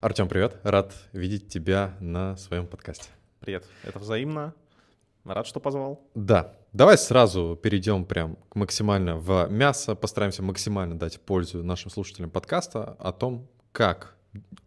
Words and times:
Артем, 0.00 0.28
привет. 0.28 0.60
Рад 0.62 0.94
видеть 1.12 1.48
тебя 1.48 1.96
на 1.98 2.36
своем 2.36 2.68
подкасте. 2.68 3.08
Привет. 3.40 3.64
Это 3.82 3.98
взаимно. 3.98 4.54
Рад, 5.24 5.44
что 5.44 5.58
позвал. 5.58 6.00
Да. 6.14 6.54
Давай 6.72 6.96
сразу 6.96 7.58
перейдем 7.60 8.04
прям 8.04 8.38
максимально 8.54 9.16
в 9.16 9.48
мясо, 9.50 9.96
постараемся 9.96 10.44
максимально 10.44 10.96
дать 10.96 11.20
пользу 11.20 11.64
нашим 11.64 11.90
слушателям 11.90 12.30
подкаста 12.30 12.96
о 13.00 13.10
том, 13.10 13.48
как 13.72 14.14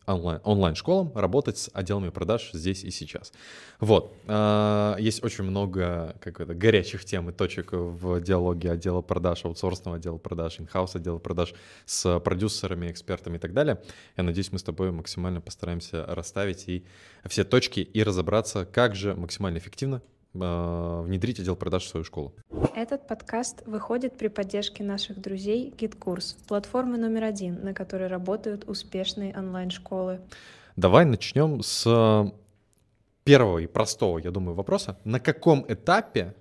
онлайн, 0.05 0.41
онлайн-школам 0.43 1.11
работать 1.15 1.57
с 1.57 1.69
отделами 1.73 2.09
продаж 2.09 2.51
здесь 2.53 2.83
и 2.83 2.91
сейчас. 2.91 3.31
Вот. 3.79 4.15
А, 4.27 4.95
есть 4.97 5.23
очень 5.23 5.43
много 5.43 6.15
как 6.19 6.41
это, 6.41 6.53
горячих 6.53 7.05
тем 7.05 7.29
и 7.29 7.33
точек 7.33 7.69
в 7.73 8.21
диалоге 8.21 8.71
отдела 8.71 9.01
продаж, 9.01 9.45
аутсорсного 9.45 9.97
отдела 9.97 10.17
продаж, 10.17 10.59
инхаус 10.59 10.95
отдела 10.95 11.19
продаж 11.19 11.53
с 11.85 12.19
продюсерами, 12.19 12.91
экспертами 12.91 13.37
и 13.37 13.39
так 13.39 13.53
далее. 13.53 13.81
Я 14.17 14.23
надеюсь, 14.23 14.51
мы 14.51 14.59
с 14.59 14.63
тобой 14.63 14.91
максимально 14.91 15.41
постараемся 15.41 16.05
расставить 16.07 16.67
и 16.67 16.85
все 17.27 17.43
точки 17.43 17.79
и 17.79 18.03
разобраться, 18.03 18.65
как 18.65 18.95
же 18.95 19.15
максимально 19.15 19.57
эффективно 19.57 20.01
внедрить 20.33 21.39
отдел 21.39 21.55
продаж 21.55 21.83
в 21.83 21.87
свою 21.89 22.03
школу. 22.03 22.33
Этот 22.75 23.07
подкаст 23.07 23.63
выходит 23.65 24.17
при 24.17 24.27
поддержке 24.29 24.83
наших 24.83 25.19
друзей 25.19 25.73
GitKurs, 25.77 26.35
платформы 26.47 26.97
номер 26.97 27.25
один, 27.25 27.63
на 27.63 27.73
которой 27.73 28.07
работают 28.07 28.63
успешные 28.67 29.37
онлайн-школы. 29.37 30.21
Давай 30.75 31.05
начнем 31.05 31.61
с 31.61 32.31
первого 33.23 33.59
и 33.59 33.67
простого, 33.67 34.19
я 34.19 34.31
думаю, 34.31 34.55
вопроса. 34.55 34.97
На 35.03 35.19
каком 35.19 35.65
этапе 35.67 36.33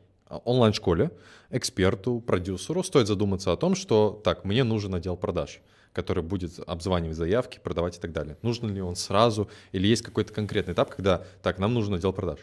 онлайн-школе 0.45 1.11
эксперту, 1.51 2.21
продюсеру 2.21 2.85
стоит 2.85 3.09
задуматься 3.09 3.53
о 3.53 3.57
том, 3.57 3.75
что 3.75 4.21
так, 4.23 4.45
мне 4.45 4.65
нужен 4.65 4.95
отдел 4.95 5.17
продаж? 5.17 5.61
который 5.93 6.23
будет 6.23 6.61
обзванивать 6.69 7.17
заявки, 7.17 7.59
продавать 7.59 7.99
и 7.99 8.01
так 8.01 8.13
далее. 8.13 8.37
Нужно 8.43 8.69
ли 8.69 8.81
он 8.81 8.95
сразу 8.95 9.51
или 9.73 9.89
есть 9.89 10.03
какой-то 10.03 10.33
конкретный 10.33 10.75
этап, 10.75 10.95
когда 10.95 11.25
так, 11.43 11.59
нам 11.59 11.75
нужен 11.75 11.95
отдел 11.95 12.13
продаж? 12.13 12.39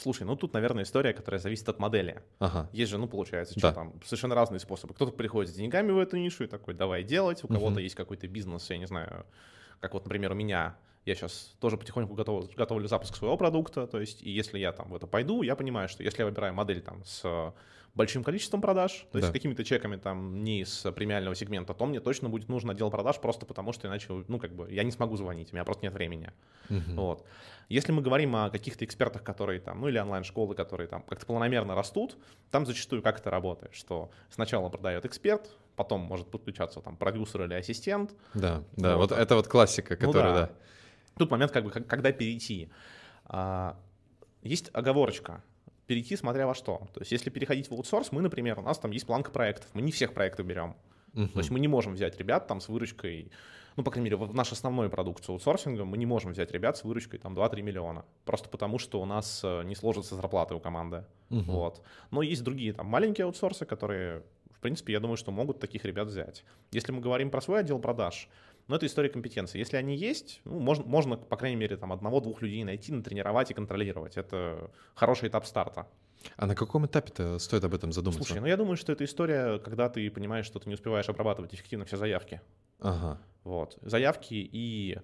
Слушай, 0.00 0.22
ну 0.22 0.34
тут, 0.34 0.54
наверное, 0.54 0.84
история, 0.84 1.12
которая 1.12 1.40
зависит 1.40 1.68
от 1.68 1.78
модели. 1.78 2.22
Ага. 2.38 2.68
Есть 2.72 2.90
же, 2.90 2.98
ну, 2.98 3.06
получается, 3.06 3.54
Да. 3.56 3.68
что 3.68 3.72
там 3.72 3.92
совершенно 4.04 4.34
разные 4.34 4.58
способы. 4.60 4.94
Кто-то 4.94 5.12
приходит 5.12 5.50
с 5.50 5.54
деньгами 5.54 5.92
в 5.92 5.98
эту 5.98 6.16
нишу 6.16 6.44
и 6.44 6.46
такой, 6.46 6.72
давай 6.74 7.02
делать. 7.04 7.44
У 7.44 7.48
Мгм. 7.48 7.56
кого-то 7.56 7.80
есть 7.80 7.94
какой-то 7.94 8.26
бизнес, 8.26 8.70
я 8.70 8.78
не 8.78 8.86
знаю, 8.86 9.26
как 9.80 9.92
вот, 9.94 10.04
например, 10.04 10.32
у 10.32 10.34
меня. 10.34 10.76
Я 11.06 11.14
сейчас 11.14 11.54
тоже 11.60 11.76
потихоньку 11.78 12.14
готов, 12.14 12.54
готовлю 12.54 12.86
запуск 12.86 13.16
своего 13.16 13.36
продукта. 13.36 13.86
То 13.86 14.00
есть, 14.00 14.22
и 14.22 14.30
если 14.30 14.58
я 14.58 14.72
там 14.72 14.90
в 14.90 14.94
это 14.94 15.06
пойду, 15.06 15.42
я 15.42 15.56
понимаю, 15.56 15.88
что 15.88 16.02
если 16.02 16.20
я 16.22 16.26
выбираю 16.26 16.52
модель 16.54 16.80
там 16.82 17.02
с 17.04 17.52
большим 17.94 18.22
количеством 18.22 18.60
продаж, 18.60 19.06
то 19.10 19.18
есть 19.18 19.28
Да. 19.28 19.30
с 19.30 19.32
какими-то 19.32 19.64
чеками 19.64 19.96
там 19.96 20.42
не 20.44 20.60
из 20.60 20.86
премиального 20.94 21.34
сегмента, 21.34 21.74
то 21.74 21.86
мне 21.86 22.00
точно 22.00 22.28
будет 22.28 22.48
нужен 22.48 22.70
отдел 22.70 22.90
продаж 22.90 23.18
просто 23.20 23.46
потому, 23.46 23.72
что 23.72 23.88
иначе, 23.88 24.24
ну, 24.28 24.38
как 24.38 24.52
бы, 24.54 24.72
я 24.72 24.84
не 24.84 24.90
смогу 24.92 25.16
звонить, 25.16 25.52
у 25.52 25.56
меня 25.56 25.64
просто 25.64 25.84
нет 25.84 25.92
времени. 25.92 26.30
Мгм. 26.68 26.94
Вот. 26.96 27.26
Если 27.68 27.92
мы 27.92 28.02
говорим 28.02 28.34
о 28.36 28.50
каких-то 28.50 28.84
экспертах, 28.84 29.22
которые 29.24 29.60
там, 29.60 29.80
ну 29.80 29.88
или 29.88 29.98
онлайн-школы, 29.98 30.54
которые 30.54 30.86
там 30.88 31.02
как-то 31.02 31.26
планомерно 31.26 31.74
растут, 31.74 32.16
там 32.50 32.66
зачастую 32.66 33.02
как 33.02 33.18
это 33.20 33.30
работает, 33.30 33.74
что 33.74 34.10
сначала 34.30 34.68
продает 34.68 35.04
эксперт, 35.04 35.56
потом 35.76 36.00
может 36.00 36.30
подключаться 36.30 36.80
там 36.80 36.96
продюсер 36.96 37.42
или 37.44 37.54
ассистент. 37.54 38.12
Да, 38.34 38.62
да, 38.76 38.96
Вот. 38.96 39.10
вот 39.10 39.18
это 39.18 39.34
вот 39.36 39.46
классика, 39.48 39.96
Ну 40.00 40.06
которая, 40.06 40.34
да. 40.34 40.46
да. 40.46 40.52
Тут 41.18 41.30
момент, 41.30 41.52
как 41.52 41.64
бы, 41.64 41.70
когда 41.70 42.12
перейти. 42.12 42.70
А, 43.26 43.76
есть 44.42 44.70
оговорочка. 44.72 45.42
Перейти 45.90 46.14
смотря 46.14 46.46
во 46.46 46.54
что. 46.54 46.86
То 46.94 47.00
есть, 47.00 47.10
если 47.10 47.30
переходить 47.30 47.68
в 47.68 47.72
аутсорс, 47.72 48.12
мы, 48.12 48.22
например, 48.22 48.60
у 48.60 48.62
нас 48.62 48.78
там 48.78 48.92
есть 48.92 49.06
планка 49.06 49.32
проектов. 49.32 49.68
Мы 49.74 49.82
не 49.82 49.90
всех 49.90 50.14
проектов 50.14 50.46
берем. 50.46 50.76
Мгм. 51.14 51.30
То 51.30 51.38
есть 51.40 51.50
мы 51.50 51.58
не 51.58 51.66
можем 51.66 51.94
взять 51.94 52.16
ребят 52.16 52.46
там 52.46 52.60
с 52.60 52.68
выручкой, 52.68 53.32
ну, 53.74 53.82
по 53.82 53.90
крайней 53.90 54.04
мере, 54.04 54.16
в 54.16 54.32
нашу 54.32 54.52
основную 54.52 54.88
продукцию 54.88 55.32
аутсорсинга 55.32 55.84
мы 55.84 55.98
не 55.98 56.06
можем 56.06 56.30
взять 56.30 56.52
ребят 56.52 56.76
с 56.76 56.84
выручкой 56.84 57.18
там 57.18 57.36
2-3 57.36 57.62
миллиона. 57.62 58.04
Просто 58.24 58.48
потому, 58.48 58.78
что 58.78 59.02
у 59.02 59.04
нас 59.04 59.40
э, 59.42 59.64
не 59.64 59.74
сложится 59.74 60.14
зарплата 60.14 60.54
у 60.54 60.60
команды. 60.60 61.04
Мгм. 61.28 61.50
Вот. 61.50 61.82
Но 62.12 62.22
есть 62.22 62.44
другие 62.44 62.72
там 62.72 62.86
маленькие 62.86 63.24
аутсорсы, 63.24 63.66
которые, 63.66 64.22
в 64.52 64.60
принципе, 64.60 64.92
я 64.92 65.00
думаю, 65.00 65.16
что 65.16 65.32
могут 65.32 65.58
таких 65.58 65.84
ребят 65.84 66.06
взять. 66.06 66.44
Если 66.70 66.92
мы 66.92 67.00
говорим 67.00 67.32
про 67.32 67.40
свой 67.40 67.58
отдел 67.58 67.80
продаж, 67.80 68.28
ну, 68.70 68.76
это 68.76 68.86
история 68.86 69.08
компетенции. 69.08 69.58
Если 69.58 69.76
они 69.76 69.96
есть, 69.96 70.40
ну, 70.44 70.60
можно, 70.60 70.84
можно, 70.84 71.16
по 71.16 71.36
крайней 71.36 71.56
мере, 71.56 71.76
там 71.76 71.92
одного-двух 71.92 72.40
людей 72.40 72.62
найти, 72.62 72.92
натренировать 72.92 73.50
и 73.50 73.54
контролировать. 73.54 74.16
Это 74.16 74.70
хороший 74.94 75.28
этап 75.28 75.44
старта. 75.44 75.88
А 76.36 76.46
на 76.46 76.54
каком 76.54 76.86
этапе-то 76.86 77.40
стоит 77.40 77.64
об 77.64 77.74
этом 77.74 77.92
задуматься? 77.92 78.22
Слушай, 78.22 78.40
ну 78.40 78.46
я 78.46 78.56
думаю, 78.56 78.76
что 78.76 78.92
это 78.92 79.04
история, 79.04 79.58
когда 79.58 79.88
ты 79.88 80.08
понимаешь, 80.10 80.46
что 80.46 80.60
ты 80.60 80.68
не 80.68 80.74
успеваешь 80.74 81.08
обрабатывать 81.08 81.52
эффективно 81.52 81.84
все 81.84 81.96
заявки. 81.96 82.40
Ага. 82.78 83.20
Вот. 83.42 83.76
Заявки 83.82 84.34
и 84.34 84.98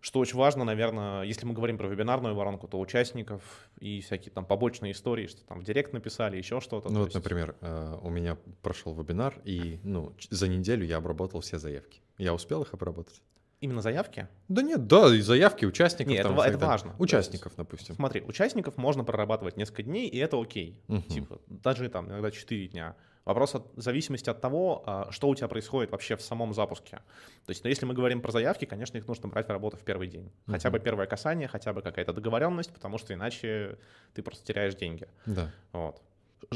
что 0.00 0.18
очень 0.18 0.36
важно, 0.36 0.64
наверное, 0.64 1.22
если 1.22 1.46
мы 1.46 1.54
говорим 1.54 1.78
про 1.78 1.86
вебинарную 1.86 2.34
воронку, 2.34 2.66
то 2.66 2.80
участников 2.80 3.68
и 3.78 4.00
всякие 4.00 4.32
там 4.32 4.44
побочные 4.44 4.92
истории, 4.92 5.28
что 5.28 5.44
там 5.44 5.60
в 5.60 5.64
директ 5.64 5.92
написали, 5.92 6.36
еще 6.36 6.60
что-то. 6.60 6.88
Ну 6.88 7.00
вот, 7.00 7.04
есть- 7.06 7.14
например, 7.14 7.54
э, 7.60 7.98
у 8.02 8.10
меня 8.10 8.36
прошел 8.62 8.94
вебинар, 8.94 9.40
и 9.44 9.78
ну, 9.84 10.12
за 10.28 10.48
неделю 10.48 10.84
я 10.84 10.96
обработал 10.96 11.40
все 11.40 11.58
заявки. 11.58 12.00
Я 12.22 12.34
успел 12.34 12.62
их 12.62 12.72
обработать? 12.72 13.20
Именно 13.58 13.82
заявки? 13.82 14.28
Да 14.46 14.62
нет, 14.62 14.86
да, 14.86 15.12
и 15.12 15.20
заявки 15.20 15.64
участников. 15.64 16.12
Не, 16.12 16.18
это 16.18 16.28
там, 16.28 16.38
это 16.38 16.52
далее. 16.52 16.66
важно. 16.66 16.94
Участников, 17.00 17.52
допустим. 17.56 17.96
Смотри, 17.96 18.20
участников 18.20 18.76
можно 18.76 19.02
прорабатывать 19.02 19.56
несколько 19.56 19.82
дней, 19.82 20.06
и 20.06 20.18
это 20.18 20.40
окей. 20.40 20.80
Мгм. 20.86 21.02
Типа, 21.02 21.40
даже 21.48 21.88
там 21.88 22.08
иногда 22.08 22.30
4 22.30 22.68
дня. 22.68 22.94
Вопрос 23.24 23.56
от 23.56 23.76
в 23.76 23.80
зависимости 23.80 24.30
от 24.30 24.40
того, 24.40 24.84
а, 24.86 25.10
что 25.10 25.28
у 25.28 25.34
тебя 25.34 25.48
происходит 25.48 25.90
вообще 25.90 26.16
в 26.16 26.22
самом 26.22 26.54
запуске. 26.54 26.98
То 27.44 27.50
есть, 27.50 27.64
ну, 27.64 27.70
если 27.70 27.86
мы 27.86 27.94
говорим 27.94 28.20
про 28.20 28.30
заявки, 28.30 28.66
конечно, 28.66 28.98
их 28.98 29.08
нужно 29.08 29.28
брать 29.28 29.48
в 29.48 29.50
работу 29.50 29.76
в 29.76 29.82
первый 29.82 30.06
день. 30.06 30.30
Хотя 30.46 30.70
бы 30.70 30.78
первое 30.78 31.06
касание, 31.06 31.48
хотя 31.48 31.72
бы 31.72 31.82
какая-то 31.82 32.12
договоренность, 32.12 32.72
потому 32.72 32.98
что 32.98 33.14
иначе 33.14 33.78
ты 34.14 34.22
просто 34.22 34.44
теряешь 34.44 34.76
деньги. 34.76 35.08
Да. 35.26 35.50
Вот. 35.72 36.00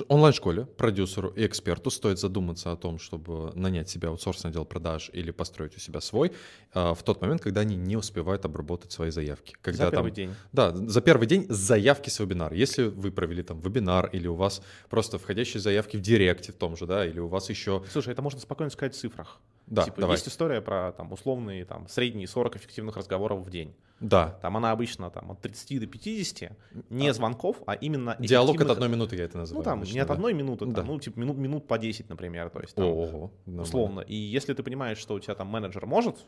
Онлайн-школе 0.09 0.67
продюсеру 0.67 1.29
и 1.29 1.47
эксперту 1.47 1.91
стоит 1.91 2.19
задуматься 2.19 2.73
о 2.73 2.77
том, 2.77 2.99
чтобы 2.99 3.53
нанять 3.55 3.89
себя 3.89 4.09
аутсорсный 4.09 4.51
отдел 4.51 4.65
продаж 4.65 5.11
или 5.13 5.31
построить 5.31 5.77
у 5.77 5.81
себя 5.81 6.01
свой 6.01 6.33
а, 6.73 6.95
в 6.95 7.03
тот 7.03 7.21
момент, 7.21 7.41
когда 7.41 7.63
они 7.63 7.77
не 7.77 7.97
успевают 7.97 8.45
обработать 8.45 8.93
свои 8.93 9.11
заявки. 9.11 9.57
Когда 9.63 9.87
За 9.87 9.91
там 9.91 10.05
первый 10.05 10.13
день. 10.13 10.35
Да, 10.53 10.75
за 10.75 11.01
первый 11.01 11.27
день 11.27 11.47
заявки 11.49 12.11
с 12.11 12.19
вебинара. 12.19 12.55
Если 12.55 12.85
вы 12.85 13.11
провели 13.11 13.43
там 13.43 13.61
вебинар, 13.61 14.11
или 14.13 14.27
у 14.27 14.35
вас 14.35 14.63
просто 14.91 15.19
входящие 15.19 15.61
заявки 15.61 15.97
в 15.97 16.01
директе 16.01 16.53
в 16.53 16.57
том 16.57 16.77
же, 16.77 16.87
да, 16.87 17.07
или 17.07 17.19
у 17.19 17.29
вас 17.29 17.49
еще... 17.49 17.85
Слушай, 17.91 18.13
это 18.13 18.23
можно 18.23 18.41
спокойно 18.41 18.71
сказать 18.71 18.95
в 18.95 18.99
цифрах. 18.99 19.41
Да, 19.67 19.83
типа, 19.83 20.01
давай. 20.01 20.17
есть 20.17 20.29
история 20.29 20.61
про 20.61 20.93
там 20.93 21.13
условные 21.13 21.65
там 21.65 21.89
средние 21.89 22.29
40 22.29 22.57
эффективных 22.57 22.97
разговоров 22.97 23.45
в 23.45 23.51
день. 23.51 23.75
Да, 24.01 24.39
Там 24.43 24.57
она 24.59 24.73
обычно 24.73 25.11
там 25.11 25.31
от 25.31 25.41
30 25.41 25.81
до 25.81 25.87
50, 25.87 26.53
не 26.91 27.09
А. 27.09 27.13
звонков, 27.15 27.63
а 27.67 27.73
именно 27.75 28.15
диалог 28.19 28.61
от 28.61 28.71
одной 28.71 28.91
минуты 28.91 29.17
я 29.17 29.25
это 29.25 29.39
называю. 29.39 29.61
Ну 29.61 29.65
там 29.65 29.79
обычно, 29.79 29.95
не 29.95 30.01
от 30.01 30.09
да. 30.09 30.15
одной 30.15 30.35
минуты, 30.35 30.67
там, 30.67 30.75
Да. 30.75 30.83
ну 30.83 31.01
типа 31.01 31.19
минут, 31.19 31.37
минут 31.39 31.67
по 31.67 31.79
10, 31.79 32.09
например, 32.11 32.51
то 32.51 32.61
есть 32.61 32.75
там, 32.75 32.85
Ого, 32.87 33.31
условно. 33.47 34.01
И 34.01 34.15
если 34.15 34.53
ты 34.53 34.63
понимаешь, 34.63 34.99
что 34.99 35.15
у 35.15 35.21
тебя 35.21 35.35
там 35.35 35.49
менеджер 35.49 35.87
может 35.87 36.27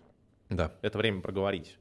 Да. 0.49 0.73
это 0.81 0.97
время 0.97 1.21
проговорить, 1.21 1.77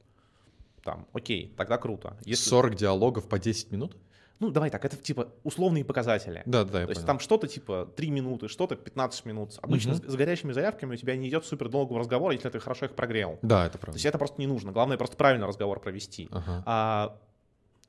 там, 0.84 1.08
окей, 1.14 1.54
тогда 1.56 1.78
круто. 1.78 2.18
Если, 2.26 2.50
40 2.50 2.76
диалогов 2.76 3.30
по 3.30 3.40
10 3.40 3.72
минут? 3.72 3.96
Ну 4.40 4.52
давай 4.52 4.70
так, 4.70 4.86
это 4.86 4.96
типа 4.98 5.30
условные 5.44 5.84
показатели. 5.86 6.44
Да, 6.46 6.64
да, 6.64 6.82
я 6.82 6.86
То 6.86 6.92
есть 6.92 7.02
понял. 7.02 7.08
там 7.08 7.20
что-то 7.20 7.48
типа 7.48 7.92
3 7.96 8.10
минуты, 8.12 8.48
что-то 8.48 8.76
15 8.76 9.26
минут. 9.26 9.58
Обычно 9.62 9.94
Мгм. 9.94 10.04
с, 10.04 10.12
с 10.12 10.16
горячими 10.16 10.52
заявками 10.54 10.94
у 10.94 10.98
тебя 10.98 11.16
не 11.16 11.28
идет 11.30 11.46
супер 11.46 11.70
долгого 11.70 12.00
разговора, 12.00 12.34
если 12.34 12.50
ты 12.50 12.60
хорошо 12.60 12.86
их 12.86 12.94
прогрел. 12.96 13.40
Да, 13.42 13.66
это 13.66 13.74
То 13.74 13.80
правда. 13.80 13.96
есть 13.98 14.06
это 14.06 14.18
просто 14.18 14.40
не 14.42 14.48
нужно. 14.48 14.72
Главное 14.72 14.98
просто 14.98 15.16
правильно 15.18 15.48
разговор 15.48 15.80
провести. 15.80 16.30
Ага. 16.32 16.64
А 16.66 17.18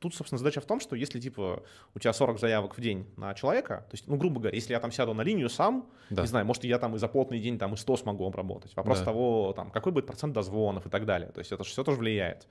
тут, 0.01 0.15
собственно, 0.15 0.39
задача 0.39 0.61
в 0.61 0.65
том, 0.65 0.81
что 0.81 0.95
если, 0.97 1.21
типа, 1.21 1.63
у 1.95 1.99
тебя 1.99 2.13
40 2.13 2.39
заявок 2.39 2.77
в 2.79 2.81
день 2.81 3.05
на 3.17 3.35
человека, 3.35 3.85
то 3.91 3.95
есть, 3.95 4.07
ну, 4.07 4.17
грубо 4.17 4.41
говоря, 4.41 4.55
если 4.55 4.73
я 4.73 4.81
там 4.81 4.93
сяду 4.93 5.13
на 5.13 5.23
линию 5.23 5.49
сам, 5.51 5.89
Да. 6.11 6.23
не 6.23 6.29
знаю, 6.29 6.47
может, 6.47 6.65
я 6.65 6.79
там 6.79 6.95
и 6.95 6.99
за 6.99 7.09
плотный 7.09 7.41
день 7.41 7.59
там 7.59 7.75
и 7.75 7.77
100 7.77 7.97
смогу 7.97 8.25
обработать. 8.27 8.75
Вопрос 8.77 9.01
Да. 9.01 9.05
того, 9.07 9.53
там, 9.57 9.71
какой 9.71 9.93
будет 9.93 10.07
процент 10.07 10.33
дозвонов 10.35 10.87
и 10.87 10.89
так 10.89 11.05
далее. 11.05 11.31
То 11.33 11.41
есть 11.41 11.53
это 11.53 11.65
все 11.65 11.83
тоже 11.85 11.99
влияет. 11.99 12.47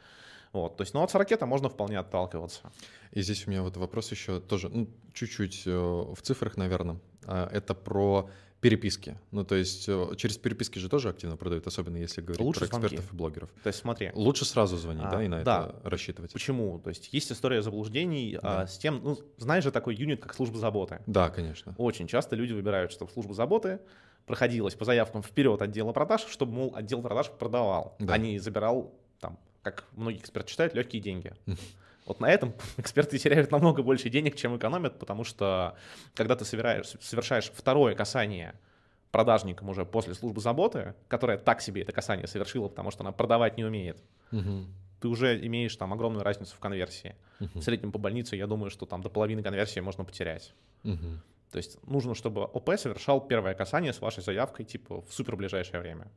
Вот, 0.53 0.77
то 0.77 0.81
есть, 0.83 0.93
ну, 0.93 1.01
от 1.03 1.11
40 1.11 1.41
можно 1.41 1.69
вполне 1.69 1.99
отталкиваться. 1.99 2.61
И 3.11 3.21
здесь 3.21 3.47
у 3.47 3.49
меня 3.49 3.61
вот 3.63 3.77
вопрос 3.77 4.11
еще 4.11 4.39
тоже, 4.39 4.69
ну, 4.69 4.87
чуть-чуть 5.13 5.63
э, 5.65 5.71
в 5.71 6.17
цифрах, 6.21 6.57
наверное. 6.57 6.97
А, 7.25 7.49
Это 7.51 7.73
про 7.73 8.29
переписки. 8.59 9.17
Ну, 9.31 9.43
то 9.43 9.53
есть 9.55 9.87
э, 9.87 10.15
через 10.17 10.37
переписки 10.37 10.79
же 10.79 10.89
тоже 10.89 11.09
активно 11.09 11.37
продают, 11.37 11.67
особенно 11.67 11.97
если 11.97 12.21
говорить 12.21 12.41
Лучше 12.41 12.61
про 12.61 12.67
звонки. 12.67 12.87
экспертов 12.87 13.13
и 13.13 13.15
блогеров. 13.15 13.49
То 13.63 13.67
есть 13.67 13.79
смотри, 13.79 14.11
Лучше 14.15 14.45
сразу 14.45 14.77
звонить, 14.77 15.03
А, 15.05 15.11
да, 15.11 15.23
и 15.23 15.27
на 15.27 15.43
да. 15.43 15.73
это 15.77 15.89
рассчитывать. 15.89 16.33
почему? 16.33 16.79
То 16.79 16.89
есть 16.89 17.13
есть 17.13 17.31
история 17.31 17.61
заблуждений 17.61 18.35
а, 18.41 18.61
Да. 18.61 18.67
с 18.67 18.77
тем, 18.79 19.01
ну, 19.03 19.17
знаешь 19.37 19.63
же 19.63 19.71
такой 19.71 19.95
юнит, 19.95 20.21
как 20.23 20.33
служба 20.33 20.57
заботы. 20.57 21.01
Да, 21.05 21.29
конечно. 21.29 21.75
Очень 21.77 22.07
часто 22.07 22.35
люди 22.35 22.53
выбирают, 22.53 22.91
чтобы 22.91 23.11
служба 23.11 23.33
заботы 23.35 23.79
проходилась 24.25 24.73
по 24.73 24.85
заявкам 24.85 25.21
вперед 25.21 25.61
отдела 25.61 25.93
продаж, 25.93 26.25
чтобы, 26.27 26.51
мол, 26.53 26.71
отдел 26.75 27.01
продаж 27.03 27.29
продавал, 27.29 27.95
Да. 27.99 28.13
а 28.13 28.17
не 28.17 28.39
забирал, 28.39 28.91
как 29.71 29.85
многие 29.93 30.19
эксперты 30.19 30.49
считают, 30.51 30.73
легкие 30.73 31.01
деньги. 31.01 31.33
Вот 32.05 32.19
на 32.21 32.29
этом 32.29 32.53
эксперты 32.77 33.17
теряют 33.17 33.51
намного 33.51 33.83
больше 33.83 34.09
денег, 34.09 34.35
чем 34.35 34.55
экономят, 34.57 34.97
потому 34.99 35.23
что 35.23 35.75
когда 36.15 36.35
ты 36.35 36.45
совершаешь, 36.45 36.93
совершаешь 37.01 37.51
второе 37.53 37.95
касание 37.95 38.55
продажником 39.11 39.69
уже 39.69 39.85
после 39.85 40.13
службы 40.13 40.41
заботы, 40.41 40.93
которая 41.07 41.37
так 41.37 41.61
себе 41.61 41.81
это 41.81 41.91
касание 41.91 42.27
совершила, 42.27 42.67
потому 42.69 42.91
что 42.91 43.01
она 43.03 43.11
продавать 43.11 43.57
не 43.57 43.65
умеет, 43.65 43.97
Мгм. 44.31 44.67
ты 45.01 45.07
уже 45.07 45.39
имеешь 45.45 45.75
там 45.75 45.91
огромную 45.93 46.23
разницу 46.23 46.55
в 46.55 46.59
конверсии. 46.59 47.15
Мгм. 47.39 47.59
В 47.59 47.63
среднем 47.63 47.91
по 47.91 47.99
больнице, 47.99 48.35
я 48.35 48.47
думаю, 48.47 48.69
что 48.69 48.85
там 48.85 49.01
до 49.01 49.09
половины 49.09 49.43
конверсии 49.43 49.79
можно 49.79 50.03
потерять. 50.03 50.53
Мгм. 50.83 51.21
То 51.51 51.57
есть 51.57 51.77
нужно, 51.87 52.15
чтобы 52.15 52.43
ОП 52.43 52.77
совершал 52.77 53.21
первое 53.25 53.53
касание 53.53 53.93
с 53.93 54.01
вашей 54.01 54.21
заявкой 54.23 54.65
типа 54.65 55.01
в 55.01 55.13
супер 55.13 55.35
ближайшее 55.35 55.79
время. 55.81 56.07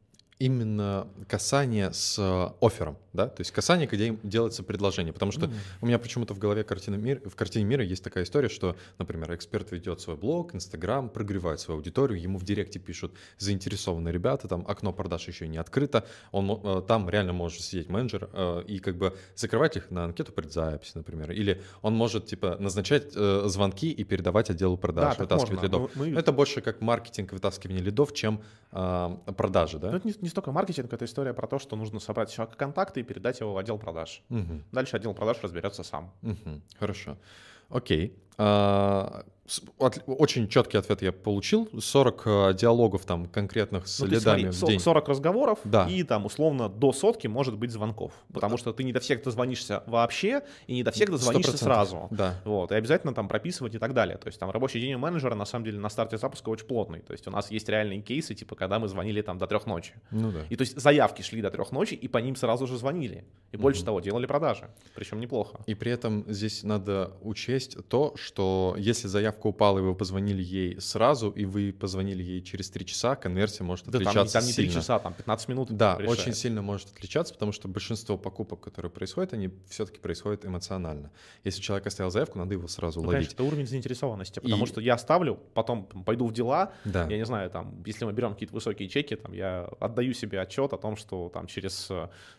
Именно 0.40 1.06
касание 1.28 1.92
с 1.92 2.18
э, 2.18 2.48
оффером, 2.66 2.96
да, 3.12 3.26
то 3.28 3.42
есть 3.42 3.50
касание, 3.50 3.86
где 3.86 4.06
им 4.06 4.20
делается 4.22 4.62
предложение, 4.62 5.12
потому 5.12 5.32
что 5.32 5.50
у 5.82 5.86
меня 5.86 5.98
почему-то 5.98 6.32
в 6.32 6.38
голове 6.38 6.64
картины 6.64 6.96
мир, 6.96 7.20
в 7.28 7.36
картине 7.36 7.66
мира 7.66 7.84
есть 7.84 8.02
такая 8.02 8.24
история, 8.24 8.48
что, 8.48 8.74
например, 8.96 9.34
эксперт 9.34 9.70
ведет 9.70 10.00
свой 10.00 10.16
блог, 10.16 10.54
Инстаграм, 10.54 11.10
прогревает 11.10 11.60
свою 11.60 11.76
аудиторию, 11.78 12.18
ему 12.18 12.38
в 12.38 12.44
директе 12.44 12.78
пишут 12.78 13.12
заинтересованные 13.36 14.14
ребята, 14.14 14.48
там 14.48 14.64
окно 14.66 14.94
продаж 14.94 15.28
еще 15.28 15.46
не 15.46 15.58
открыто, 15.58 16.06
он 16.32 16.50
э, 16.64 16.82
там 16.88 17.10
реально 17.10 17.34
может 17.34 17.60
сидеть 17.60 17.90
менеджер 17.90 18.30
э, 18.32 18.62
и 18.66 18.78
как 18.78 18.96
бы 18.96 19.14
закрывать 19.36 19.76
их 19.76 19.90
на 19.90 20.04
анкету 20.04 20.32
предзаписи, 20.32 20.92
например, 20.94 21.32
или 21.32 21.60
он 21.82 21.94
может 21.94 22.24
типа 22.24 22.56
назначать 22.58 23.12
звонки 23.12 23.90
и 23.90 24.04
передавать 24.04 24.48
отделу 24.48 24.78
продаж, 24.78 25.16
так 25.16 25.20
вытаскивать 25.20 25.62
лидов. 25.64 25.90
Мы- 25.96 26.18
Это 26.18 26.32
больше 26.32 26.62
как 26.62 26.80
маркетинг, 26.80 27.32
вытаскивание 27.32 27.82
лидов, 27.82 28.14
чем 28.14 28.40
продажи, 29.36 29.78
да? 29.78 29.90
Но 29.90 29.96
это 29.98 30.08
не, 30.08 30.14
не 30.20 30.29
столько 30.30 30.52
маркетинг, 30.52 30.92
это 30.92 31.04
история 31.04 31.34
про 31.34 31.46
то, 31.46 31.58
что 31.58 31.76
нужно 31.76 32.00
собрать 32.00 32.30
человека 32.30 32.56
контакты 32.56 33.00
и 33.00 33.02
передать 33.02 33.40
его 33.40 33.52
в 33.52 33.58
отдел 33.58 33.78
продаж. 33.78 34.22
Мгм. 34.28 34.64
Дальше 34.72 34.96
отдел 34.96 35.14
продаж 35.14 35.38
разберется 35.42 35.82
сам. 35.82 36.12
Мгм. 36.22 36.62
Хорошо. 36.78 37.16
Окей. 37.68 38.16
А, 38.42 39.24
очень 40.06 40.48
четкий 40.48 40.78
ответ 40.78 41.02
я 41.02 41.12
получил. 41.12 41.68
40 41.78 42.22
э, 42.24 42.54
диалогов 42.54 43.04
там 43.04 43.26
конкретных 43.26 43.86
с 43.88 43.98
Ну, 44.00 44.06
лидами 44.06 44.50
смотри, 44.50 44.50
в 44.50 44.64
день. 44.68 44.80
40 44.80 45.08
разговоров, 45.08 45.58
Да. 45.64 45.86
и 45.88 46.02
там 46.04 46.24
условно 46.26 46.68
до 46.68 46.92
сотки 46.92 47.26
может 47.26 47.58
быть 47.58 47.70
звонков. 47.72 48.12
Потому 48.32 48.56
что 48.56 48.72
ты 48.72 48.84
не 48.84 48.92
до 48.92 49.00
всех 49.00 49.22
дозвонишься 49.24 49.82
вообще, 49.86 50.42
и 50.68 50.74
не 50.74 50.82
до 50.84 50.92
всех 50.92 51.10
дозвонишься 51.10 51.52
100%. 51.52 51.56
сразу. 51.58 52.08
Да. 52.10 52.40
Вот, 52.44 52.70
и 52.72 52.74
обязательно 52.76 53.12
там 53.12 53.28
прописывать 53.28 53.74
и 53.74 53.78
так 53.78 53.92
далее. 53.92 54.16
То 54.18 54.28
есть 54.28 54.38
там 54.38 54.50
рабочий 54.50 54.80
день 54.80 54.94
у 54.94 54.98
менеджера 54.98 55.34
на 55.34 55.44
самом 55.44 55.64
деле 55.64 55.78
на 55.80 55.88
старте 55.88 56.16
запуска 56.16 56.48
очень 56.48 56.66
плотный. 56.66 57.00
То 57.00 57.12
есть 57.12 57.26
у 57.26 57.30
нас 57.30 57.50
есть 57.50 57.68
реальные 57.68 58.02
кейсы, 58.02 58.34
типа 58.34 58.54
когда 58.54 58.78
мы 58.78 58.86
звонили 58.88 59.20
там 59.20 59.38
до 59.38 59.46
трех 59.46 59.66
ночи. 59.66 59.94
Ну 60.12 60.30
да. 60.30 60.40
И 60.48 60.56
то 60.56 60.62
есть 60.62 60.80
заявки 60.80 61.22
шли 61.22 61.42
до 61.42 61.50
трех 61.50 61.72
ночи, 61.72 61.94
и 61.94 62.06
по 62.08 62.18
ним 62.18 62.36
сразу 62.36 62.66
же 62.66 62.78
звонили. 62.78 63.24
И 63.52 63.56
больше 63.56 63.84
того, 63.84 64.00
делали 64.00 64.26
продажи. 64.26 64.70
Причем 64.94 65.18
неплохо. 65.20 65.58
И 65.66 65.74
при 65.74 65.90
этом 65.90 66.24
здесь 66.28 66.62
надо 66.62 67.12
учесть 67.22 67.76
то, 67.88 68.12
что 68.16 68.29
если 68.38 69.08
заявка 69.08 69.46
упала, 69.48 69.78
и 69.78 69.82
вы 69.82 69.94
позвонили 69.94 70.42
ей 70.42 70.80
сразу, 70.80 71.30
и 71.30 71.44
вы 71.44 71.72
позвонили 71.72 72.22
ей 72.22 72.42
через 72.42 72.70
3 72.70 72.84
часа, 72.86 73.16
конверсия 73.16 73.64
может 73.64 73.86
Да 73.86 73.98
там, 73.98 74.08
отличаться 74.08 74.32
там 74.38 74.46
не 74.46 74.52
3 74.52 74.64
сильно. 74.66 74.80
часа, 74.80 74.98
там 74.98 75.14
15 75.14 75.48
минут. 75.48 75.70
Да, 75.70 75.96
решает. 75.98 76.18
очень 76.20 76.34
сильно 76.34 76.62
может 76.62 76.90
отличаться, 76.92 77.34
потому 77.34 77.52
что 77.52 77.68
большинство 77.68 78.16
покупок, 78.16 78.60
которые 78.60 78.90
происходят, 78.90 79.32
они 79.32 79.50
все-таки 79.68 79.98
происходят 79.98 80.44
эмоционально. 80.44 81.10
Если 81.44 81.60
человек 81.60 81.86
оставил 81.86 82.10
заявку, 82.10 82.38
надо 82.38 82.54
его 82.54 82.68
сразу 82.68 83.00
Ну, 83.00 83.06
конечно, 83.08 83.18
ловить. 83.18 83.32
это 83.34 83.42
уровень 83.44 83.66
заинтересованности, 83.66 84.40
потому 84.40 84.64
И- 84.64 84.68
что 84.68 84.80
я 84.80 84.96
ставлю, 84.98 85.38
потом 85.54 85.84
пойду 85.86 86.26
в 86.26 86.32
дела, 86.32 86.72
Да. 86.84 87.06
я 87.08 87.16
не 87.16 87.26
знаю, 87.26 87.50
там, 87.50 87.82
если 87.86 88.04
мы 88.04 88.12
берем 88.12 88.32
какие-то 88.34 88.54
высокие 88.54 88.88
чеки, 88.88 89.16
там, 89.16 89.32
я 89.32 89.68
отдаю 89.80 90.12
себе 90.14 90.40
отчет 90.40 90.72
о 90.72 90.76
том, 90.78 90.96
что 90.96 91.30
там 91.32 91.46
через 91.46 91.90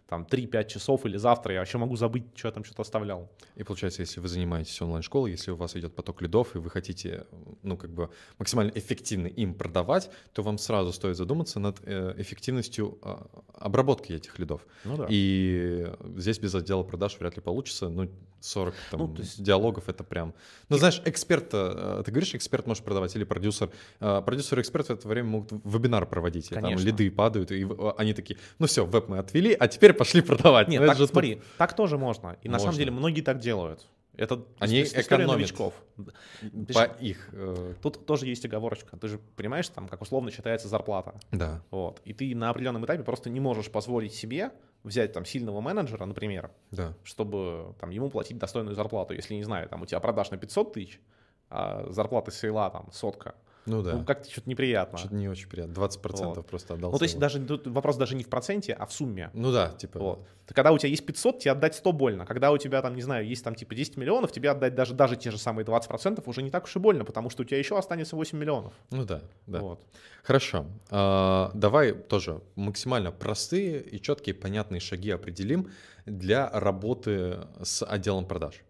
там, 0.08 0.26
3-5 0.30 0.68
часов 0.68 1.06
или 1.06 1.16
завтра 1.18 1.54
я 1.54 1.60
вообще 1.60 1.78
могу 1.78 1.96
забыть, 1.96 2.24
что 2.36 2.50
я 2.50 2.52
там 2.52 2.64
что-то 2.66 2.82
оставлял. 2.82 3.30
И 3.56 3.64
получается, 3.64 4.02
если 4.02 4.20
вы 4.20 4.28
занимаетесь 4.28 4.82
онлайн-школой, 4.82 5.32
если 5.32 5.52
у 5.52 5.56
вас 5.56 5.71
идет 5.76 5.96
поток 5.96 6.22
лидов, 6.22 6.56
и 6.56 6.60
вы 6.60 6.70
хотите, 6.70 7.26
ну, 7.64 7.78
как 7.78 7.90
бы 7.92 8.10
максимально 8.40 8.72
эффективно 8.76 9.28
им 9.28 9.54
продавать, 9.54 10.10
то 10.34 10.44
вам 10.44 10.58
сразу 10.58 10.92
стоит 10.94 11.18
задуматься 11.18 11.60
над 11.60 11.80
э, 11.84 12.14
эффективностью 12.18 12.98
а, 13.02 13.28
обработки 13.54 14.14
этих 14.14 14.40
лидов. 14.40 14.66
Ну 14.86 14.98
да. 14.98 15.06
И 15.10 15.88
здесь 16.18 16.40
без 16.40 16.54
отдела 16.56 16.84
продаж 16.84 17.18
вряд 17.20 17.36
ли 17.36 17.42
получится. 17.42 17.90
Ну, 17.90 18.10
40 18.40 18.74
там, 18.90 19.00
Ну, 19.02 19.08
то 19.16 19.22
есть- 19.22 19.44
диалогов 19.44 19.88
это 19.88 20.04
прям. 20.04 20.34
Ну, 20.70 20.78
знаешь, 20.78 21.00
эксперт, 21.06 21.50
э, 21.54 22.02
ты 22.06 22.12
говоришь, 22.12 22.34
эксперт 22.34 22.66
может 22.66 22.84
продавать 22.84 23.16
или 23.16 23.24
продюсер. 23.24 23.70
Э, 24.00 24.22
Продюсер 24.26 24.58
и 24.58 24.62
эксперт 24.62 24.88
в 24.88 24.92
это 24.92 25.08
время 25.08 25.30
могут 25.30 25.52
вебинар 25.64 26.06
проводить. 26.08 26.52
и 26.52 26.56
там 26.56 26.76
лиды 26.78 27.12
падают, 27.12 27.52
и 27.52 27.64
в- 27.64 27.94
они 27.98 28.14
такие, 28.14 28.40
ну 28.60 28.66
все, 28.68 28.84
веб 28.86 29.10
мы 29.10 29.20
отвели, 29.20 29.54
а 29.54 29.68
теперь 29.68 29.94
пошли 29.94 30.22
продавать. 30.22 30.68
Нет, 30.70 30.82
Ну, 30.82 30.88
так, 30.88 30.98
же 30.98 31.08
смотри, 31.08 31.42
так 31.58 31.76
тоже 31.76 31.98
можно. 31.98 32.38
И 32.42 32.50
на 32.50 32.58
самом 32.58 32.70
Можно. 32.70 32.80
деле 32.80 32.92
многие 32.92 33.22
так 33.22 33.40
делают. 33.40 33.86
Это 34.18 34.44
Они 34.60 34.82
ис- 34.82 34.84
история 34.88 35.02
экономят. 35.04 35.36
новичков. 35.38 35.74
тут 35.96 36.74
по 36.74 36.84
их... 37.00 37.30
э, 37.32 37.74
Тут 37.82 38.06
тоже 38.06 38.28
есть 38.28 38.44
оговорочка. 38.46 38.98
Ты 38.98 39.08
же 39.08 39.20
понимаешь, 39.36 39.68
там, 39.70 39.88
как 39.88 40.02
условно 40.02 40.32
считается 40.32 40.68
зарплата. 40.68 41.16
Да. 41.32 41.64
Вот. 41.72 42.02
И 42.04 42.14
ты 42.14 42.36
на 42.36 42.50
определенном 42.50 42.86
этапе 42.86 43.04
просто 43.04 43.30
не 43.30 43.40
можешь 43.40 43.72
позволить 43.72 44.14
себе 44.14 44.52
взять 44.84 45.14
там 45.14 45.26
сильного 45.26 45.62
менеджера, 45.62 46.06
например, 46.06 46.52
Да. 46.72 46.94
чтобы 47.04 47.74
там 47.80 47.90
ему 47.92 48.10
платить 48.10 48.38
достойную 48.38 48.76
зарплату. 48.76 49.14
Если, 49.14 49.34
не 49.36 49.44
знаю, 49.44 49.70
там 49.70 49.82
у 49.82 49.86
тебя 49.86 50.00
продаж 50.00 50.30
на 50.32 50.38
500 50.38 50.74
тысяч, 50.74 51.00
а 51.50 51.86
зарплата 51.92 52.32
сейла 52.32 52.70
там 52.70 52.92
сотка. 52.92 53.36
Ну 53.66 53.82
да. 53.84 53.94
Ну, 53.94 54.06
как-то 54.06 54.30
что-то 54.30 54.50
неприятно. 54.50 54.98
Что-то 54.98 55.16
не 55.16 55.30
очень 55.30 55.48
приятно. 55.48 55.74
20% 55.74 56.36
Вот. 56.36 56.48
просто 56.48 56.74
отдал. 56.74 56.92
Ну, 56.92 56.98
то 56.98 57.04
есть 57.04 57.20
даже 57.20 57.40
тут 57.40 57.68
вопрос 57.68 57.98
даже 57.98 58.16
не 58.16 58.24
в 58.24 58.30
проценте, 58.30 58.74
а 58.74 58.86
в 58.86 58.94
сумме. 58.94 59.30
Ну 59.34 59.52
да, 59.52 59.70
типа... 59.70 60.00
Вот. 60.00 60.28
Когда 60.48 60.72
у 60.72 60.78
тебя 60.78 60.90
есть 60.90 61.06
500, 61.06 61.40
тебе 61.40 61.52
отдать 61.52 61.76
100 61.76 61.92
больно. 61.94 62.26
Когда 62.26 62.52
у 62.52 62.58
тебя 62.58 62.82
там, 62.82 62.96
не 62.96 63.02
знаю, 63.02 63.26
есть 63.26 63.44
там 63.44 63.56
типа 63.56 63.76
10 63.76 63.98
миллионов, 63.98 64.32
тебе 64.32 64.50
отдать 64.50 64.76
даже, 64.76 64.94
даже 64.94 65.16
те 65.16 65.32
же 65.32 65.38
самые 65.38 65.66
20% 65.66 66.22
уже 66.26 66.42
не 66.42 66.50
так 66.50 66.66
уж 66.66 66.76
и 66.76 66.80
больно, 66.80 67.06
потому 67.06 67.30
что 67.30 67.44
у 67.44 67.46
тебя 67.46 67.58
еще 67.58 67.78
останется 67.78 68.16
8 68.16 68.38
миллионов. 68.38 68.74
Ну 68.90 69.06
да, 69.06 69.22
да. 69.48 69.60
Вот. 69.60 69.80
Хорошо. 70.24 70.66
А, 70.90 71.52
давай 71.54 71.94
тоже 71.94 72.42
максимально 72.56 73.12
простые 73.12 73.82
и 73.82 74.02
четкие, 74.02 74.36
понятные 74.36 74.82
шаги 74.82 75.12
определим 75.12 75.70
для 76.06 76.50
работы 76.50 77.40
с 77.62 77.86
отделом 77.86 78.26
продаж. 78.26 78.64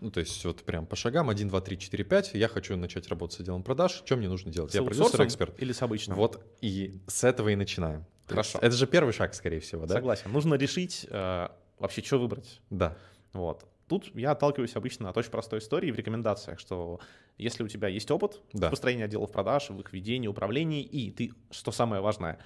Ну, 0.00 0.10
то 0.10 0.20
есть 0.20 0.44
вот 0.44 0.62
прям 0.62 0.86
по 0.86 0.96
шагам 0.96 1.28
1, 1.28 1.48
2, 1.48 1.60
3, 1.60 1.78
4, 1.78 2.04
5. 2.04 2.30
Я 2.34 2.48
хочу 2.48 2.76
начать 2.76 3.08
работать 3.08 3.36
с 3.36 3.40
отделом 3.40 3.62
продаж. 3.62 4.02
Что 4.04 4.16
мне 4.16 4.28
нужно 4.28 4.52
делать? 4.52 4.70
С 4.72 4.74
Я 4.74 4.82
продюсер, 4.82 5.24
эксперт. 5.24 5.60
Или 5.60 5.72
с 5.72 5.82
обычным? 5.82 6.16
Вот 6.16 6.44
и 6.60 7.00
с 7.06 7.24
этого 7.24 7.48
и 7.48 7.56
начинаем. 7.56 8.04
Хорошо. 8.26 8.58
Это 8.60 8.74
же 8.76 8.86
первый 8.86 9.12
шаг, 9.12 9.34
скорее 9.34 9.60
всего, 9.60 9.86
да? 9.86 9.94
Согласен. 9.94 10.30
Нужно 10.30 10.54
решить 10.54 11.06
э, 11.10 11.48
вообще, 11.78 12.02
что 12.02 12.18
выбрать. 12.18 12.60
Да. 12.70 12.96
Вот. 13.32 13.64
Тут 13.88 14.14
я 14.14 14.32
отталкиваюсь 14.32 14.76
обычно 14.76 15.08
от 15.08 15.16
очень 15.16 15.30
простой 15.30 15.60
истории 15.60 15.90
в 15.90 15.96
рекомендациях, 15.96 16.60
что 16.60 17.00
если 17.38 17.62
у 17.62 17.68
тебя 17.68 17.88
есть 17.88 18.10
опыт 18.10 18.40
Да. 18.52 18.66
в 18.68 18.70
построении 18.70 19.02
отделов 19.04 19.32
продаж, 19.32 19.70
в 19.70 19.80
их 19.80 19.92
ведении, 19.92 20.28
управлении, 20.28 20.82
и 20.82 21.10
ты, 21.10 21.32
что 21.50 21.72
самое 21.72 22.02
важное, 22.02 22.38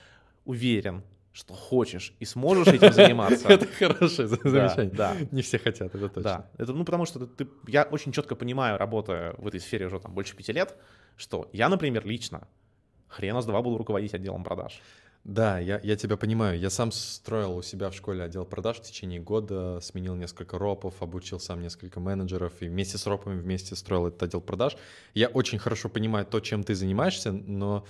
уверен, 0.45 1.03
что 1.33 1.55
хочешь 1.55 2.15
и 2.21 2.25
сможешь 2.25 2.69
этим 2.69 2.93
заниматься. 2.93 3.49
Это 3.53 3.67
хорошее 3.67 4.29
замечание. 4.29 4.95
да. 4.95 5.17
Не 5.31 5.43
все 5.43 5.59
хотят, 5.59 5.95
это 5.95 6.09
точно. 6.09 6.23
Да, 6.23 6.51
это 6.59 6.73
ну 6.73 6.85
потому 6.85 7.07
что 7.07 7.27
ты, 7.27 7.49
я 7.67 7.85
очень 7.85 8.13
четко 8.13 8.35
понимаю, 8.35 8.77
работая 8.77 9.35
в 9.39 9.47
этой 9.47 9.61
сфере 9.61 9.87
уже 9.87 9.99
там 9.99 10.13
больше 10.13 10.37
пяти 10.37 10.53
лет, 10.53 10.77
что 11.17 11.49
я, 11.53 11.69
например, 11.69 12.07
лично 12.07 12.47
хрена 13.09 13.41
с 13.41 13.47
два 13.47 13.63
буду 13.63 13.79
руководить 13.79 14.15
отделом 14.15 14.45
продаж. 14.45 14.81
Да, 15.25 15.61
я, 15.61 15.81
я 15.85 15.95
тебя 15.95 16.17
понимаю. 16.17 16.59
Я 16.59 16.69
сам 16.69 16.91
строил 16.91 17.57
у 17.57 17.63
себя 17.63 17.91
в 17.91 17.95
школе 17.95 18.25
отдел 18.25 18.45
продаж 18.45 18.79
в 18.79 18.83
течение 18.83 19.21
года, 19.21 19.79
сменил 19.81 20.17
несколько 20.17 20.59
ропов, 20.59 21.01
обучил 21.01 21.39
сам 21.39 21.63
несколько 21.63 22.01
менеджеров 22.01 22.55
и 22.61 22.67
вместе 22.67 22.99
с 22.99 23.07
ропами 23.07 23.41
вместе 23.41 23.77
строил 23.77 24.09
этот 24.09 24.23
отдел 24.25 24.41
продаж. 24.41 24.77
Я 25.15 25.29
очень 25.29 25.59
хорошо 25.59 25.89
понимаю 25.89 26.27
то, 26.27 26.41
чем 26.41 26.65
ты 26.65 26.75
занимаешься, 26.75 27.31
но 27.31 27.87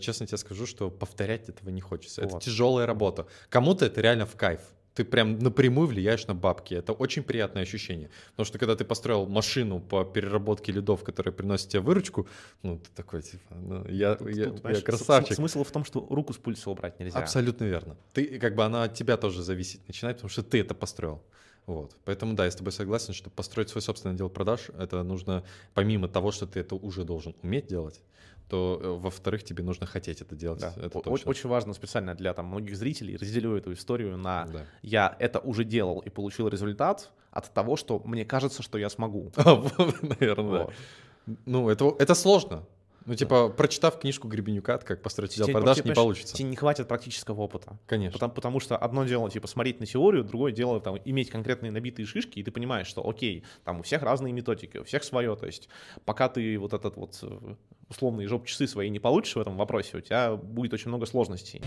честно 0.00 0.26
тебе 0.26 0.38
скажу, 0.38 0.66
что 0.66 0.90
повторять 0.90 1.48
этого 1.48 1.70
не 1.70 1.80
хочется. 1.80 2.22
Это 2.22 2.34
Вот. 2.34 2.42
тяжелая 2.42 2.86
работа. 2.86 3.26
Кому-то 3.48 3.84
это 3.86 4.00
реально 4.00 4.26
в 4.26 4.36
кайф. 4.36 4.60
Ты 4.94 5.04
прям 5.04 5.38
напрямую 5.38 5.86
влияешь 5.86 6.26
на 6.26 6.34
бабки. 6.34 6.74
Это 6.74 6.92
очень 6.92 7.22
приятное 7.22 7.62
ощущение. 7.62 8.10
Потому 8.32 8.46
что 8.46 8.58
когда 8.58 8.74
ты 8.74 8.84
построил 8.84 9.26
машину 9.26 9.78
по 9.80 10.04
переработке 10.04 10.72
лидов, 10.72 11.04
которая 11.04 11.32
приносит 11.32 11.68
тебе 11.68 11.80
выручку, 11.82 12.26
ну, 12.64 12.78
ты 12.78 12.88
такой, 12.96 13.22
типа, 13.22 13.54
ну, 13.54 13.86
я, 13.88 14.16
Тут- 14.16 14.34
я, 14.34 14.46
тут, 14.46 14.64
я 14.64 14.74
с- 14.74 14.82
красавчик. 14.82 15.36
Смысл 15.36 15.62
в 15.62 15.70
том, 15.70 15.84
что 15.84 16.04
руку 16.10 16.32
с 16.32 16.36
пульса 16.36 16.68
убрать 16.70 16.98
нельзя. 16.98 17.16
Абсолютно 17.20 17.64
верно. 17.64 17.96
Ты, 18.12 18.40
как 18.40 18.56
бы, 18.56 18.64
она 18.64 18.82
от 18.84 18.94
тебя 18.94 19.16
тоже 19.16 19.42
зависит 19.44 19.86
начинает, 19.86 20.16
потому 20.16 20.30
что 20.30 20.42
ты 20.42 20.58
это 20.60 20.74
построил. 20.74 21.22
Вот. 21.66 21.94
Поэтому, 22.04 22.34
да, 22.34 22.46
я 22.46 22.50
с 22.50 22.56
тобой 22.56 22.72
согласен, 22.72 23.12
что 23.14 23.30
построить 23.30 23.68
свой 23.68 23.82
собственный 23.82 24.14
отдел 24.16 24.30
продаж, 24.30 24.70
это 24.76 25.04
нужно, 25.04 25.44
помимо 25.74 26.08
того, 26.08 26.32
что 26.32 26.46
ты 26.46 26.58
это 26.58 26.74
уже 26.74 27.04
должен 27.04 27.36
уметь 27.42 27.68
делать, 27.68 28.00
то, 28.48 28.80
э, 28.82 28.88
во-вторых, 28.88 29.44
тебе 29.44 29.62
нужно 29.62 29.86
хотеть 29.86 30.20
это 30.20 30.34
делать. 30.34 30.60
Да. 30.60 30.72
Это 30.76 31.00
точно. 31.00 31.30
Очень 31.30 31.48
важно 31.50 31.74
специально 31.74 32.14
для 32.14 32.32
там, 32.34 32.46
многих 32.46 32.76
зрителей 32.76 33.16
разделю 33.16 33.56
эту 33.56 33.72
историю 33.72 34.16
на 34.16 34.46
Да. 34.46 34.64
я 34.82 35.16
это 35.18 35.38
уже 35.38 35.64
делал 35.64 36.00
и 36.00 36.10
получил 36.10 36.48
результат 36.48 37.10
от 37.30 37.52
того, 37.52 37.76
что 37.76 38.00
мне 38.04 38.24
кажется, 38.24 38.62
что 38.62 38.78
я 38.78 38.88
смогу. 38.88 39.32
Наверное, 39.36 40.66
да. 40.66 41.36
Ну, 41.44 41.68
это, 41.68 41.94
это 41.98 42.14
сложно. 42.14 42.64
Ну, 43.08 43.14
типа, 43.14 43.48
прочитав 43.48 43.98
книжку 43.98 44.28
Гребенюка, 44.28 44.76
как 44.76 45.00
построить 45.00 45.32
отдел 45.32 45.48
продаж, 45.48 45.82
не 45.82 45.92
получится. 45.92 46.36
Тебе 46.36 46.50
не 46.50 46.56
хватит 46.56 46.88
практического 46.88 47.40
опыта. 47.40 47.78
Конечно. 47.86 48.12
Потому, 48.12 48.34
потому 48.34 48.60
что 48.60 48.76
одно 48.76 49.04
дело, 49.04 49.30
типа, 49.30 49.46
смотреть 49.46 49.80
на 49.80 49.86
теорию, 49.86 50.24
другое 50.24 50.52
дело, 50.52 50.78
там, 50.78 50.98
иметь 51.06 51.30
конкретные 51.30 51.72
набитые 51.72 52.04
шишки, 52.04 52.38
и 52.38 52.42
ты 52.42 52.50
понимаешь, 52.50 52.86
что, 52.86 53.08
окей, 53.08 53.44
там 53.64 53.80
у 53.80 53.82
всех 53.82 54.02
разные 54.02 54.34
методики, 54.34 54.76
у 54.76 54.84
всех 54.84 55.04
свое, 55.04 55.34
то 55.36 55.46
есть 55.46 55.70
пока 56.04 56.28
ты 56.28 56.58
вот 56.58 56.74
этот 56.74 56.96
вот 56.96 57.18
э, 57.22 57.54
условные 57.88 58.28
жоп-часы 58.28 58.66
свои 58.66 58.90
не 58.90 58.98
получишь 58.98 59.36
в 59.36 59.40
этом 59.40 59.56
вопросе, 59.56 59.96
у 59.96 60.00
тебя 60.02 60.36
будет 60.36 60.74
очень 60.74 60.88
много 60.88 61.06
сложностей. 61.06 61.62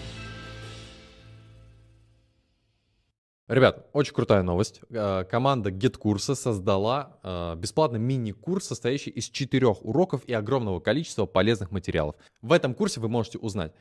Ребят, 3.52 3.86
очень 3.92 4.14
крутая 4.14 4.44
новость. 4.44 4.80
Э, 4.90 5.26
Команда 5.30 5.72
GetCursa 5.72 6.36
создала 6.36 7.20
э, 7.22 7.56
бесплатный 7.58 8.00
мини-курс, 8.00 8.68
состоящий 8.68 9.10
из 9.10 9.26
четырех 9.26 9.84
уроков 9.84 10.24
и 10.24 10.32
огромного 10.32 10.80
количества 10.80 11.26
полезных 11.26 11.70
материалов. 11.70 12.16
В 12.42 12.54
этом 12.54 12.74
курсе 12.74 13.02
вы 13.02 13.10
можете 13.10 13.40
узнать, 13.40 13.74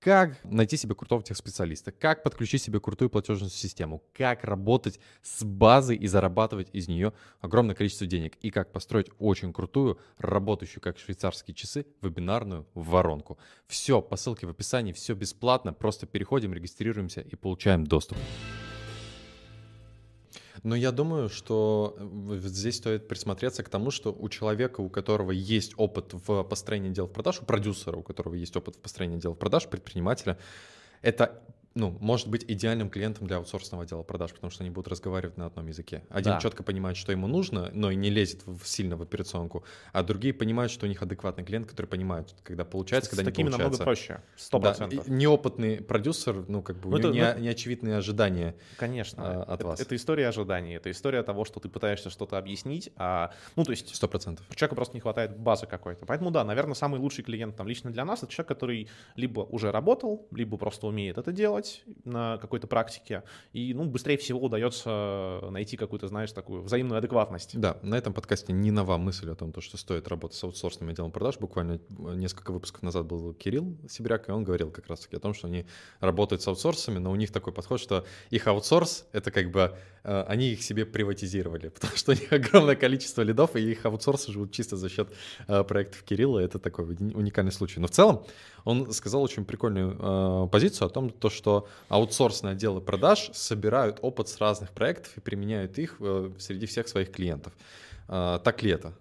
как 0.00 0.42
найти 0.44 0.78
себе 0.78 0.94
крутого 0.94 1.22
техспециалиста, 1.22 1.92
как 1.92 2.22
подключить 2.22 2.62
себе 2.62 2.80
крутую 2.80 3.10
платежную 3.10 3.50
систему, 3.50 4.02
как 4.14 4.44
работать 4.44 4.98
с 5.20 5.44
базой 5.44 5.96
и 5.96 6.06
зарабатывать 6.06 6.70
из 6.72 6.88
нее 6.88 7.12
огромное 7.42 7.74
количество 7.74 8.06
денег, 8.06 8.36
и 8.40 8.50
как 8.50 8.72
построить 8.72 9.10
очень 9.18 9.52
крутую, 9.52 9.98
работающую 10.16 10.80
как 10.80 10.98
швейцарские 10.98 11.54
часы, 11.54 11.84
вебинарную 12.00 12.66
воронку. 12.72 13.36
Все 13.66 14.00
по 14.00 14.16
ссылке 14.16 14.46
в 14.46 14.50
описании, 14.50 14.94
все 14.94 15.12
бесплатно, 15.12 15.74
просто 15.74 16.06
переходим, 16.06 16.54
регистрируемся 16.54 17.20
и 17.20 17.36
получаем 17.36 17.84
доступ. 17.84 18.16
Но 20.62 20.76
я 20.76 20.92
думаю, 20.92 21.28
что 21.28 21.96
э, 21.98 22.38
здесь 22.42 22.76
стоит 22.76 23.08
присмотреться 23.08 23.62
к 23.62 23.68
тому, 23.68 23.90
что 23.90 24.12
у 24.12 24.28
человека, 24.28 24.80
у 24.80 24.88
которого 24.88 25.30
есть 25.30 25.74
опыт 25.76 26.12
в 26.12 26.42
построении 26.44 26.90
дел 26.90 27.06
в 27.06 27.12
продаж, 27.12 27.40
у 27.42 27.44
продюсера, 27.44 27.96
у 27.96 28.02
которого 28.02 28.34
есть 28.34 28.56
опыт 28.56 28.76
в 28.76 28.78
построении 28.78 29.18
дел 29.18 29.34
в 29.34 29.38
продаж, 29.38 29.68
предпринимателя, 29.68 30.38
это 31.02 31.42
ну, 31.78 31.96
может 32.00 32.28
быть 32.28 32.44
идеальным 32.48 32.90
клиентом 32.90 33.26
для 33.26 33.36
аутсорсного 33.36 33.84
отдела 33.84 34.02
продаж, 34.02 34.32
потому 34.32 34.50
что 34.50 34.64
они 34.64 34.70
будут 34.70 34.88
разговаривать 34.88 35.36
на 35.36 35.46
одном 35.46 35.68
языке. 35.68 36.02
Один 36.10 36.32
Да. 36.34 36.40
четко 36.40 36.62
понимает, 36.64 36.96
что 36.96 37.12
ему 37.12 37.26
нужно, 37.28 37.70
но 37.72 37.90
и 37.90 37.96
не 37.96 38.10
лезет 38.10 38.42
в, 38.46 38.66
сильно 38.66 38.96
в 38.96 39.02
операционку, 39.02 39.64
а 39.92 40.02
другие 40.02 40.34
понимают, 40.34 40.72
что 40.72 40.86
у 40.86 40.88
них 40.88 41.00
адекватный 41.02 41.44
клиент, 41.44 41.68
который 41.68 41.86
понимает, 41.86 42.34
когда 42.42 42.64
получается, 42.64 43.08
С 43.08 43.10
когда 43.10 43.22
не 43.22 43.26
такими 43.30 43.48
намного 43.48 43.76
получается. 43.76 43.84
проще, 43.84 44.22
сто 44.36 44.58
Да, 44.58 44.70
процентов. 44.70 45.06
и 45.06 45.10
неопытный 45.10 45.76
продюсер, 45.80 46.44
ну, 46.48 46.62
как 46.62 46.76
бы, 46.80 46.90
Ну, 46.90 46.96
у 46.96 46.98
него 46.98 47.08
это- 47.10 47.16
не, 47.16 47.34
ну, 47.34 47.40
неочевидные 47.44 47.96
ожидания. 47.96 48.54
Конечно. 48.76 49.22
а, 49.24 49.42
от 49.44 49.60
это, 49.60 49.66
вас. 49.68 49.80
это 49.80 49.94
история 49.94 50.28
ожиданий, 50.28 50.74
это 50.74 50.90
история 50.90 51.22
того, 51.22 51.44
что 51.44 51.60
ты 51.60 51.68
пытаешься 51.68 52.10
что-то 52.10 52.38
объяснить, 52.38 52.90
а, 52.96 53.32
ну, 53.54 53.62
то 53.64 53.70
есть 53.70 53.94
Сто 53.94 54.08
процентов. 54.08 54.44
человеку 54.56 54.74
просто 54.74 54.94
не 54.96 55.00
хватает 55.00 55.38
базы 55.38 55.66
какой-то. 55.66 56.06
Поэтому, 56.06 56.30
да, 56.32 56.42
наверное, 56.44 56.74
самый 56.74 56.98
лучший 56.98 57.22
клиент 57.22 57.56
там 57.56 57.68
лично 57.68 57.90
для 57.92 58.04
нас— 58.04 58.22
это 58.22 58.32
человек, 58.32 58.48
который 58.48 58.88
либо 59.14 59.40
уже 59.40 59.70
работал, 59.70 60.26
либо 60.32 60.56
просто 60.56 60.86
умеет 60.88 61.18
это 61.18 61.30
делать 61.32 61.67
на 62.04 62.38
какой-то 62.38 62.66
практике, 62.66 63.22
и, 63.52 63.74
ну, 63.74 63.84
быстрее 63.84 64.16
всего 64.16 64.40
удается 64.40 65.40
найти 65.50 65.76
какую-то, 65.76 66.08
знаешь, 66.08 66.32
такую 66.32 66.62
взаимную 66.62 66.98
адекватность. 66.98 67.58
Да, 67.58 67.78
на 67.82 67.96
этом 67.96 68.12
подкасте 68.12 68.52
не 68.52 68.70
нова 68.70 68.96
мысль 68.98 69.30
о 69.30 69.34
том, 69.34 69.52
то, 69.52 69.60
что 69.60 69.76
стоит 69.76 70.08
работать 70.08 70.36
с 70.36 70.44
аутсорсным 70.44 70.90
отделом 70.90 71.12
продаж. 71.12 71.38
Буквально 71.38 71.72
э, 71.72 72.14
несколько 72.14 72.52
выпусков 72.52 72.82
назад 72.82 73.06
был 73.06 73.34
Кирилл 73.34 73.76
Сибиряк, 73.88 74.28
и 74.28 74.32
он 74.32 74.44
говорил 74.44 74.70
как 74.70 74.86
раз-таки 74.88 75.16
о 75.16 75.20
том, 75.20 75.34
что 75.34 75.46
они 75.46 75.66
работают 76.00 76.42
с 76.42 76.48
аутсорсами, 76.48 76.98
но 76.98 77.10
у 77.10 77.16
них 77.16 77.32
такой 77.32 77.52
подход, 77.52 77.80
что 77.80 78.04
их 78.30 78.46
аутсорс— 78.46 79.06
это 79.12 79.30
как 79.30 79.50
бы 79.50 79.76
э, 80.04 80.24
они 80.28 80.50
их 80.50 80.62
себе 80.62 80.86
приватизировали, 80.86 81.68
потому 81.74 81.96
что 81.96 82.12
у 82.12 82.14
них 82.14 82.32
огромное 82.32 82.76
количество 82.76 83.22
лидов, 83.22 83.56
и 83.56 83.70
их 83.70 83.84
аутсорсы 83.84 84.32
живут 84.32 84.52
чисто 84.52 84.76
за 84.76 84.88
счет 84.88 85.08
э, 85.46 85.64
проектов 85.64 86.02
Кирилла. 86.02 86.40
Это 86.40 86.58
такой 86.58 86.84
уни- 86.86 87.14
уникальный 87.14 87.52
случай. 87.52 87.80
Но 87.80 87.86
в 87.86 87.90
целом 87.90 88.24
он 88.64 88.92
сказал 88.92 89.22
очень 89.22 89.44
прикольную 89.44 90.48
позицию 90.48 90.86
о 90.86 90.90
том, 90.90 91.10
то, 91.10 91.30
что 91.30 91.47
аутсорсные 91.88 92.52
отделы 92.52 92.80
продаж 92.80 93.30
собирают 93.32 93.98
опыт 94.02 94.28
с 94.28 94.38
разных 94.38 94.70
проектов 94.72 95.16
и 95.16 95.20
применяют 95.20 95.78
их 95.78 95.96
э, 96.00 96.30
среди 96.38 96.66
всех 96.66 96.88
своих 96.88 97.10
клиентов. 97.12 97.52
А, 98.08 98.38
так 98.38 98.62
ли 98.62 98.70
это? 98.70 98.92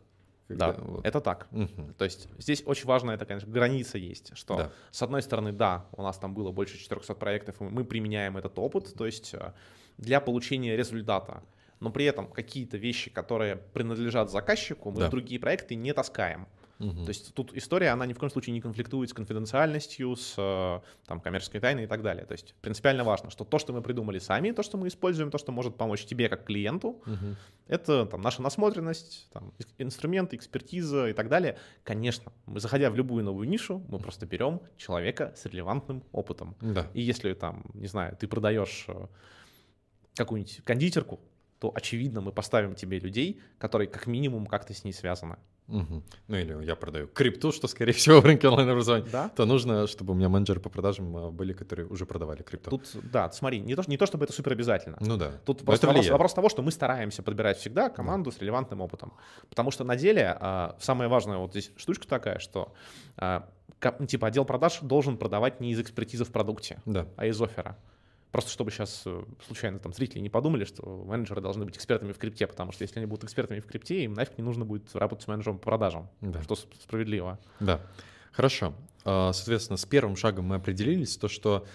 Да, 0.49 0.71
Когда 0.73 0.91
вот- 0.91 1.05
это 1.05 1.19
так. 1.19 1.47
Мгм. 1.51 1.93
То 1.97 2.05
есть 2.05 2.27
здесь 2.37 2.63
очень 2.65 2.85
важная 2.87 3.15
это, 3.15 3.25
конечно, 3.25 3.51
граница 3.51 3.97
есть, 3.97 4.31
что 4.37 4.55
Да. 4.55 4.71
с 4.91 5.01
одной 5.03 5.21
стороны, 5.21 5.51
да, 5.51 5.85
у 5.91 6.01
нас 6.01 6.17
там 6.17 6.33
было 6.33 6.51
больше 6.51 6.77
400 6.77 7.15
проектов, 7.15 7.55
и 7.61 7.63
мы 7.65 7.83
применяем 7.83 8.37
этот 8.37 8.57
опыт, 8.59 8.93
то 8.97 9.05
есть 9.05 9.33
э, 9.33 9.51
для 9.97 10.19
получения 10.21 10.77
результата. 10.77 11.43
Но 11.81 11.89
при 11.91 12.05
этом 12.05 12.27
какие-то 12.27 12.77
вещи, 12.77 13.09
которые 13.11 13.55
принадлежат 13.73 14.31
заказчику, 14.31 14.91
мы 14.91 14.99
Да. 15.01 15.07
в 15.07 15.09
другие 15.11 15.39
проекты 15.39 15.75
не 15.75 15.93
таскаем. 15.93 16.47
Мгм. 16.79 17.05
То 17.05 17.09
есть 17.09 17.33
тут 17.33 17.53
история, 17.55 17.89
она 17.89 18.05
ни 18.05 18.13
в 18.13 18.19
коем 18.19 18.29
случае 18.31 18.53
не 18.53 18.61
конфликтует 18.61 19.09
с 19.09 19.13
конфиденциальностью, 19.13 20.15
с 20.15 20.35
э, 20.37 20.79
там, 21.07 21.19
коммерческой 21.21 21.59
тайной 21.59 21.85
и 21.85 21.87
так 21.87 22.03
далее. 22.03 22.25
То 22.25 22.33
есть 22.33 22.53
принципиально 22.61 23.03
важно, 23.03 23.31
что 23.31 23.43
то, 23.45 23.57
что 23.57 23.73
мы 23.73 23.81
придумали 23.81 24.19
сами, 24.19 24.51
то, 24.51 24.61
что 24.63 24.77
мы 24.77 24.87
используем, 24.87 25.31
то, 25.31 25.37
что 25.37 25.51
может 25.51 25.75
помочь 25.75 26.05
тебе 26.05 26.29
как 26.29 26.45
клиенту, 26.45 27.01
Мгм. 27.05 27.35
это 27.67 28.05
там, 28.05 28.21
наша 28.21 28.41
насмотренность, 28.41 29.27
там, 29.33 29.53
инструменты, 29.79 30.35
экспертиза 30.35 31.07
и 31.07 31.13
так 31.13 31.29
далее. 31.29 31.57
Конечно, 31.83 32.31
мы, 32.45 32.59
заходя 32.59 32.91
в 32.91 32.95
любую 32.95 33.23
новую 33.23 33.47
нишу, 33.49 33.83
мы 33.89 33.97
просто 33.97 34.25
берем 34.25 34.61
человека 34.77 35.33
с 35.35 35.45
релевантным 35.45 36.03
опытом. 36.11 36.55
Да. 36.61 36.87
И 36.93 37.01
если 37.01 37.33
там, 37.33 37.65
не 37.73 37.87
знаю, 37.87 38.15
ты 38.15 38.27
продаешь 38.27 38.85
э, 38.87 39.07
какую-нибудь 40.15 40.61
кондитерку, 40.63 41.19
то, 41.59 41.71
очевидно, 41.73 42.21
мы 42.21 42.31
поставим 42.31 42.75
тебе 42.75 42.99
людей, 42.99 43.39
которые 43.57 43.87
как 43.87 44.07
минимум 44.07 44.45
как-то 44.45 44.73
с 44.73 44.83
ней 44.83 44.93
связаны. 44.93 45.37
Мгм. 45.67 46.01
Ну 46.29 46.35
или 46.37 46.65
я 46.65 46.77
продаю 46.77 47.07
крипту, 47.07 47.51
что 47.51 47.67
скорее 47.67 47.91
всего 47.91 48.21
в 48.21 48.25
рынке 48.25 48.47
онлайн-образования. 48.47 49.09
Да? 49.11 49.27
То 49.29 49.45
нужно, 49.45 49.85
чтобы 49.87 50.13
у 50.13 50.15
меня 50.15 50.29
менеджеры 50.29 50.61
по 50.61 50.69
продажам 50.69 51.17
а, 51.17 51.29
были, 51.31 51.51
которые 51.51 51.87
уже 51.87 52.05
продавали 52.05 52.41
крипту. 52.41 52.69
Тут, 52.69 52.89
да, 53.11 53.29
смотри, 53.31 53.59
не 53.59 53.75
то, 53.75 53.83
не 53.87 53.97
то 53.97 54.05
чтобы 54.05 54.23
это 54.23 54.33
супер 54.33 54.53
обязательно. 54.53 54.97
Ну 55.01 55.17
да. 55.17 55.31
Тут 55.45 55.59
Но 55.61 55.65
просто 55.65 55.87
вопрос, 55.87 55.99
влияет. 56.03 56.11
вопрос 56.13 56.33
того, 56.33 56.47
что 56.47 56.61
мы 56.61 56.71
стараемся 56.71 57.21
подбирать 57.21 57.57
всегда 57.57 57.89
команду 57.89 58.31
с 58.31 58.39
релевантным 58.39 58.79
опытом. 58.79 59.11
Потому 59.49 59.71
что 59.71 59.83
на 59.83 59.97
деле 59.97 60.37
а, 60.39 60.77
самая 60.79 61.09
важная 61.09 61.37
вот 61.37 61.51
здесь 61.51 61.71
штучка 61.75 62.07
такая, 62.07 62.39
что 62.39 62.73
ну, 63.19 64.05
типа 64.07 64.27
отдел 64.27 64.45
продаж 64.45 64.79
должен 64.81 65.17
продавать 65.17 65.59
не 65.59 65.71
из 65.71 65.79
экспертизы 65.81 66.23
в 66.23 66.31
продукте, 66.31 66.81
Да. 66.85 67.07
а 67.17 67.25
из 67.25 67.41
оффера. 67.41 67.77
Просто 68.31 68.51
чтобы 68.51 68.71
сейчас 68.71 69.05
случайно 69.45 69.79
там 69.79 69.93
зрители 69.93 70.19
не 70.19 70.29
подумали, 70.29 70.65
что 70.65 71.03
менеджеры 71.05 71.41
должны 71.41 71.65
быть 71.65 71.77
экспертами 71.77 72.11
в 72.11 72.17
крипте, 72.17 72.45
потому 72.45 72.71
что 72.71 72.83
если 72.83 72.99
они 72.99 73.05
будут 73.05 73.23
экспертами 73.23 73.59
в 73.59 73.65
крипте, 73.65 74.03
им 74.03 74.13
нафиг 74.13 74.37
не 74.37 74.43
нужно 74.43 74.65
будет 74.65 74.93
работать 74.95 75.23
с 75.23 75.27
менеджером 75.27 75.57
по 75.59 75.65
продажам, 75.65 76.09
Да. 76.21 76.43
что 76.43 76.55
справедливо. 76.55 77.39
Да. 77.59 77.81
Хорошо. 78.33 78.73
А, 79.05 79.31
Соответственно, 79.33 79.77
с 79.77 79.85
первым 79.85 80.15
шагом 80.15 80.45
мы 80.45 80.55
определились, 80.57 81.17
то, 81.17 81.27
что 81.27 81.65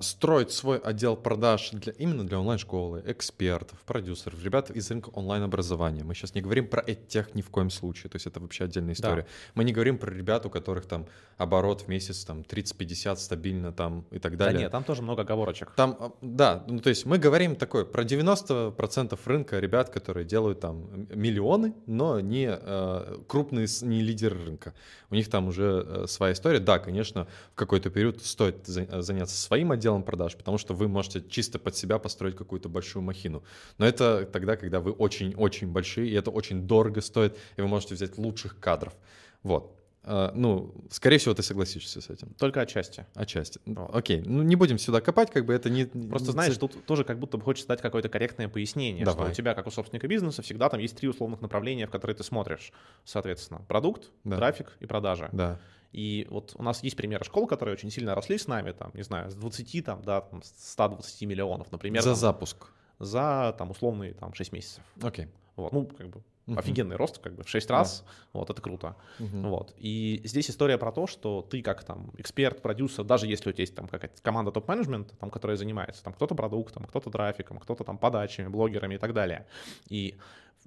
строить 0.00 0.50
свой 0.52 0.78
отдел 0.78 1.16
продаж 1.16 1.70
для, 1.72 1.92
именно 1.92 2.26
для 2.26 2.38
онлайн-школы, 2.40 3.02
экспертов, 3.06 3.78
продюсеров, 3.84 4.42
ребят 4.42 4.70
из 4.70 4.90
рынка 4.90 5.10
онлайн-образования. 5.10 6.02
Мы 6.04 6.14
сейчас 6.14 6.34
не 6.34 6.40
говорим 6.40 6.66
про 6.68 6.82
тех 6.82 7.34
ни 7.34 7.42
в 7.42 7.50
коем 7.50 7.70
случае, 7.70 8.10
то 8.10 8.16
есть 8.16 8.26
это 8.26 8.40
вообще 8.40 8.64
отдельная 8.64 8.94
Да. 8.94 8.98
история. 9.08 9.26
Мы 9.54 9.64
не 9.64 9.72
говорим 9.72 9.98
про 9.98 10.10
ребят, 10.10 10.46
у 10.46 10.50
которых 10.50 10.86
там 10.86 11.06
оборот 11.36 11.82
в 11.82 11.88
месяц 11.88 12.24
там 12.24 12.40
30-50 12.42 13.16
стабильно 13.16 13.72
там 13.72 14.06
и 14.10 14.18
так 14.18 14.36
Да 14.36 14.46
далее. 14.46 14.62
нет, 14.62 14.72
там 14.72 14.82
тоже 14.84 15.02
много 15.02 15.22
оговорочек. 15.22 15.72
Там, 15.76 15.96
а, 16.00 16.12
да, 16.22 16.64
ну 16.68 16.78
то 16.80 16.88
есть 16.88 17.04
мы 17.04 17.18
говорим 17.18 17.54
такое 17.56 17.84
про 17.84 18.02
90% 18.04 19.18
рынка 19.26 19.58
ребят, 19.58 19.90
которые 19.90 20.24
делают 20.24 20.60
там 20.60 21.06
миллионы, 21.14 21.74
но 21.86 22.20
не 22.20 22.48
э, 22.50 23.18
крупные, 23.28 23.66
не 23.82 24.00
лидеры 24.00 24.42
рынка. 24.42 24.72
У 25.10 25.14
них 25.14 25.28
там 25.28 25.48
уже 25.48 25.84
э, 25.86 26.06
своя 26.08 26.32
история. 26.32 26.58
Да, 26.60 26.78
конечно, 26.78 27.26
в 27.52 27.54
какой-то 27.54 27.90
период 27.90 28.24
стоит 28.24 28.66
за- 28.66 29.02
заняться 29.02 29.36
своим 29.36 29.65
отделом 29.72 30.02
продаж, 30.02 30.36
потому 30.36 30.58
что 30.58 30.74
вы 30.74 30.88
можете 30.88 31.22
чисто 31.28 31.58
под 31.58 31.76
себя 31.76 31.98
построить 31.98 32.36
какую-то 32.36 32.68
большую 32.68 33.02
махину. 33.02 33.42
Но 33.78 33.86
это 33.86 34.26
тогда, 34.32 34.56
когда 34.56 34.80
вы 34.80 34.92
очень-очень 34.92 35.68
большие, 35.72 36.08
и 36.10 36.14
это 36.14 36.30
очень 36.30 36.66
дорого 36.66 37.00
стоит, 37.00 37.36
и 37.56 37.60
вы 37.60 37.68
можете 37.68 37.94
взять 37.94 38.18
лучших 38.18 38.58
кадров. 38.60 38.94
Вот. 39.42 39.72
Э, 40.08 40.30
Ну, 40.34 40.72
скорее 40.90 41.18
всего, 41.18 41.34
ты 41.34 41.42
согласишься 41.42 42.00
с 42.00 42.08
этим. 42.10 42.28
Только 42.38 42.60
отчасти. 42.60 43.06
Отчасти. 43.14 43.60
Вот. 43.66 43.90
Окей, 43.94 44.22
ну 44.24 44.42
не 44.42 44.54
будем 44.56 44.78
сюда 44.78 45.00
копать, 45.00 45.30
как 45.32 45.44
бы 45.44 45.52
это 45.52 45.68
не... 45.68 45.84
Просто 45.86 46.28
не 46.28 46.32
знаешь, 46.32 46.56
тут 46.56 46.84
тоже 46.86 47.02
как 47.04 47.18
будто 47.18 47.36
бы 47.38 47.42
хочется 47.44 47.68
дать 47.68 47.82
какое-то 47.82 48.08
корректное 48.08 48.48
пояснение, 48.48 49.04
Давай. 49.04 49.24
что 49.24 49.32
у 49.32 49.34
тебя, 49.34 49.54
как 49.54 49.66
у 49.66 49.70
собственника 49.70 50.06
бизнеса, 50.06 50.42
всегда 50.42 50.68
там 50.68 50.78
есть 50.80 50.96
три 50.96 51.08
условных 51.08 51.40
направления, 51.40 51.86
в 51.86 51.90
которые 51.90 52.16
ты 52.16 52.22
смотришь. 52.22 52.72
Соответственно, 53.04 53.62
продукт, 53.68 54.10
Да. 54.24 54.36
трафик 54.36 54.76
и 54.80 54.86
продажи. 54.86 55.28
Да. 55.32 55.58
И 55.96 56.26
вот 56.30 56.52
у 56.58 56.62
нас 56.62 56.82
есть 56.84 56.94
примеры 56.94 57.24
школ, 57.24 57.46
которые 57.46 57.72
очень 57.72 57.90
сильно 57.90 58.14
росли 58.14 58.36
с 58.36 58.46
нами, 58.46 58.72
там, 58.72 58.90
не 58.92 59.02
знаю, 59.02 59.30
с 59.30 59.34
20, 59.34 59.82
там, 59.82 60.02
да, 60.02 60.20
там, 60.20 60.42
с 60.42 60.72
120 60.72 61.22
миллионов, 61.22 61.72
например, 61.72 62.02
За 62.02 62.10
там, 62.10 62.16
запуск. 62.16 62.66
за 62.98 63.54
там, 63.56 63.70
условные 63.70 64.12
там, 64.12 64.34
6 64.34 64.52
месяцев. 64.52 64.84
Окей. 65.02 65.28
Вот, 65.56 65.72
ну, 65.72 65.86
как 65.86 66.08
бы 66.10 66.22
Мгм. 66.44 66.58
офигенный 66.58 66.96
рост, 66.96 67.18
как 67.18 67.34
бы 67.34 67.42
в 67.44 67.48
6 67.48 67.70
раз, 67.70 68.04
вот, 68.34 68.50
это 68.50 68.60
круто. 68.60 68.94
Мгм. 69.18 69.48
Вот. 69.48 69.74
И 69.78 70.20
здесь 70.24 70.50
история 70.50 70.76
про 70.78 70.92
то, 70.92 71.06
что 71.06 71.40
ты 71.42 71.62
как 71.62 71.82
там 71.82 72.12
эксперт, 72.18 72.60
продюсер, 72.60 73.02
даже 73.02 73.26
если 73.26 73.48
у 73.48 73.52
тебя 73.52 73.62
есть 73.62 73.74
там 73.74 73.88
какая-то 73.88 74.20
команда 74.22 74.52
топ-менеджмента, 74.52 75.16
там, 75.16 75.30
которая 75.30 75.56
занимается, 75.56 76.04
там 76.04 76.12
кто-то 76.12 76.34
продуктом, 76.34 76.84
кто-то 76.84 77.10
трафиком, 77.10 77.58
кто-то 77.58 77.84
там 77.84 77.96
подачами, 77.98 78.48
блогерами 78.48 78.96
и 78.96 78.98
так 78.98 79.14
далее. 79.14 79.46
И 79.88 80.14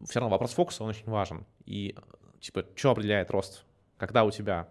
все 0.08 0.20
равно 0.20 0.32
вопрос 0.32 0.54
фокуса, 0.54 0.84
он 0.84 0.90
очень 0.90 1.06
важен. 1.06 1.46
И 1.66 1.96
типа, 2.42 2.66
что 2.76 2.92
определяет 2.92 3.30
рост? 3.32 3.64
Когда 3.98 4.24
у 4.26 4.32
тебя 4.32 4.68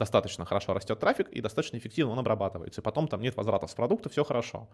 достаточно 0.00 0.46
хорошо 0.46 0.72
растет 0.72 0.98
трафик 0.98 1.28
и 1.28 1.40
достаточно 1.42 1.76
эффективно 1.76 2.12
он 2.12 2.18
обрабатывается, 2.18 2.80
и 2.80 2.84
потом 2.84 3.06
там 3.06 3.20
нет 3.20 3.36
возврата 3.36 3.66
с 3.66 3.74
продукта, 3.74 4.08
все 4.08 4.24
хорошо. 4.24 4.66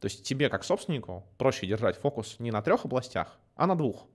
То 0.00 0.06
есть 0.06 0.24
тебе, 0.24 0.50
как 0.50 0.64
собственнику, 0.64 1.24
проще 1.38 1.66
держать 1.66 1.96
фокус 1.96 2.36
не 2.40 2.50
на 2.50 2.60
трех 2.60 2.84
областях, 2.84 3.38
а 3.54 3.66
на 3.66 3.76
двух. 3.76 4.06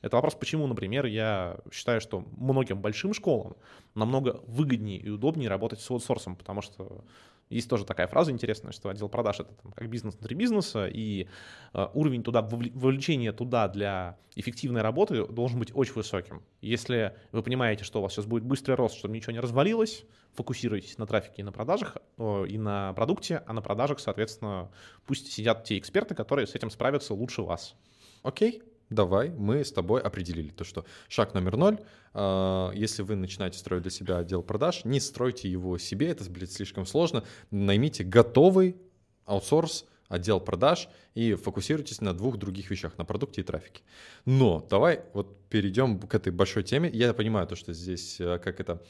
Это 0.00 0.16
вопрос, 0.16 0.34
почему, 0.34 0.66
например, 0.68 1.06
я 1.06 1.58
считаю, 1.72 2.00
что 2.00 2.24
многим 2.36 2.80
большим 2.80 3.12
школам 3.12 3.56
намного 3.94 4.40
выгоднее 4.46 4.98
и 4.98 5.08
удобнее 5.10 5.48
работать 5.48 5.80
с 5.80 5.90
аутсорсом, 5.90 6.36
потому 6.36 6.62
что 6.62 7.04
есть 7.52 7.68
тоже 7.68 7.84
такая 7.84 8.06
фраза 8.06 8.30
интересная, 8.30 8.72
что 8.72 8.88
отдел 8.88 9.08
продаж 9.08 9.40
это 9.40 9.52
там, 9.54 9.72
как 9.72 9.88
бизнес 9.88 10.14
внутри 10.14 10.34
бизнеса, 10.34 10.86
и 10.86 11.28
э, 11.74 11.86
уровень 11.94 12.22
туда, 12.22 12.42
вовлечения 12.42 13.32
туда 13.32 13.68
для 13.68 14.16
эффективной 14.34 14.82
работы 14.82 15.26
должен 15.26 15.58
быть 15.58 15.70
очень 15.74 15.94
высоким. 15.94 16.42
Если 16.60 17.14
вы 17.32 17.42
понимаете, 17.42 17.84
что 17.84 18.00
у 18.00 18.02
вас 18.02 18.12
сейчас 18.12 18.26
будет 18.26 18.44
быстрый 18.44 18.74
рост, 18.74 18.96
чтобы 18.96 19.14
ничего 19.14 19.32
не 19.32 19.40
развалилось, 19.40 20.04
фокусируйтесь 20.34 20.98
на 20.98 21.06
трафике 21.06 21.42
и 21.42 21.42
на 21.42 21.52
продажах, 21.52 21.96
и 22.18 22.58
на 22.58 22.92
продукте, 22.94 23.42
а 23.46 23.52
на 23.52 23.60
продажах, 23.60 24.00
соответственно, 24.00 24.70
пусть 25.06 25.30
сидят 25.32 25.64
те 25.64 25.78
эксперты, 25.78 26.14
которые 26.14 26.46
с 26.46 26.54
этим 26.54 26.70
справятся 26.70 27.14
лучше 27.14 27.42
вас. 27.42 27.74
Окей, 28.22 28.62
давай, 28.88 29.30
мы 29.30 29.64
с 29.64 29.72
тобой 29.72 30.00
определили 30.00 30.50
то, 30.50 30.64
что 30.64 30.84
шаг 31.08 31.34
номер 31.34 31.56
ноль, 31.56 31.78
если 32.14 33.02
вы 33.02 33.16
начинаете 33.16 33.58
строить 33.58 33.82
для 33.82 33.90
себя 33.90 34.18
отдел 34.18 34.42
продаж, 34.42 34.84
не 34.84 35.00
стройте 35.00 35.48
его 35.48 35.78
себе, 35.78 36.08
это, 36.08 36.28
блядь, 36.30 36.52
слишком 36.52 36.84
сложно, 36.84 37.24
наймите 37.50 38.04
готовый 38.04 38.76
аутсорс, 39.24 39.86
отдел 40.08 40.40
продаж 40.40 40.88
и 41.14 41.34
фокусируйтесь 41.34 42.00
на 42.00 42.12
двух 42.12 42.36
других 42.36 42.70
вещах, 42.70 42.98
на 42.98 43.04
продукте 43.04 43.40
и 43.40 43.44
трафике. 43.44 43.82
Но 44.26 44.66
давай 44.68 45.00
вот 45.14 45.36
перейдем 45.48 45.98
к 45.98 46.14
этой 46.14 46.32
большой 46.32 46.64
теме. 46.64 46.90
Я 46.92 47.14
понимаю 47.14 47.46
то, 47.46 47.56
что 47.56 47.72
здесь 47.72 48.20
э, 48.20 48.38
как 48.38 48.60
это 48.60 48.82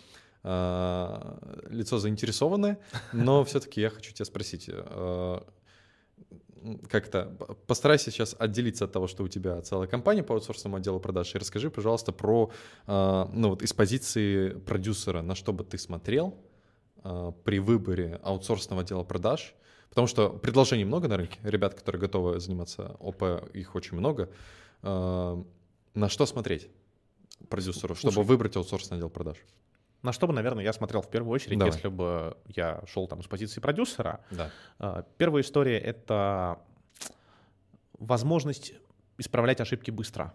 э, 0.42 1.66
лицо 1.70 1.98
заинтересованное, 1.98 2.78
но 3.12 3.44
все-таки 3.44 3.80
я 3.80 3.90
хочу 3.90 4.12
тебя 4.12 4.24
спросить, 4.24 4.68
как-то 6.88 7.36
постарайся 7.66 8.10
сейчас 8.10 8.36
отделиться 8.38 8.84
от 8.84 8.92
того, 8.92 9.06
что 9.06 9.24
у 9.24 9.28
тебя 9.28 9.60
целая 9.62 9.88
компания 9.88 10.22
по 10.22 10.34
аутсорсному 10.34 10.76
отделу 10.76 11.00
продаж, 11.00 11.34
и 11.34 11.38
расскажи, 11.38 11.70
пожалуйста, 11.70 12.12
про, 12.12 12.50
а, 12.86 13.28
ну 13.32 13.50
вот 13.50 13.62
из 13.62 13.72
позиции 13.72 14.50
продюсера, 14.50 15.22
на 15.22 15.34
что 15.34 15.52
бы 15.52 15.64
ты 15.64 15.78
смотрел 15.78 16.36
а, 17.02 17.32
при 17.32 17.58
выборе 17.58 18.20
аутсорсного 18.22 18.82
отдела 18.82 19.02
продаж, 19.02 19.54
потому 19.88 20.06
что 20.06 20.30
предложений 20.30 20.84
много 20.84 21.08
на 21.08 21.16
рынке, 21.16 21.38
ребят, 21.42 21.74
которые 21.74 22.00
готовы 22.00 22.40
заниматься 22.40 22.96
ОП, 23.00 23.22
их 23.52 23.74
очень 23.74 23.96
много. 23.96 24.30
А, 24.82 25.42
на 25.94 26.08
что 26.08 26.26
смотреть 26.26 26.68
продюсеру, 27.48 27.94
чтобы 27.94 28.12
Слушай, 28.12 28.26
выбрать 28.26 28.56
аутсорсный 28.56 28.98
отдел 28.98 29.10
продаж? 29.10 29.38
На 30.02 30.12
что 30.12 30.26
бы, 30.26 30.32
наверное, 30.32 30.64
я 30.64 30.72
смотрел 30.72 31.00
в 31.00 31.08
первую 31.08 31.32
очередь, 31.32 31.58
Давай. 31.58 31.72
если 31.72 31.88
бы 31.88 32.36
я 32.48 32.82
шел 32.86 33.06
там 33.06 33.22
с 33.22 33.26
позиции 33.26 33.60
продюсера. 33.60 34.20
Да. 34.30 34.50
А, 34.78 35.06
первая 35.16 35.42
история— 35.42 35.78
это 35.80 36.58
возможность 37.98 38.74
исправлять 39.18 39.60
ошибки 39.60 39.92
быстро. 39.92 40.34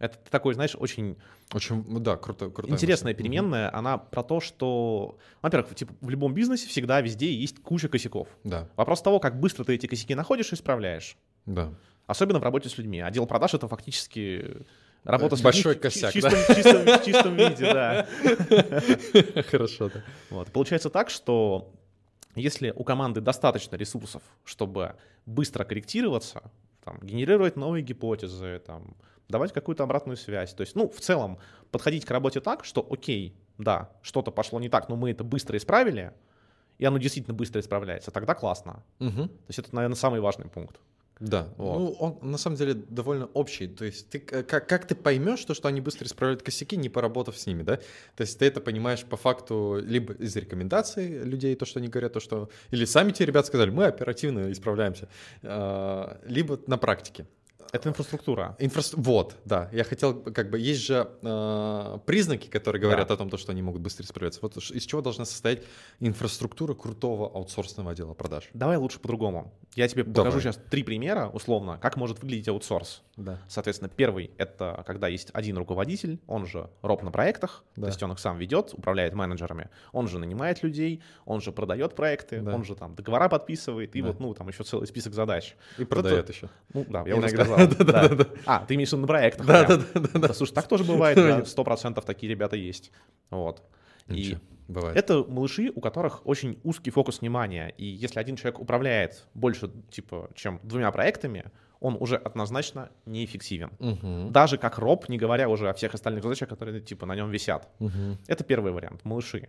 Это 0.00 0.18
такой, 0.30 0.54
знаешь, 0.54 0.74
очень... 0.76 1.18
Очень, 1.52 1.84
да, 2.02 2.16
круто. 2.16 2.48
круто 2.50 2.72
интересная 2.72 3.12
мысль. 3.12 3.22
переменная. 3.22 3.68
Угу. 3.68 3.76
Она 3.76 3.98
про 3.98 4.22
то, 4.22 4.40
что, 4.40 5.18
во-первых, 5.42 5.74
типа, 5.74 5.94
в 6.00 6.08
любом 6.08 6.34
бизнесе 6.34 6.66
всегда 6.66 7.00
везде 7.00 7.32
есть 7.32 7.62
куча 7.62 7.88
косяков. 7.88 8.26
Да. 8.42 8.66
Вопрос 8.76 9.02
того, 9.02 9.20
как 9.20 9.38
быстро 9.38 9.62
ты 9.64 9.74
эти 9.74 9.86
косяки 9.86 10.14
находишь 10.14 10.52
и 10.52 10.54
исправляешь. 10.54 11.16
Да. 11.44 11.74
Особенно 12.06 12.40
в 12.40 12.42
работе 12.42 12.68
с 12.68 12.78
людьми. 12.78 13.00
Отдел 13.00 13.26
продаж— 13.26 13.54
это 13.54 13.68
фактически 13.68 14.66
Работа 15.04 15.36
с 15.36 15.40
Большой 15.40 15.76
косяк, 15.76 16.12
чистом, 16.12 16.32
да? 16.32 16.54
чистом, 16.54 16.82
в 16.84 17.04
чистом 17.04 17.36
виде, 17.36 17.72
да. 17.72 18.06
Хорошо, 19.50 19.88
да. 19.88 20.04
Вот. 20.28 20.48
Получается 20.52 20.90
так, 20.90 21.08
что 21.08 21.72
если 22.34 22.72
у 22.76 22.84
команды 22.84 23.20
достаточно 23.20 23.76
ресурсов, 23.76 24.22
чтобы 24.44 24.96
быстро 25.26 25.64
корректироваться, 25.64 26.50
там, 26.84 26.98
генерировать 27.02 27.56
новые 27.56 27.82
гипотезы, 27.82 28.60
там, 28.66 28.96
давать 29.28 29.52
какую-то 29.52 29.84
обратную 29.84 30.16
связь, 30.16 30.52
то 30.54 30.62
есть, 30.62 30.76
ну, 30.76 30.88
в 30.88 31.00
целом, 31.00 31.38
подходить 31.70 32.04
к 32.04 32.10
работе 32.10 32.40
так, 32.40 32.64
что, 32.64 32.86
окей, 32.88 33.34
да, 33.58 33.90
что-то 34.02 34.30
пошло 34.30 34.60
не 34.60 34.68
так, 34.68 34.88
но 34.88 34.96
мы 34.96 35.10
это 35.10 35.24
быстро 35.24 35.56
исправили, 35.56 36.12
и 36.78 36.84
оно 36.84 36.98
действительно 36.98 37.34
быстро 37.34 37.60
исправляется, 37.60 38.10
тогда 38.10 38.34
классно. 38.34 38.82
Угу. 39.00 39.28
То 39.28 39.44
есть 39.48 39.58
это, 39.58 39.74
наверное, 39.74 39.96
самый 39.96 40.20
важный 40.20 40.48
пункт. 40.48 40.80
Да, 41.20 41.52
вот. 41.58 41.78
ну 41.78 41.90
он 42.00 42.30
на 42.30 42.38
самом 42.38 42.56
деле 42.56 42.74
довольно 42.74 43.26
общий. 43.34 43.68
То 43.68 43.84
есть 43.84 44.08
ты 44.08 44.18
как, 44.18 44.66
как 44.66 44.86
ты 44.86 44.94
поймешь 44.94 45.44
то, 45.44 45.52
что 45.52 45.68
они 45.68 45.82
быстро 45.82 46.06
исправляют 46.06 46.42
косяки, 46.42 46.76
не 46.76 46.88
поработав 46.88 47.38
с 47.38 47.46
ними, 47.46 47.62
да? 47.62 47.76
То 48.16 48.22
есть 48.22 48.38
ты 48.38 48.46
это 48.46 48.60
понимаешь 48.62 49.04
по 49.04 49.18
факту 49.18 49.78
либо 49.82 50.14
из 50.14 50.34
рекомендаций 50.36 51.22
людей, 51.22 51.54
то, 51.56 51.66
что 51.66 51.78
они 51.78 51.88
говорят, 51.88 52.14
то, 52.14 52.20
что... 52.20 52.48
Или 52.70 52.86
сами 52.86 53.12
те 53.12 53.26
ребята 53.26 53.48
сказали, 53.48 53.68
мы 53.68 53.84
оперативно 53.84 54.50
исправляемся. 54.50 55.08
А, 55.42 56.18
либо 56.24 56.58
на 56.66 56.78
практике. 56.78 57.26
Это 57.72 57.88
инфраструктура. 57.88 58.56
Инфра... 58.58 58.82
Вот, 58.94 59.36
да. 59.44 59.68
Я 59.72 59.84
хотел, 59.84 60.14
как 60.14 60.50
бы, 60.50 60.58
есть 60.58 60.80
же 60.80 61.08
э, 61.22 61.98
признаки, 62.04 62.48
которые 62.48 62.82
говорят 62.82 63.08
да. 63.08 63.14
о 63.14 63.16
том, 63.16 63.30
что 63.36 63.52
они 63.52 63.62
могут 63.62 63.80
быстрее 63.80 64.06
справляться. 64.06 64.40
Вот 64.42 64.56
из 64.56 64.84
чего 64.84 65.02
должна 65.02 65.24
состоять 65.24 65.62
инфраструктура 66.00 66.74
крутого 66.74 67.26
аутсорсного 67.26 67.92
отдела 67.92 68.14
продаж? 68.14 68.48
Давай 68.54 68.76
лучше 68.76 68.98
по-другому. 68.98 69.52
Я 69.74 69.86
тебе 69.86 70.02
Давай. 70.02 70.30
покажу 70.30 70.40
сейчас 70.40 70.58
три 70.70 70.82
примера, 70.82 71.28
условно, 71.28 71.78
как 71.80 71.96
может 71.96 72.20
выглядеть 72.22 72.48
аутсорс. 72.48 73.02
Да. 73.16 73.38
Соответственно, 73.48 73.90
первый— 73.94 74.30
это 74.38 74.82
когда 74.86 75.08
есть 75.08 75.30
один 75.32 75.58
руководитель, 75.58 76.20
он 76.26 76.46
же 76.46 76.70
роб 76.82 77.02
на 77.02 77.10
проектах, 77.10 77.64
да. 77.76 77.82
то 77.82 77.88
есть 77.88 78.02
он 78.02 78.12
их 78.12 78.18
сам 78.18 78.38
ведет, 78.38 78.74
управляет 78.74 79.14
менеджерами, 79.14 79.68
он 79.92 80.08
же 80.08 80.18
нанимает 80.18 80.62
людей, 80.62 81.02
он 81.24 81.40
же 81.40 81.52
продает 81.52 81.94
проекты, 81.94 82.40
да. 82.40 82.54
он 82.54 82.64
же 82.64 82.74
там 82.74 82.94
договора 82.94 83.28
подписывает, 83.28 83.94
и 83.94 84.02
да. 84.02 84.08
вот, 84.08 84.20
ну, 84.20 84.34
там 84.34 84.48
еще 84.48 84.64
целый 84.64 84.86
список 84.86 85.14
задач. 85.14 85.54
И 85.78 85.84
продает 85.84 86.28
еще. 86.30 86.48
Ну, 86.72 86.84
да, 86.88 87.00
я 87.00 87.12
Иногда. 87.12 87.26
уже 87.26 87.28
сказал. 87.28 87.59
А, 88.46 88.64
ты 88.66 88.74
имеешь 88.74 88.90
в 88.90 88.92
виду 88.92 89.02
на 89.02 89.06
проектах? 89.06 89.46
Да, 89.46 89.64
да, 89.66 90.18
да. 90.18 90.34
Слушай, 90.34 90.54
так 90.54 90.68
тоже 90.68 90.84
бывает, 90.84 91.48
сто 91.48 91.64
процентов 91.64 92.04
такие 92.04 92.30
ребята 92.30 92.56
есть. 92.56 92.92
Вот. 93.30 93.62
И 94.08 94.38
бывает. 94.68 94.96
это 94.96 95.24
малыши, 95.28 95.70
у 95.74 95.80
которых 95.80 96.26
очень 96.26 96.58
узкий 96.64 96.90
фокус 96.90 97.20
внимания. 97.20 97.72
И 97.76 97.84
если 97.84 98.18
один 98.18 98.36
человек 98.36 98.60
управляет 98.60 99.26
больше, 99.34 99.70
типа, 99.90 100.30
чем 100.34 100.60
двумя 100.62 100.90
проектами, 100.90 101.44
он 101.80 101.96
уже 101.98 102.16
однозначно 102.16 102.90
неэффективен. 103.06 103.70
Угу. 103.78 104.30
Даже 104.30 104.58
как 104.58 104.78
роб, 104.78 105.08
не 105.08 105.16
говоря 105.16 105.48
уже 105.48 105.68
о 105.70 105.72
всех 105.72 105.94
остальных 105.94 106.22
задачах, 106.22 106.48
которые 106.48 106.80
типа 106.80 107.06
на 107.06 107.16
нем 107.16 107.30
висят. 107.30 107.68
Угу. 107.78 108.18
Это 108.26 108.44
первый 108.44 108.72
вариант, 108.72 109.04
малыши. 109.04 109.48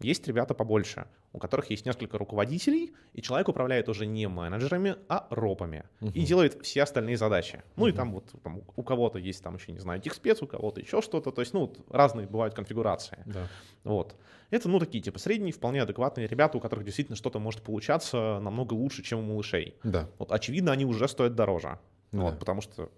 Есть 0.00 0.28
ребята 0.28 0.54
побольше, 0.54 1.06
у 1.32 1.38
которых 1.38 1.70
есть 1.70 1.84
несколько 1.84 2.18
руководителей, 2.18 2.92
и 3.14 3.22
человек 3.22 3.48
управляет 3.48 3.88
уже 3.88 4.06
не 4.06 4.28
менеджерами, 4.28 4.96
а 5.08 5.26
ропами. 5.30 5.84
Uh-huh. 6.00 6.12
И 6.12 6.24
делает 6.24 6.64
все 6.64 6.84
остальные 6.84 7.16
задачи. 7.16 7.62
Ну 7.74 7.86
uh-huh. 7.86 7.90
и 7.90 7.92
там 7.92 8.12
вот 8.12 8.24
там, 8.42 8.62
у 8.76 8.82
кого-то 8.82 9.18
есть 9.18 9.42
там 9.42 9.56
еще, 9.56 9.72
не 9.72 9.80
знаю, 9.80 10.00
техспец, 10.00 10.40
у 10.40 10.46
кого-то 10.46 10.80
еще 10.80 11.02
что-то. 11.02 11.32
То 11.32 11.40
есть, 11.40 11.52
ну, 11.52 11.60
вот, 11.60 11.80
разные 11.90 12.28
бывают 12.28 12.54
конфигурации. 12.54 13.18
Да. 13.26 13.48
Вот. 13.82 14.14
Это, 14.50 14.68
ну, 14.68 14.78
такие, 14.78 15.02
типа, 15.02 15.18
средние, 15.18 15.52
вполне 15.52 15.82
адекватные 15.82 16.28
ребята, 16.28 16.58
у 16.58 16.60
которых 16.60 16.84
действительно 16.84 17.16
что-то 17.16 17.40
может 17.40 17.62
получаться 17.62 18.38
намного 18.40 18.74
лучше, 18.74 19.02
чем 19.02 19.18
у 19.18 19.22
малышей. 19.22 19.74
Да. 19.82 20.08
Вот, 20.18 20.30
очевидно, 20.30 20.72
они 20.72 20.84
уже 20.84 21.08
стоят 21.08 21.34
дороже. 21.34 21.78
Да. 22.12 22.22
Вот, 22.22 22.38
потому 22.38 22.60
что 22.60 22.90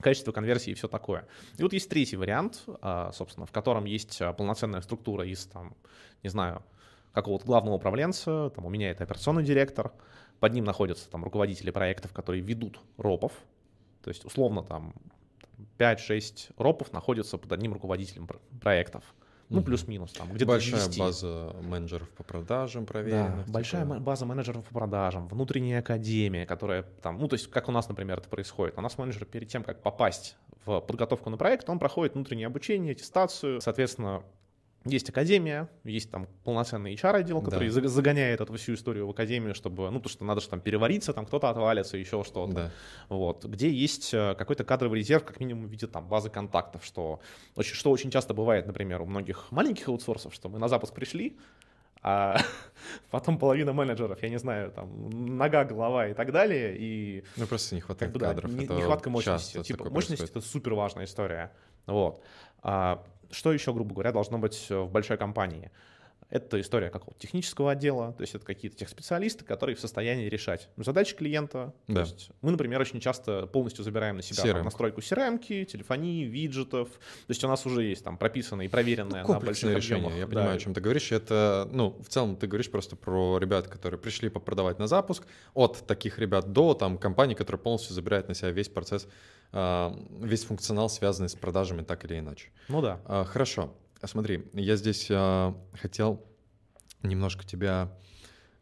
качество 0.00 0.32
конверсии 0.32 0.70
и 0.70 0.74
все 0.74 0.88
такое. 0.88 1.26
И 1.58 1.62
вот 1.62 1.72
есть 1.72 1.88
третий 1.88 2.16
вариант, 2.16 2.64
а, 2.82 3.12
собственно, 3.12 3.46
в 3.46 3.52
котором 3.52 3.84
есть 3.84 4.20
а, 4.20 4.32
полноценная 4.32 4.80
структура 4.80 5.26
из, 5.26 5.46
там, 5.46 5.74
не 6.22 6.28
знаю, 6.28 6.62
какого-то 7.12 7.46
главного 7.46 7.76
управленца, 7.76 8.50
там 8.50 8.66
у 8.66 8.68
меня 8.68 8.90
это 8.90 9.04
операционный 9.04 9.42
директор, 9.42 9.92
под 10.38 10.52
ним 10.52 10.64
находятся 10.64 11.08
там 11.08 11.24
руководители 11.24 11.70
проектов, 11.70 12.12
которые 12.12 12.42
ведут 12.42 12.78
ропов, 12.98 13.32
то 14.02 14.10
есть 14.10 14.24
условно 14.24 14.62
там 14.62 14.94
5-6 15.78 16.52
ропов 16.58 16.92
находятся 16.92 17.38
под 17.38 17.52
одним 17.52 17.72
руководителем 17.72 18.28
проектов. 18.60 19.14
Ну, 19.48 19.62
плюс-минус 19.62 20.12
там, 20.12 20.28
где-то 20.28 20.46
Большая 20.46 20.86
10. 20.86 20.98
база 20.98 21.56
менеджеров 21.62 22.08
по 22.10 22.24
продажам 22.24 22.84
проверенных. 22.84 23.46
Да, 23.46 23.52
большая 23.52 23.84
типа... 23.84 24.00
база 24.00 24.26
менеджеров 24.26 24.64
по 24.64 24.74
продажам, 24.74 25.28
внутренняя 25.28 25.80
академия, 25.80 26.46
которая 26.46 26.82
там, 27.02 27.18
ну, 27.18 27.28
то 27.28 27.34
есть, 27.34 27.48
как 27.48 27.68
у 27.68 27.72
нас, 27.72 27.88
например, 27.88 28.18
это 28.18 28.28
происходит. 28.28 28.76
У 28.76 28.80
нас 28.80 28.98
менеджер 28.98 29.24
перед 29.24 29.48
тем, 29.48 29.62
как 29.62 29.82
попасть 29.82 30.36
в 30.64 30.80
подготовку 30.80 31.30
на 31.30 31.36
проект, 31.36 31.68
он 31.70 31.78
проходит 31.78 32.14
внутреннее 32.14 32.48
обучение, 32.48 32.92
аттестацию, 32.92 33.60
соответственно, 33.60 34.24
есть 34.86 35.08
академия, 35.10 35.68
есть 35.84 36.10
там 36.10 36.28
полноценный 36.44 36.94
HR-отдел, 36.94 37.42
который 37.42 37.70
да. 37.70 37.88
загоняет 37.88 38.40
эту 38.40 38.54
всю 38.54 38.74
историю 38.74 39.06
в 39.06 39.10
академию, 39.10 39.54
чтобы, 39.54 39.90
ну, 39.90 40.00
то, 40.00 40.08
что 40.08 40.24
надо 40.24 40.40
же 40.40 40.48
там 40.48 40.60
перевариться, 40.60 41.12
там 41.12 41.26
кто-то 41.26 41.48
отвалится, 41.50 41.96
еще 41.96 42.24
что-то. 42.24 42.52
Да. 42.52 42.70
Вот. 43.08 43.44
Где 43.44 43.70
есть 43.70 44.12
э, 44.14 44.34
какой-то 44.36 44.64
кадровый 44.64 45.00
резерв, 45.00 45.24
как 45.24 45.40
минимум 45.40 45.66
в 45.66 45.70
виде 45.70 45.86
там 45.86 46.08
базы 46.08 46.30
контактов, 46.30 46.84
что 46.84 47.20
очень, 47.54 47.74
что 47.74 47.90
очень 47.90 48.10
часто 48.10 48.34
бывает, 48.34 48.66
например, 48.66 49.02
у 49.02 49.06
многих 49.06 49.50
маленьких 49.50 49.88
аутсорсов, 49.88 50.34
что 50.34 50.48
мы 50.48 50.58
на 50.58 50.68
запуск 50.68 50.94
пришли, 50.94 51.36
а 52.02 52.36
потом 53.10 53.38
половина 53.38 53.72
менеджеров, 53.72 54.22
я 54.22 54.28
не 54.28 54.38
знаю, 54.38 54.70
там, 54.70 55.36
нога, 55.36 55.64
голова 55.64 56.08
и 56.08 56.14
так 56.14 56.32
далее, 56.32 56.76
и... 56.78 57.24
Ну, 57.36 57.46
просто 57.46 57.74
не 57.74 57.80
хватает 57.80 58.12
как 58.12 58.20
бы, 58.20 58.26
кадров. 58.26 58.50
Да, 58.54 58.56
не, 58.56 58.66
нехватка 58.66 59.10
мощности. 59.10 59.62
Типа, 59.62 59.90
мощность— 59.90 60.22
это 60.30 60.40
супер 60.40 60.74
важная 60.74 61.04
история. 61.04 61.50
Вот. 61.86 62.22
А, 62.62 63.04
что 63.30 63.52
еще, 63.52 63.72
грубо 63.72 63.94
говоря, 63.94 64.12
должно 64.12 64.38
быть 64.38 64.66
в 64.70 64.86
большой 64.88 65.16
компании? 65.16 65.70
Это 66.28 66.60
история 66.60 66.90
какого-то 66.90 67.20
технического 67.20 67.70
отдела, 67.70 68.12
то 68.14 68.22
есть 68.22 68.34
это 68.34 68.44
какие-то 68.44 68.76
техспециалисты, 68.76 69.44
которые 69.44 69.76
в 69.76 69.80
состоянии 69.80 70.28
решать 70.28 70.68
задачи 70.76 71.14
клиента. 71.14 71.72
Да. 71.86 72.04
То 72.04 72.12
есть 72.12 72.30
мы, 72.42 72.50
например, 72.50 72.80
очень 72.80 72.98
часто 72.98 73.46
полностью 73.46 73.84
забираем 73.84 74.16
на 74.16 74.22
себя 74.22 74.42
там, 74.42 74.56
CRM. 74.56 74.64
настройку 74.64 75.00
CRM, 75.00 75.38
телефонии, 75.66 76.24
виджетов. 76.24 76.88
То 76.90 76.98
есть 77.30 77.44
у 77.44 77.48
нас 77.48 77.64
уже 77.64 77.84
есть 77.84 78.02
там 78.02 78.18
прописанное 78.18 78.66
и 78.66 78.68
проверенное 78.68 79.22
Ну, 79.22 79.34
на 79.34 79.40
больших 79.40 79.76
решение. 79.76 80.06
объемах. 80.06 80.18
Я 80.18 80.26
Да. 80.26 80.32
понимаю, 80.32 80.56
о 80.56 80.58
чем 80.58 80.74
ты 80.74 80.80
говоришь. 80.80 81.12
Это, 81.12 81.68
ну, 81.72 81.96
в 82.02 82.08
целом 82.08 82.34
ты 82.36 82.48
говоришь 82.48 82.70
просто 82.72 82.96
про 82.96 83.38
ребят, 83.38 83.68
которые 83.68 84.00
пришли 84.00 84.28
попродавать 84.28 84.80
на 84.80 84.88
запуск, 84.88 85.24
от 85.54 85.86
таких 85.86 86.18
ребят 86.18 86.52
до 86.52 86.74
там 86.74 86.98
компаний, 86.98 87.36
которые 87.36 87.60
полностью 87.60 87.94
забирают 87.94 88.26
на 88.26 88.34
себя 88.34 88.50
весь 88.50 88.68
процесс, 88.68 89.06
а, 89.52 89.96
весь 90.20 90.42
функционал, 90.44 90.88
связанный 90.88 91.28
с 91.28 91.36
продажами 91.36 91.82
так 91.82 92.04
или 92.04 92.18
иначе. 92.18 92.48
Ну 92.68 92.82
да. 92.82 93.00
А, 93.04 93.24
Хорошо. 93.24 93.72
А 94.00 94.06
Смотри, 94.06 94.46
я 94.52 94.76
здесь 94.76 95.08
а, 95.10 95.56
хотел 95.74 96.22
немножко 97.02 97.44
тебя 97.46 97.92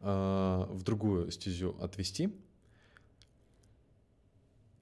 а, 0.00 0.66
в 0.70 0.82
другую 0.82 1.30
стезю 1.30 1.76
отвести. 1.80 2.32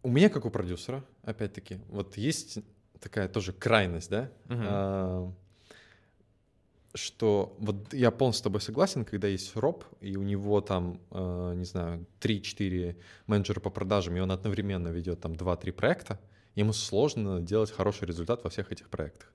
У 0.03 0.11
меня, 0.11 0.29
как 0.29 0.45
у 0.45 0.51
продюсера, 0.51 1.05
опять-таки, 1.23 1.81
вот 1.88 2.17
есть 2.17 2.59
такая 3.01 3.29
тоже 3.29 3.53
крайность, 3.53 4.11
да, 4.11 4.31
Мгм. 4.47 4.65
а, 4.67 5.33
что 6.95 7.57
вот 7.59 7.95
я 7.95 8.11
полностью 8.11 8.41
с 8.41 8.43
тобой 8.43 8.61
согласен, 8.61 9.05
когда 9.05 9.29
есть 9.29 9.57
роб, 9.57 9.85
и 10.01 10.17
у 10.17 10.23
него 10.23 10.61
там, 10.61 11.01
а, 11.11 11.55
не 11.55 11.65
знаю, 11.65 12.05
3-4 12.21 12.97
менеджера 13.27 13.61
по 13.61 13.71
продажам, 13.71 14.17
и 14.17 14.21
он 14.21 14.31
одновременно 14.31 14.88
ведет 14.88 15.21
там 15.21 15.33
2-3 15.35 15.73
проекта, 15.73 16.21
ему 16.55 16.73
сложно 16.73 17.41
делать 17.41 17.71
хороший 17.71 18.07
результат 18.07 18.45
во 18.45 18.51
всех 18.51 18.73
этих 18.73 18.91
проектах. 18.91 19.33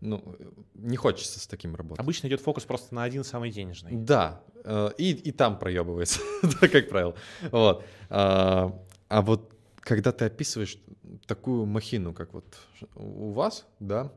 Ну, 0.00 0.22
э, 0.38 0.50
не 0.74 0.96
хочется 0.96 1.40
с 1.40 1.46
таким 1.46 1.74
работать. 1.74 2.00
Обычно 2.00 2.26
идет 2.26 2.40
фокус 2.40 2.64
просто 2.64 2.94
на 2.94 3.04
один 3.04 3.24
самый 3.24 3.50
денежный. 3.50 3.92
Да, 3.92 4.42
э, 4.64 4.90
и, 4.98 5.12
и 5.12 5.32
там 5.32 5.58
проебывается, 5.58 6.20
как 6.60 6.88
правило. 6.88 7.14
Вот. 7.50 7.84
А, 8.10 8.78
а 9.08 9.22
вот 9.22 9.52
когда 9.80 10.12
ты 10.12 10.26
описываешь 10.26 10.78
такую 11.26 11.66
махину, 11.66 12.12
как 12.12 12.34
вот 12.34 12.56
у 12.94 13.30
вас, 13.32 13.66
да, 13.80 14.12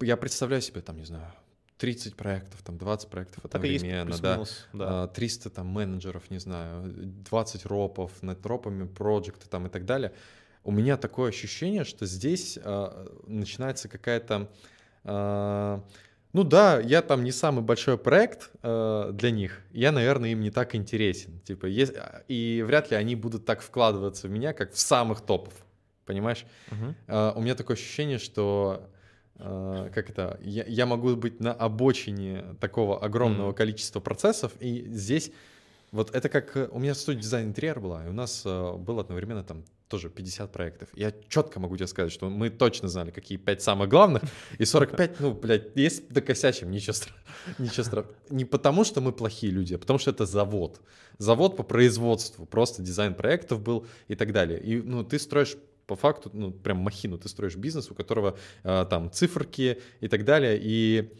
я 0.00 0.16
представляю 0.16 0.62
себе 0.62 0.80
там, 0.80 0.96
не 0.96 1.04
знаю, 1.04 1.32
30 1.78 2.16
проектов, 2.16 2.62
там 2.62 2.78
20 2.78 3.08
проектов 3.10 3.44
и 3.44 3.68
есть 3.68 3.84
одновременно, 3.84 4.16
да, 4.18 4.44
да. 4.72 5.02
а, 5.04 5.08
300 5.08 5.50
там 5.50 5.66
менеджеров, 5.66 6.30
не 6.30 6.38
знаю, 6.38 6.84
20 6.86 7.66
ропов, 7.66 8.22
над 8.22 8.44
ропами 8.46 8.86
проекты 8.86 9.48
там 9.48 9.66
и 9.66 9.70
так 9.70 9.84
далее. 9.84 10.14
У 10.64 10.70
меня 10.70 10.96
такое 10.96 11.28
ощущение, 11.28 11.84
что 11.84 12.06
здесь 12.06 12.58
а, 12.62 13.06
начинается 13.26 13.88
какая-то... 13.88 14.50
а, 15.04 15.84
ну 16.32 16.42
да, 16.42 16.80
я 16.80 17.00
там 17.02 17.22
не 17.22 17.30
самый 17.30 17.62
большой 17.62 17.98
проект 17.98 18.50
а, 18.62 19.12
для 19.12 19.30
них, 19.30 19.60
я, 19.72 19.92
наверное, 19.92 20.30
им 20.30 20.40
не 20.40 20.50
так 20.50 20.74
интересен. 20.74 21.38
Типа, 21.40 21.66
есть, 21.66 21.92
и 22.28 22.64
вряд 22.66 22.90
ли 22.90 22.96
они 22.96 23.14
будут 23.14 23.44
так 23.44 23.60
вкладываться 23.60 24.26
в 24.26 24.30
меня, 24.30 24.54
как 24.54 24.72
в 24.72 24.78
самых 24.78 25.20
топов. 25.20 25.54
Понимаешь? 26.06 26.46
Мгм. 26.70 26.94
А, 27.08 27.34
у 27.36 27.42
меня 27.42 27.54
такое 27.54 27.76
ощущение, 27.76 28.18
что 28.18 28.88
а, 29.36 29.90
как 29.90 30.08
это, 30.10 30.38
я, 30.42 30.64
я 30.64 30.86
могу 30.86 31.14
быть 31.14 31.40
на 31.40 31.52
обочине 31.52 32.56
такого 32.58 33.04
огромного 33.04 33.48
Мгм. 33.48 33.54
количества 33.54 34.00
процессов, 34.00 34.52
и 34.60 34.86
здесь 34.88 35.30
вот 35.92 36.14
это 36.14 36.28
как 36.28 36.56
э, 36.56 36.68
у 36.72 36.78
меня 36.78 36.94
студия 36.94 37.20
дизайн 37.22 37.48
интерьер 37.48 37.78
была, 37.80 38.04
и 38.04 38.08
у 38.08 38.12
нас 38.12 38.42
э, 38.44 38.72
было 38.76 39.02
одновременно 39.02 39.44
там 39.44 39.64
тоже 39.88 40.10
50 40.10 40.52
проектов. 40.52 40.88
Я 40.94 41.12
четко 41.28 41.60
могу 41.60 41.76
тебе 41.76 41.86
сказать, 41.86 42.12
что 42.12 42.28
мы 42.28 42.50
точно 42.50 42.88
знали, 42.88 43.10
какие 43.10 43.38
5 43.38 43.62
самых 43.62 43.88
главных, 43.88 44.22
и 44.58 44.64
45, 44.64 45.20
ну, 45.20 45.34
блядь, 45.34 45.76
есть 45.76 46.08
докосячим, 46.08 46.70
ничего 46.70 46.94
страшного. 46.94 47.22
Ничего 47.58 47.84
страшного. 47.84 48.16
Не 48.30 48.44
потому, 48.44 48.84
что 48.84 49.00
мы 49.00 49.12
плохие 49.12 49.52
люди, 49.52 49.74
а 49.74 49.78
потому 49.78 49.98
что 49.98 50.10
это 50.10 50.26
завод. 50.26 50.80
Завод 51.18 51.56
по 51.56 51.62
производству, 51.62 52.46
просто 52.46 52.82
дизайн 52.82 53.14
проектов 53.14 53.60
был 53.60 53.86
и 54.08 54.14
так 54.14 54.32
далее. 54.32 54.60
И, 54.60 54.82
ну, 54.82 55.04
ты 55.04 55.18
строишь 55.18 55.56
по 55.86 55.96
факту, 55.96 56.30
ну, 56.32 56.50
прям 56.50 56.78
махину, 56.78 57.18
ты 57.18 57.28
строишь 57.28 57.56
бизнес, 57.56 57.90
у 57.90 57.94
которого 57.94 58.36
э, 58.62 58.86
там 58.88 59.10
циферки 59.10 59.78
и 60.00 60.08
так 60.08 60.24
далее, 60.24 60.58
и 60.60 61.12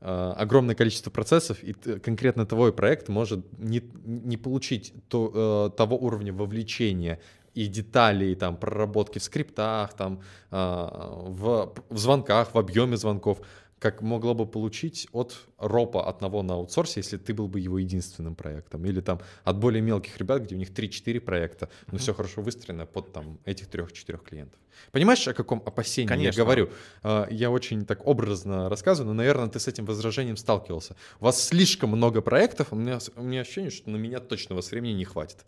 э, 0.00 0.34
огромное 0.36 0.74
количество 0.74 1.10
процессов, 1.10 1.62
и 1.62 1.72
конкретно 1.72 2.46
твой 2.46 2.72
проект 2.72 3.08
может 3.08 3.40
не, 3.58 3.82
не 4.04 4.36
получить 4.36 4.92
то, 5.08 5.70
э, 5.72 5.76
того 5.76 5.96
уровня 5.96 6.32
вовлечения 6.32 7.20
и 7.64 7.66
деталей, 7.66 8.34
там, 8.34 8.56
проработки 8.56 9.18
в 9.18 9.22
скриптах, 9.22 9.94
там, 9.94 10.20
э, 10.50 10.56
в, 10.56 11.74
в 11.90 11.98
звонках, 11.98 12.54
в 12.54 12.58
объеме 12.58 12.96
звонков, 12.96 13.38
как 13.80 14.02
могло 14.02 14.34
бы 14.34 14.44
получить 14.46 15.08
от 15.12 15.36
ропа 15.58 16.08
одного 16.08 16.42
на 16.42 16.54
аутсорсе, 16.54 17.00
если 17.00 17.16
ты 17.16 17.32
был 17.32 17.46
бы 17.48 17.60
его 17.60 17.78
единственным 17.78 18.34
проектом. 18.34 18.84
Или 18.86 19.00
там 19.00 19.20
от 19.44 19.56
более 19.58 19.82
мелких 19.82 20.18
ребят, 20.18 20.42
где 20.42 20.54
у 20.56 20.58
них 20.58 20.70
3-4 20.70 21.20
проекта, 21.20 21.68
но 21.86 21.92
Мгм. 21.94 21.98
все 21.98 22.12
хорошо 22.14 22.42
выстроено 22.42 22.86
под 22.86 23.12
там 23.12 23.38
этих 23.44 23.66
трех-четырех 23.68 24.22
клиентов. 24.22 24.58
Понимаешь, 24.92 25.28
о 25.28 25.34
каком 25.34 25.58
опасении 25.66 26.08
Конечно. 26.08 26.40
я 26.40 26.44
говорю? 26.44 26.68
А, 27.02 27.26
Я 27.30 27.50
очень 27.50 27.84
так 27.84 28.06
образно 28.06 28.68
рассказываю, 28.68 29.08
но, 29.08 29.14
наверное, 29.14 29.48
ты 29.48 29.58
с 29.58 29.68
этим 29.68 29.84
возражением 29.84 30.36
сталкивался. 30.36 30.94
У 31.20 31.24
вас 31.24 31.42
слишком 31.42 31.90
много 31.90 32.20
проектов, 32.20 32.72
у 32.72 32.76
меня, 32.76 32.98
у 33.16 33.22
меня 33.22 33.40
ощущение, 33.40 33.70
что 33.70 33.90
на 33.90 33.96
меня 33.96 34.18
точно 34.20 34.54
у 34.54 34.56
вас 34.56 34.70
времени 34.72 34.92
не 34.94 35.04
хватит. 35.04 35.44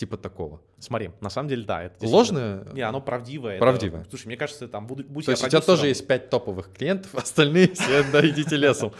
Типа 0.00 0.16
такого. 0.16 0.62
Смотри, 0.78 1.10
на 1.20 1.28
самом 1.28 1.50
деле, 1.50 1.62
да. 1.66 1.82
Это 1.82 2.06
Ложное? 2.06 2.64
Не, 2.72 2.80
оно 2.80 3.02
правдивое. 3.02 3.56
это- 3.56 3.60
Правдивое. 3.60 4.06
Слушай, 4.08 4.28
мне 4.28 4.38
кажется, 4.38 4.66
там 4.66 4.86
будь 4.86 5.26
То 5.26 5.30
есть 5.32 5.44
у 5.44 5.48
тебя 5.48 5.60
тоже 5.60 5.88
есть 5.88 6.06
пять 6.06 6.30
топовых 6.30 6.72
клиентов, 6.72 7.14
остальные 7.16 7.74
все, 7.74 8.02
да, 8.10 8.26
идите 8.26 8.56
лесом. 8.56 8.94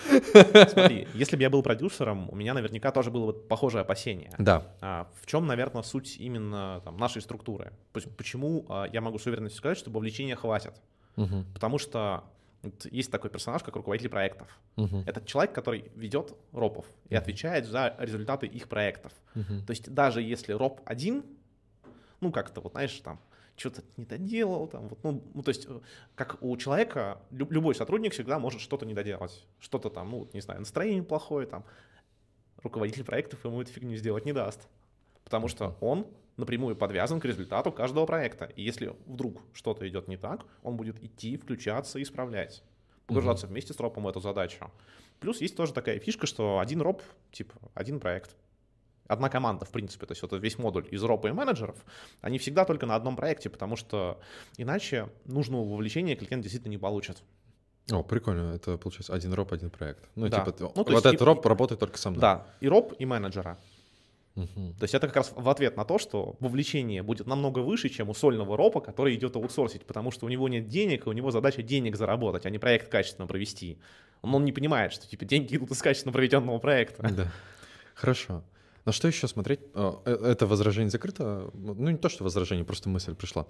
Смотри, 0.69 1.09
если 1.15 1.37
бы 1.37 1.43
я 1.43 1.49
был 1.49 1.63
продюсером, 1.63 2.29
у 2.29 2.37
меня 2.37 2.53
наверняка 2.53 2.91
тоже 2.93 3.11
было 3.11 3.29
бы 3.29 3.33
похожее 3.33 3.81
опасение. 3.81 4.31
Да. 4.37 4.67
А, 4.83 5.09
в 5.23 5.25
чем, 5.25 5.47
наверное, 5.47 5.83
суть 5.83 6.19
именно 6.19 6.83
там, 6.85 6.99
нашей 6.99 7.23
структуры? 7.23 7.73
Почему 7.95 8.67
а, 8.69 8.85
я 8.93 9.01
могу 9.01 9.19
с 9.19 9.25
уверенностью 9.25 9.57
сказать, 9.57 9.79
что 9.79 9.91
вовлечения 9.91 10.37
хватит? 10.37 10.75
Мгм, 11.17 11.47
Потому 11.55 11.79
что 11.79 12.25
есть 12.91 13.11
такой 13.11 13.31
персонаж, 13.31 13.63
как 13.63 13.77
руководитель 13.77 14.11
проектов. 14.11 14.49
мгм, 14.77 15.05
Это 15.07 15.21
человек, 15.25 15.55
который 15.55 15.91
ведет 15.95 16.35
ропов 16.53 16.87
и 17.09 17.15
отвечает 17.15 17.65
за 17.67 17.95
результаты 17.99 18.47
их 18.47 18.69
проектов. 18.69 19.13
мгм. 19.35 19.65
То 19.67 19.71
есть 19.71 19.93
даже 19.93 20.21
если 20.23 20.53
роп 20.53 20.81
один, 20.85 21.25
ну 22.21 22.31
как-то 22.33 22.61
вот, 22.61 22.73
знаешь, 22.73 22.93
там 23.01 23.19
что-то 23.57 23.83
не 23.97 24.05
доделал, 24.07 24.67
там 24.69 24.89
вот, 24.89 24.99
ну, 25.05 25.23
ну, 25.35 25.43
то 25.43 25.51
есть 25.51 25.67
э, 25.69 25.81
как 26.15 26.43
у 26.43 26.57
человека 26.57 27.21
лю- 27.31 27.49
любой 27.51 27.75
сотрудник 27.75 28.13
всегда 28.13 28.39
может 28.39 28.61
что-то 28.61 28.87
не 28.87 28.95
доделать, 28.95 29.47
что-то 29.59 29.91
там, 29.91 30.11
ну, 30.11 30.29
не 30.33 30.41
знаю, 30.41 30.61
настроение 30.61 31.03
плохое, 31.03 31.47
там, 31.47 31.65
руководитель 32.63 33.05
проектов 33.05 33.45
ему 33.45 33.61
эту 33.61 33.71
фигню 33.73 33.97
сделать 33.97 34.25
не 34.25 34.33
даст, 34.33 34.67
потому 35.25 35.49
что 35.49 35.77
он 35.81 36.07
напрямую 36.41 36.75
подвязан 36.77 37.21
к 37.21 37.25
результату 37.25 37.71
каждого 37.73 38.07
проекта, 38.07 38.47
и 38.47 38.63
если 38.63 38.95
вдруг 39.07 39.43
что-то 39.53 39.89
идет 39.89 40.09
не 40.09 40.17
так, 40.17 40.45
он 40.63 40.77
будет 40.77 41.03
идти, 41.03 41.37
включаться 41.37 41.99
и 41.99 42.03
исправлять, 42.03 42.63
погружаться 43.07 43.47
вместе 43.47 43.73
с 43.73 43.79
ропом 43.81 44.05
в 44.05 44.09
эту 44.09 44.21
задачу. 44.21 44.71
Плюс 45.21 45.41
есть 45.41 45.57
тоже 45.57 45.73
такая 45.73 45.99
фишка, 45.99 46.27
что 46.27 46.59
один 46.59 46.81
роп, 46.81 47.03
типа, 47.31 47.55
один 47.75 48.01
проект, 48.01 48.35
одна 49.07 49.29
команда, 49.29 49.65
в 49.65 49.71
принципе, 49.71 50.07
то 50.07 50.13
есть 50.13 50.23
вот 50.23 50.33
весь 50.33 50.59
модуль 50.59 50.87
из 50.91 51.03
ропа 51.05 51.29
и 51.29 51.33
менеджеров, 51.33 51.77
они 52.21 52.39
всегда 52.39 52.65
только 52.65 52.87
на 52.87 52.95
одном 52.97 53.17
проекте, 53.17 53.51
потому 53.51 53.77
что 53.77 54.21
иначе 54.57 55.09
нужного 55.27 55.65
вовлечения 55.69 56.17
клиент 56.17 56.43
действительно 56.43 56.71
не 56.71 56.79
получит. 56.79 57.23
О, 57.93 58.03
прикольно, 58.05 58.55
это 58.55 58.79
получается 58.79 59.13
один 59.15 59.33
роп, 59.35 59.53
один 59.53 59.69
проект. 59.71 60.09
Ну, 60.15 60.29
Да. 60.29 60.45
типа, 60.45 60.57
Ну, 60.61 60.73
вот 60.77 60.91
есть 60.91 61.05
этот 61.07 61.21
и- 61.21 61.25
роп 61.25 61.45
работает 61.45 61.81
только 61.81 61.99
со 61.99 62.11
мной. 62.11 62.21
Да, 62.21 62.47
и 62.61 62.69
роп, 62.69 62.95
и 62.99 63.05
менеджера. 63.05 63.59
То 64.35 64.83
есть 64.83 64.95
это 64.95 65.07
как 65.09 65.17
раз 65.17 65.33
в 65.37 65.49
ответ 65.49 65.77
на 65.77 65.85
то, 65.85 65.99
что 65.99 66.37
вовлечение 66.41 67.03
будет 67.03 67.27
намного 67.27 67.59
выше, 67.59 67.89
чем 67.89 68.09
у 68.09 68.15
сольного 68.15 68.57
ропа, 68.57 68.81
который 68.81 69.15
идет 69.15 69.37
аутсорсить, 69.37 69.85
потому 69.85 70.11
что 70.11 70.27
у 70.27 70.29
него 70.29 70.49
нет 70.49 70.69
денег, 70.69 71.07
и 71.07 71.09
у 71.09 71.13
него 71.13 71.31
задача 71.31 71.63
денег 71.63 71.97
заработать, 71.97 72.47
а 72.47 72.51
не 72.51 72.59
проект 72.59 72.89
качественно 72.91 73.27
провести. 73.27 73.79
Он, 74.23 74.35
он 74.35 74.45
не 74.45 74.53
понимает, 74.53 74.93
что 74.93 75.07
типа 75.09 75.25
деньги 75.25 75.57
идут 75.57 75.71
из 75.73 75.83
качественно 75.83 76.13
проведенного 76.13 76.59
проекта. 76.59 77.03
Да. 77.13 77.33
Хорошо. 77.95 78.43
На 78.87 78.93
что 78.93 79.09
еще 79.09 79.29
смотреть? 79.29 79.61
А, 79.75 80.01
э, 80.07 80.13
Это 80.33 80.47
возражение 80.47 80.91
закрыто? 80.91 81.51
Ну, 81.55 81.91
не 81.91 81.99
то, 81.99 82.09
что 82.09 82.25
возражение, 82.25 82.65
просто 82.65 82.89
мысль 82.89 83.15
пришла. 83.15 83.47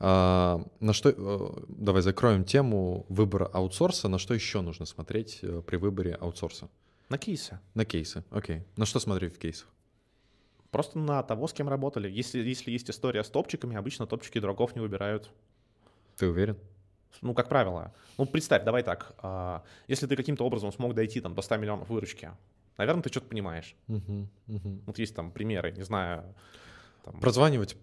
А, 0.00 0.60
На 0.80 0.92
что... 0.92 1.10
э, 1.16 1.64
Давай 1.68 2.02
закроем 2.02 2.44
тему 2.44 3.06
выбора 3.08 3.46
аутсорса. 3.46 4.08
На 4.08 4.18
что 4.18 4.34
еще 4.34 4.60
нужно 4.60 4.86
смотреть 4.86 5.38
э, 5.42 5.62
при 5.64 5.76
выборе 5.76 6.14
аутсорса? 6.14 6.68
На 7.08 7.18
кейсы. 7.18 7.60
На 7.74 7.84
кейсы, 7.84 8.24
окей. 8.30 8.62
На 8.76 8.86
что 8.86 8.98
смотреть 8.98 9.36
в 9.36 9.38
кейсах? 9.38 9.68
Просто 10.72 10.98
на 10.98 11.22
того, 11.22 11.46
с 11.46 11.52
кем 11.52 11.68
работали. 11.68 12.10
Если, 12.10 12.38
если 12.40 12.70
есть 12.70 12.88
история 12.90 13.22
с 13.22 13.28
топчиками, 13.28 13.76
обычно 13.76 14.06
топчики 14.06 14.40
дураков 14.40 14.74
не 14.74 14.80
выбирают. 14.80 15.30
Ты 16.16 16.26
уверен? 16.26 16.56
Ну, 17.20 17.34
как 17.34 17.50
правило. 17.50 17.92
Ну, 18.16 18.24
представь, 18.24 18.64
давай 18.64 18.82
так. 18.82 19.12
а, 19.18 19.62
Если 19.86 20.06
ты 20.06 20.16
каким-то 20.16 20.44
образом 20.46 20.72
смог 20.72 20.94
дойти 20.94 21.20
там, 21.20 21.34
до 21.34 21.42
100 21.42 21.58
миллионов 21.58 21.90
выручки, 21.90 22.30
наверное, 22.78 23.02
ты 23.02 23.10
что-то 23.10 23.26
понимаешь. 23.26 23.76
Мгм, 23.86 24.30
мгм. 24.46 24.80
Вот 24.86 24.98
есть 24.98 25.14
там 25.14 25.30
примеры, 25.30 25.72
не 25.72 25.82
знаю. 25.82 26.24
там, 27.04 27.20
Прозванивать 27.20 27.76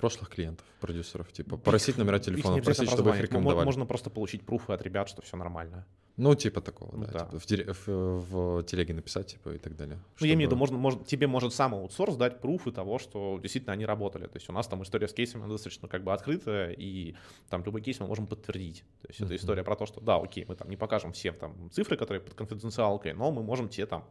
прошлых 0.00 0.28
клиентов, 0.28 0.66
продюсеров, 0.80 1.32
типа, 1.32 1.56
просить 1.56 1.96
номера 1.96 2.18
телефона, 2.18 2.60
просить, 2.60 2.90
чтобы 2.90 3.10
их 3.10 3.20
рекомендовали. 3.20 3.66
Можно 3.66 3.86
просто 3.86 4.10
получить 4.10 4.44
пруфы 4.44 4.72
от 4.72 4.82
ребят, 4.82 5.08
что 5.08 5.22
все 5.22 5.36
нормально. 5.36 5.86
Ну, 6.18 6.34
типа 6.34 6.60
такого, 6.60 6.96
да. 6.98 7.12
да. 7.12 7.18
типа 7.26 7.38
в, 7.38 7.46
дире- 7.46 7.72
в- 7.86 8.20
в 8.58 8.62
телеге 8.64 8.92
написать, 8.94 9.28
типа, 9.28 9.50
и 9.54 9.58
так 9.58 9.76
далее. 9.76 9.98
Ну, 10.20 10.26
я 10.26 10.34
имею 10.34 10.48
в 10.48 10.52
виду, 10.52 10.56
Чтобы- 10.56 10.58
можно, 10.58 10.78
может, 10.78 11.06
тебе 11.06 11.26
может 11.26 11.54
сам 11.54 11.74
аутсорс 11.74 12.16
дать 12.16 12.40
пруфы 12.40 12.70
того, 12.70 12.98
что 12.98 13.38
действительно 13.42 13.72
они 13.72 13.86
работали. 13.86 14.26
То 14.26 14.36
есть 14.36 14.48
у 14.50 14.52
нас 14.52 14.66
там 14.68 14.82
история 14.82 15.08
с 15.08 15.14
кейсами 15.14 15.48
достаточно 15.48 15.88
как 15.88 16.04
бы 16.04 16.12
открытая, 16.12 16.72
и 16.72 17.14
там 17.48 17.64
любой 17.64 17.80
кейс 17.80 17.98
мы 18.00 18.06
можем 18.06 18.26
подтвердить. 18.26 18.84
То 19.00 19.08
есть 19.08 19.20
это 19.20 19.26
Мгм. 19.32 19.36
история 19.36 19.64
про 19.64 19.74
то, 19.74 19.86
что 19.86 20.00
да, 20.02 20.16
окей, 20.16 20.44
мы 20.46 20.54
там 20.54 20.68
не 20.68 20.76
покажем 20.76 21.12
всем 21.12 21.34
там 21.34 21.70
цифры, 21.70 21.96
которые 21.96 22.20
под 22.20 22.34
конфиденциалкой, 22.34 23.14
но 23.14 23.30
мы 23.32 23.42
можем 23.42 23.68
тебе 23.70 23.86
там 23.86 24.04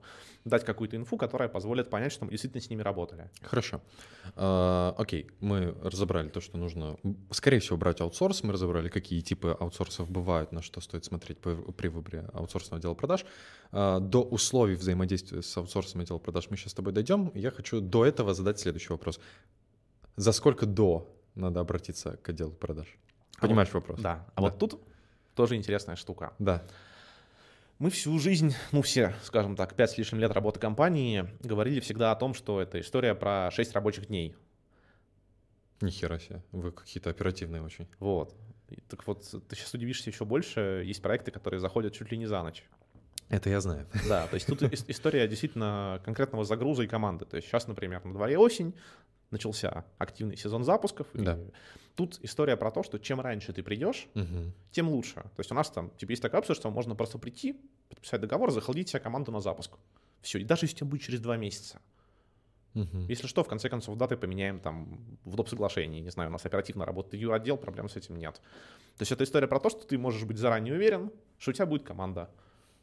дать 0.44 0.66
какую-то 0.66 0.96
инфу, 0.98 1.18
которая 1.18 1.50
позволит 1.50 1.90
понять, 1.92 2.12
что 2.12 2.26
мы 2.26 2.32
действительно 2.32 2.62
с 2.62 2.70
ними 2.70 2.82
работали. 2.82 3.30
Хорошо. 3.44 3.80
А, 4.36 4.96
окей, 4.98 5.30
мы 5.40 5.76
разобрали 5.84 6.30
то, 6.30 6.42
что 6.42 6.58
нужно, 6.58 6.98
скорее 7.30 7.60
всего, 7.60 7.78
брать 7.78 8.02
аутсорс. 8.02 8.42
Мы 8.44 8.54
разобрали, 8.54 8.90
какие 8.90 9.22
типы 9.22 9.56
аутсорсов 9.60 10.10
бывают, 10.10 10.52
на 10.52 10.62
что 10.64 10.82
стоит 10.82 11.06
смотреть 11.06 11.38
при 11.40 11.91
выборе 11.92 12.30
аутсорсного 12.34 12.80
отдела 12.80 12.94
продаж. 12.94 13.26
А, 13.72 14.00
до 14.00 14.24
условий 14.24 14.76
взаимодействия 14.76 15.42
с 15.42 15.58
аутсорсом 15.58 16.02
отдела 16.02 16.18
продаж 16.18 16.50
мы 16.50 16.58
сейчас 16.58 16.72
с 16.72 16.76
тобой 16.76 16.94
дойдем. 16.94 17.32
Я 17.36 17.52
хочу 17.52 17.82
до 17.82 18.06
этого 18.06 18.34
задать 18.34 18.60
следующий 18.60 18.90
вопрос. 18.90 19.20
За 20.16 20.32
сколько 20.32 20.66
до 20.66 21.08
надо 21.36 21.60
обратиться 21.60 22.18
к 22.18 22.30
отделу 22.30 22.52
продаж? 22.52 22.88
А 23.38 23.42
Понимаешь 23.42 23.72
вопрос? 23.74 24.00
Да. 24.00 24.28
А 24.36 24.42
вот 24.42 24.58
тут 24.58 24.80
тоже 25.36 25.56
интересная 25.56 25.96
штука. 25.96 26.34
Да. 26.40 26.64
Мы 27.80 27.90
всю 27.90 28.18
жизнь, 28.20 28.54
ну 28.72 28.84
все, 28.84 29.16
скажем 29.24 29.56
так, 29.56 29.74
пять 29.76 29.92
с 29.92 29.98
лишним 29.98 30.20
лет 30.20 30.32
работы 30.32 30.60
компании, 30.60 31.28
говорили 31.42 31.80
всегда 31.80 32.12
о 32.12 32.16
том, 32.16 32.36
что 32.36 32.62
это 32.62 32.80
история 32.80 33.16
про 33.16 33.50
6 33.50 33.74
рабочих 33.74 34.06
дней. 34.06 34.36
Нихера 35.82 36.20
себе. 36.20 36.44
Вы 36.52 36.72
какие-то 36.72 37.10
оперативные 37.10 37.64
очень. 37.64 37.88
Вот. 37.98 38.36
Так 38.90 39.06
вот, 39.08 39.24
ты 39.48 39.56
сейчас 39.56 39.74
удивишься 39.74 40.10
еще 40.10 40.26
больше. 40.26 40.84
Есть 40.86 41.02
проекты, 41.02 41.32
которые 41.32 41.60
заходят 41.60 41.94
чуть 41.94 42.12
ли 42.12 42.18
не 42.18 42.26
за 42.28 42.42
ночь. 42.44 42.64
Это 43.30 43.50
я 43.50 43.62
знаю. 43.62 43.88
Да, 44.10 44.28
то 44.28 44.36
есть 44.36 44.48
тут 44.48 44.62
ис- 44.62 44.86
история 44.88 45.28
действительно 45.28 46.02
конкретного 46.04 46.44
загруза 46.44 46.84
и 46.84 46.88
команды. 46.88 47.26
То 47.26 47.38
есть 47.38 47.48
сейчас, 47.48 47.68
например, 47.68 48.04
на 48.06 48.14
дворе 48.14 48.38
осень, 48.38 48.74
начался 49.30 49.86
активный 49.98 50.36
сезон 50.36 50.64
запусков. 50.66 51.08
и 51.14 51.20
Да. 51.22 51.40
Тут 51.96 52.20
история 52.22 52.58
про 52.58 52.72
то, 52.72 52.84
что 52.84 53.00
чем 53.00 53.22
раньше 53.22 53.54
ты 53.54 53.64
придешь, 53.64 54.08
Мгм. 54.14 54.54
тем 54.72 54.90
лучше. 54.90 55.16
То 55.16 55.40
есть 55.40 55.52
у 55.52 55.56
нас 55.56 55.70
там 55.70 55.90
типа 55.92 56.12
есть 56.12 56.22
такая 56.22 56.40
опция, 56.42 56.54
что 56.56 56.70
можно 56.70 56.96
просто 56.96 57.18
прийти, 57.18 57.56
подписать 57.90 58.20
договор, 58.22 58.52
захолдить 58.52 58.90
себе 58.90 59.00
команду 59.00 59.32
на 59.32 59.40
запуск. 59.40 59.72
Все, 60.22 60.40
и 60.40 60.44
даже 60.44 60.66
если 60.66 60.78
тебе 60.78 60.88
будет 60.90 61.02
через 61.02 61.20
два 61.22 61.38
месяца. 61.38 61.80
Мгм. 62.74 63.08
Если 63.08 63.28
что, 63.28 63.44
в 63.44 63.48
конце 63.48 63.70
концов, 63.70 63.98
даты 63.98 64.16
поменяем 64.16 64.60
там 64.60 65.00
в 65.26 65.36
доп. 65.36 65.50
соглашении. 65.50 66.00
Не 66.00 66.10
знаю, 66.10 66.30
у 66.30 66.34
нас 66.34 66.46
оперативно 66.46 66.86
работает 66.86 67.30
отдел, 67.30 67.58
проблем 67.58 67.90
с 67.90 67.96
этим 67.96 68.18
нет. 68.18 68.36
То 68.98 69.02
есть 69.02 69.12
это 69.12 69.24
история 69.24 69.48
про 69.48 69.60
то, 69.60 69.70
что 69.70 69.86
ты 69.86 69.98
можешь 69.98 70.24
быть 70.24 70.38
заранее 70.38 70.74
уверен, 70.74 71.12
что 71.38 71.52
у 71.52 71.54
тебя 71.54 71.66
будет 71.66 71.84
команда 71.84 72.30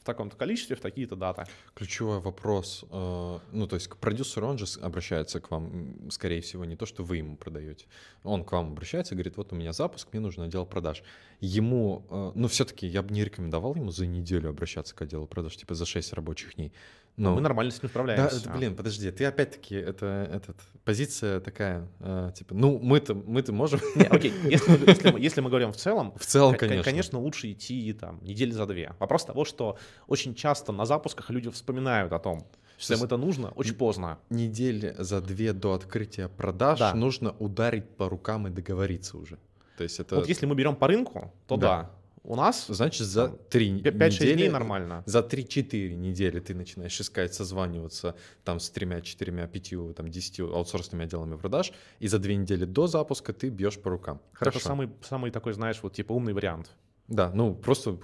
в 0.00 0.04
таком-то 0.04 0.36
количестве, 0.36 0.76
в 0.76 0.80
такие-то 0.80 1.16
даты. 1.16 1.44
Ключевой 1.74 2.20
вопрос, 2.20 2.84
э, 2.90 3.38
ну 3.52 3.66
то 3.66 3.74
есть 3.74 3.88
к 3.88 3.96
продюсеру 3.96 4.46
он 4.46 4.58
же 4.58 4.66
обращается 4.80 5.40
к 5.40 5.50
вам, 5.50 6.10
скорее 6.10 6.40
всего, 6.40 6.64
не 6.64 6.76
то, 6.76 6.86
что 6.86 7.02
вы 7.02 7.18
ему 7.18 7.36
продаете. 7.36 7.86
Он 8.22 8.44
к 8.44 8.52
вам 8.52 8.72
обращается 8.72 9.14
и 9.14 9.16
говорит, 9.16 9.36
вот 9.36 9.52
у 9.52 9.56
меня 9.56 9.72
запуск, 9.72 10.08
мне 10.12 10.20
нужен 10.20 10.44
отдел 10.44 10.66
продаж. 10.66 11.02
Ему, 11.40 12.06
э, 12.10 12.32
ну 12.34 12.48
все-таки 12.48 12.86
я 12.86 13.02
бы 13.02 13.12
не 13.12 13.24
рекомендовал 13.24 13.74
ему 13.74 13.90
за 13.90 14.06
неделю 14.06 14.50
обращаться 14.50 14.94
к 14.94 15.02
отделу 15.02 15.26
продаж, 15.26 15.56
типа 15.56 15.74
за 15.74 15.84
6 15.84 16.12
рабочих 16.12 16.54
дней. 16.54 16.72
Но 17.18 17.34
Мы 17.34 17.40
нормально 17.40 17.72
с 17.72 17.76
ним 17.76 17.82
да, 17.82 17.88
справляемся. 17.88 18.36
это, 18.36 18.50
блин, 18.56 18.76
подожди, 18.76 19.10
ты 19.10 19.24
опять-таки, 19.24 19.74
это, 19.74 20.28
этот, 20.32 20.56
позиция 20.84 21.40
такая, 21.40 21.88
э, 22.00 22.30
типа, 22.34 22.54
ну 22.54 22.78
мы-то, 22.78 23.14
мы-то 23.14 23.52
можем. 23.52 23.80
Не, 23.96 24.04
окей, 24.04 24.32
если 24.44 24.70
мы, 24.70 24.78
если 24.86 25.10
мы- 25.10 25.20
если 25.20 25.40
мы 25.40 25.50
говорим 25.50 25.72
в 25.72 25.76
целом, 25.76 26.12
В 26.16 26.24
целом, 26.24 26.54
К- 26.54 26.60
конечно. 26.60 26.84
Конечно, 26.84 27.18
лучше 27.18 27.50
идти 27.52 27.92
там 27.92 28.20
недели 28.22 28.52
за 28.52 28.66
две. 28.66 28.94
Вопрос 29.00 29.24
того, 29.24 29.44
что 29.44 29.76
очень 30.06 30.34
часто 30.34 30.72
на 30.72 30.86
запусках 30.86 31.28
люди 31.30 31.50
вспоминают 31.50 32.12
о 32.12 32.18
том, 32.18 32.46
что 32.78 32.94
им 32.94 33.02
это 33.02 33.16
нужно 33.16 33.48
очень 33.50 33.74
поздно. 33.74 34.18
Недели 34.30 34.94
за 34.98 35.20
две 35.20 35.52
до 35.52 35.72
открытия 35.74 36.28
продаж 36.28 36.78
Да. 36.78 36.94
нужно 36.94 37.34
ударить 37.40 37.88
по 37.96 38.08
рукам 38.08 38.46
и 38.46 38.50
договориться 38.50 39.18
уже. 39.18 39.38
То 39.76 39.82
есть 39.84 39.98
это... 40.00 40.16
Вот 40.16 40.28
если 40.28 40.46
мы 40.46 40.54
берем 40.54 40.76
по 40.76 40.86
рынку, 40.86 41.32
то 41.48 41.56
Да. 41.56 41.66
да. 41.82 41.90
У 42.22 42.36
нас 42.36 42.66
Значит, 42.68 43.06
за 43.06 43.28
три 43.28 43.70
5-6 43.80 43.92
недели... 43.92 44.34
дней 44.34 44.48
нормально. 44.48 45.02
За 45.06 45.20
3-4 45.20 45.94
недели 45.94 46.40
ты 46.40 46.54
начинаешь 46.54 47.00
искать, 47.00 47.34
созваниваться 47.34 48.14
там 48.44 48.60
с 48.60 48.70
тремя, 48.70 49.00
четырьмя, 49.00 49.46
пятью, 49.46 49.94
там, 49.94 50.08
десятью 50.08 50.54
аутсорсными 50.54 51.04
отделами 51.04 51.36
продаж, 51.36 51.72
и 51.98 52.08
за 52.08 52.18
две 52.18 52.36
недели 52.36 52.64
до 52.64 52.86
запуска 52.86 53.32
ты 53.32 53.48
бьешь 53.48 53.78
по 53.78 53.90
рукам. 53.90 54.20
Хорошо. 54.32 54.58
Это 54.58 54.66
самый, 54.66 54.90
самый 55.02 55.30
такой, 55.30 55.52
знаешь, 55.52 55.78
вот 55.82 55.94
типа 55.94 56.12
умный 56.12 56.32
вариант. 56.32 56.70
Да, 57.08 57.30
ну 57.32 57.54
просто 57.54 57.98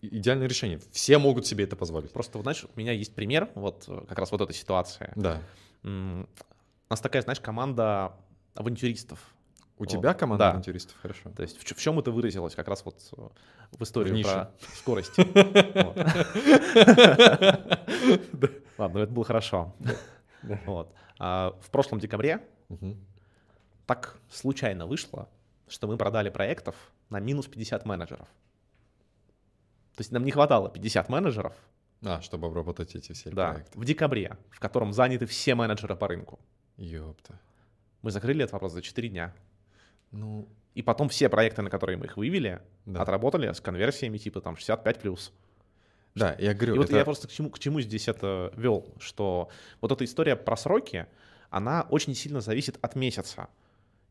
идеальное 0.00 0.48
решение. 0.48 0.80
Все 0.90 1.18
могут 1.18 1.46
себе 1.46 1.64
это 1.64 1.76
позволить. 1.76 2.10
Просто, 2.10 2.42
знаешь, 2.42 2.64
у 2.64 2.78
меня 2.78 2.92
есть 2.92 3.14
пример, 3.14 3.50
вот 3.54 3.84
э, 3.86 4.04
как 4.08 4.18
раз 4.18 4.32
вот 4.32 4.40
этой 4.40 4.54
ситуации. 4.54 5.12
Да. 5.14 5.40
У 5.84 6.26
нас 6.90 7.00
такая, 7.00 7.22
знаешь, 7.22 7.40
команда 7.40 8.16
авантюристов. 8.54 9.20
У 9.82 9.84
Вот, 9.84 9.90
тебя 9.90 10.14
команда 10.14 10.44
да. 10.44 10.50
авантюристов, 10.50 10.96
хорошо. 11.02 11.30
То 11.30 11.42
есть 11.42 11.58
в, 11.58 11.64
чем 11.76 11.98
это 11.98 12.12
выразилось? 12.12 12.54
Как 12.54 12.68
раз 12.68 12.84
вот 12.84 13.00
в 13.72 13.82
истории 13.82 14.22
В 14.22 14.24
про 14.24 14.52
скорость. 14.76 15.18
Ладно, 18.78 18.98
это 19.00 19.12
было 19.12 19.24
хорошо. 19.24 19.74
А 21.18 21.56
В 21.60 21.68
прошлом 21.70 21.98
декабре 21.98 22.46
так 23.86 24.20
случайно 24.30 24.86
вышло, 24.86 25.28
что 25.66 25.88
мы 25.88 25.96
продали 25.96 26.30
проектов 26.30 26.76
на 27.10 27.18
минус 27.18 27.48
50 27.48 27.84
менеджеров. 27.84 28.28
То 29.96 30.00
есть 30.00 30.12
нам 30.12 30.24
не 30.24 30.30
хватало 30.30 30.70
50 30.70 31.08
менеджеров, 31.08 31.54
А, 32.04 32.20
чтобы 32.20 32.46
обработать 32.46 32.94
эти 32.94 33.12
все 33.14 33.30
да, 33.30 33.50
проекты. 33.54 33.78
в 33.80 33.84
декабре, 33.84 34.36
в 34.50 34.60
котором 34.60 34.92
заняты 34.92 35.26
все 35.26 35.56
менеджеры 35.56 35.96
по 35.96 36.06
рынку. 36.06 36.38
Ёпта. 36.76 37.40
Мы 38.02 38.12
закрыли 38.12 38.44
этот 38.44 38.52
вопрос 38.52 38.72
за 38.72 38.80
4 38.80 39.08
дня. 39.08 39.34
Ну, 40.12 40.48
И 40.74 40.80
потом 40.82 41.08
все 41.10 41.28
проекты, 41.28 41.60
на 41.60 41.68
которые 41.68 41.98
мы 41.98 42.06
их 42.06 42.16
вывели, 42.16 42.60
Да. 42.86 43.02
отработали 43.02 43.52
с 43.52 43.60
конверсиями 43.60 44.16
типа 44.16 44.40
там 44.40 44.56
65 44.56 45.00
плюс. 45.00 45.32
да, 46.14 46.34
я 46.38 46.54
говорю, 46.54 46.74
И 46.74 46.78
вот 46.78 46.86
это- 46.88 46.96
я 46.98 47.04
просто 47.04 47.26
к 47.28 47.30
чему, 47.30 47.50
к 47.50 47.58
чему 47.58 47.80
здесь 47.80 48.06
это 48.08 48.52
вел, 48.56 48.86
что 48.98 49.48
вот 49.80 49.92
эта 49.92 50.04
история 50.04 50.36
про 50.36 50.56
сроки, 50.56 51.06
она 51.50 51.86
очень 51.90 52.14
сильно 52.14 52.40
зависит 52.40 52.78
от 52.82 52.96
месяца. 52.96 53.48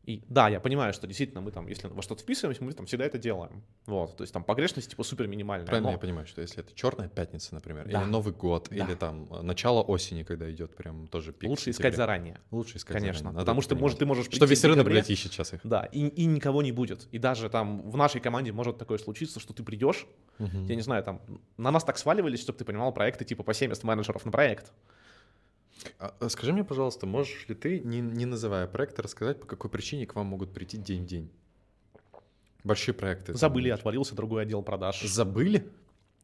И 0.04 0.24
да, 0.28 0.48
я 0.48 0.58
понимаю, 0.58 0.92
что 0.92 1.06
действительно 1.06 1.40
мы 1.40 1.52
там, 1.52 1.68
если 1.68 1.86
во 1.86 2.02
что-то 2.02 2.22
вписываемся, 2.22 2.64
мы 2.64 2.72
там 2.72 2.86
всегда 2.86 3.04
это 3.04 3.18
делаем. 3.18 3.62
Вот, 3.86 4.16
то 4.16 4.22
есть 4.22 4.32
там 4.32 4.42
погрешность 4.42 4.90
типа 4.90 5.04
супер 5.04 5.28
минимальная. 5.28 5.64
Правильно 5.66 5.90
но- 5.90 5.92
я 5.92 5.98
понимаю, 5.98 6.26
что 6.26 6.40
если 6.40 6.60
это 6.64 6.74
черная 6.74 7.08
пятница, 7.08 7.54
например, 7.54 7.88
Да. 7.88 8.02
или 8.02 8.08
Новый 8.10 8.34
год, 8.34 8.66
Да. 8.68 8.76
или 8.76 8.94
там 8.96 9.28
э, 9.32 9.42
начало 9.42 9.80
осени, 9.80 10.24
когда 10.24 10.50
идет 10.50 10.74
прям 10.74 11.06
тоже 11.06 11.32
пик. 11.32 11.48
лучше 11.48 11.70
искать 11.70 11.94
заранее. 11.94 12.40
Лучше 12.50 12.78
искать 12.78 12.94
Конечно, 12.96 13.18
заранее, 13.20 13.34
надо 13.34 13.44
потому 13.44 13.60
что 13.62 13.76
может, 13.76 13.98
понимать. 13.98 14.16
ты 14.16 14.20
можешь 14.22 14.34
Что 14.34 14.46
весь 14.46 14.64
рынок, 14.64 14.84
блядь, 14.86 15.08
ищет 15.08 15.32
сейчас 15.32 15.52
их. 15.52 15.60
Да, 15.62 15.84
и, 15.84 16.00
и 16.08 16.24
никого 16.26 16.62
не 16.62 16.72
будет. 16.72 17.06
И 17.12 17.18
даже 17.18 17.48
там 17.48 17.88
в 17.88 17.96
нашей 17.96 18.20
команде 18.20 18.50
может 18.50 18.78
такое 18.78 18.98
случиться, 18.98 19.38
что 19.38 19.52
ты 19.54 19.62
придешь, 19.62 20.06
Мгм. 20.38 20.64
я 20.66 20.74
не 20.74 20.82
знаю, 20.82 21.04
там 21.04 21.20
на 21.56 21.70
нас 21.70 21.84
так 21.84 21.96
сваливались, 21.96 22.40
чтобы 22.40 22.58
ты 22.58 22.64
понимал, 22.64 22.92
проекты 22.92 23.24
типа 23.24 23.44
по 23.44 23.54
70 23.54 23.84
менеджеров 23.84 24.24
на 24.24 24.32
проект. 24.32 24.72
А, 25.98 26.14
а 26.20 26.28
скажи 26.28 26.52
мне, 26.52 26.64
пожалуйста, 26.64 27.06
можешь 27.06 27.48
ли 27.48 27.54
ты, 27.54 27.80
не, 27.80 28.00
не 28.00 28.26
называя 28.26 28.66
проекты, 28.66 29.02
рассказать, 29.02 29.40
по 29.40 29.46
какой 29.46 29.70
причине 29.70 30.06
к 30.06 30.14
вам 30.14 30.26
могут 30.26 30.52
прийти 30.52 30.76
день 30.76 31.04
в 31.04 31.06
день? 31.06 31.30
Большие 32.64 32.94
проекты. 32.94 33.26
там, 33.32 33.36
Забыли, 33.36 33.70
отвалился 33.70 34.14
другой 34.14 34.42
отдел 34.42 34.62
продаж. 34.62 35.00
Забыли? 35.02 35.68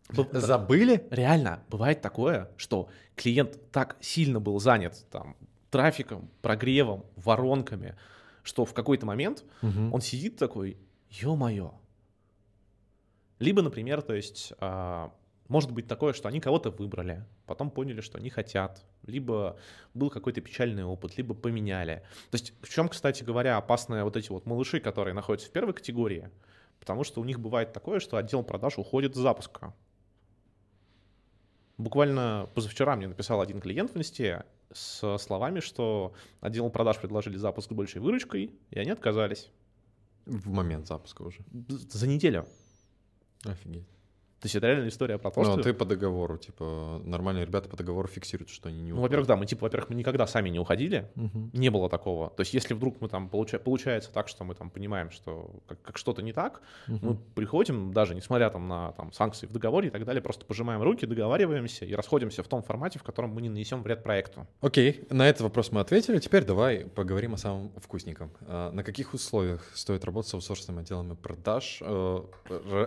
Забыли? 0.33 1.07
Реально, 1.11 1.63
бывает 1.69 2.01
такое, 2.01 2.51
что 2.57 2.89
клиент 3.17 3.59
так 3.73 3.97
сильно 4.01 4.41
был 4.41 4.59
занят 4.61 5.05
там 5.11 5.37
трафиком, 5.71 6.31
прогревом, 6.41 7.05
воронками, 7.17 7.97
что 8.43 8.65
в 8.65 8.73
какой-то 8.73 9.05
момент 9.05 9.45
Мгм. 9.63 9.93
он 9.93 10.01
сидит 10.01 10.37
такой, 10.37 10.79
ё-моё. 11.11 11.75
Либо, 13.39 13.63
например, 13.63 14.03
то 14.03 14.15
есть, 14.15 14.53
а, 14.61 15.13
может 15.49 15.73
быть 15.73 15.87
такое, 15.87 16.13
что 16.13 16.29
они 16.29 16.41
кого-то 16.41 16.71
выбрали, 16.71 17.25
потом 17.49 17.71
поняли, 17.71 18.01
что 18.01 18.19
они 18.19 18.31
хотят, 18.31 18.85
либо 19.07 19.59
был 19.95 20.11
какой-то 20.11 20.41
печальный 20.41 20.85
опыт, 20.85 21.17
либо 21.17 21.35
поменяли. 21.35 22.03
То 22.31 22.37
есть, 22.37 22.53
в 22.63 22.69
чем, 22.69 22.89
кстати 22.89 23.25
говоря, 23.25 23.57
опасные 23.57 24.05
вот 24.05 24.17
эти 24.17 24.29
вот 24.29 24.47
малыши, 24.47 24.79
которые 24.79 25.15
находятся 25.15 25.49
в 25.49 25.53
первой 25.53 25.73
категории, 25.73 26.31
потому 26.79 27.03
что 27.05 27.21
у 27.21 27.25
них 27.25 27.41
бывает 27.41 27.73
такое, 27.73 27.99
что 27.99 28.19
отдел 28.19 28.45
продаж 28.45 28.79
уходит 28.79 29.17
с 29.17 29.19
запуска. 29.19 29.75
Буквально 31.79 32.49
позавчера 32.55 32.97
мне 32.97 33.09
написал 33.09 33.41
один 33.41 33.61
клиент 33.61 33.95
в 33.95 33.97
инсте 33.97 34.45
с 34.73 35.17
словами, 35.19 35.61
что 35.61 36.13
отдел 36.41 36.69
продаж 36.71 36.99
предложили 36.99 37.37
запуск 37.37 37.71
с 37.71 37.75
большей 37.75 38.01
выручкой, 38.01 38.53
и 38.71 38.79
они 38.79 38.91
отказались. 38.91 39.51
В 40.27 40.49
момент 40.49 40.87
запуска 40.87 41.23
уже. 41.23 41.41
За 41.69 42.07
неделю. 42.07 42.47
Офигеть. 43.45 43.98
То 44.41 44.47
есть 44.47 44.55
это 44.55 44.69
реальная 44.69 44.89
история 44.89 45.19
про 45.19 45.31
то, 45.33 45.43
Ну, 45.43 45.53
что... 45.55 45.63
ты 45.65 45.75
по 45.75 45.85
договору, 45.85 46.37
типа, 46.39 47.01
нормальные 47.05 47.45
ребята 47.45 47.69
по 47.69 47.77
договору 47.77 48.07
фиксируют, 48.07 48.51
что 48.51 48.69
они 48.69 48.81
не 48.83 48.93
Ну, 48.93 49.01
во-первых, 49.01 49.27
да, 49.27 49.35
мы, 49.37 49.47
типа, 49.47 49.65
во-первых, 49.65 49.91
мы 49.91 49.97
никогда 49.97 50.29
сами 50.29 50.49
не 50.49 50.61
уходили, 50.61 51.11
Мгм. 51.17 51.51
не 51.53 51.71
было 51.71 51.89
такого. 51.91 52.31
То 52.31 52.43
есть 52.43 52.55
если 52.55 52.75
вдруг 52.75 53.01
мы 53.01 53.09
там, 53.09 53.29
получа- 53.33 53.59
получается 53.59 54.13
так, 54.13 54.29
что 54.29 54.45
мы 54.45 54.55
там 54.55 54.71
понимаем, 54.71 55.11
что 55.11 55.51
как, 55.67 55.83
как 55.83 55.99
что-то 55.99 56.23
не 56.23 56.33
так, 56.33 56.63
мы 56.87 56.95
Мгм. 57.15 57.19
приходим, 57.35 57.93
даже 57.93 58.15
несмотря 58.15 58.49
там 58.51 58.69
на 58.69 58.93
там, 58.93 59.13
санкции 59.13 59.47
в 59.47 59.53
договоре 59.53 59.89
и 59.89 59.91
так 59.91 60.05
далее, 60.05 60.23
просто 60.23 60.45
пожимаем 60.47 60.83
руки, 60.83 61.05
договариваемся 61.05 61.85
и 61.85 61.93
расходимся 61.95 62.45
в 62.45 62.49
том 62.49 62.63
формате, 62.63 63.01
в 63.01 63.03
котором 63.03 63.31
мы 63.31 63.43
не 63.43 63.49
нанесем 63.49 63.83
вред 63.83 64.05
проекту. 64.05 64.47
Окей, 64.61 65.05
на 65.11 65.29
этот 65.29 65.43
вопрос 65.43 65.73
мы 65.73 65.81
ответили. 65.81 66.19
Теперь 66.21 66.45
давай 66.45 66.85
поговорим 66.85 67.35
о 67.35 67.39
самом 67.39 67.73
вкусненьком. 67.81 68.31
А, 68.43 68.71
На 68.71 68.85
каких 68.85 69.15
условиях 69.15 69.69
стоит 69.75 70.05
работать 70.05 70.31
с 70.31 70.35
аутсорсными 70.35 70.83
отделами 70.83 71.15
продаж? 71.15 71.79
Э, 71.83 72.21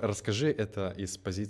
Расскажи 0.01 0.49
это 0.49 0.93
из 0.95 1.17
позиции 1.17 1.40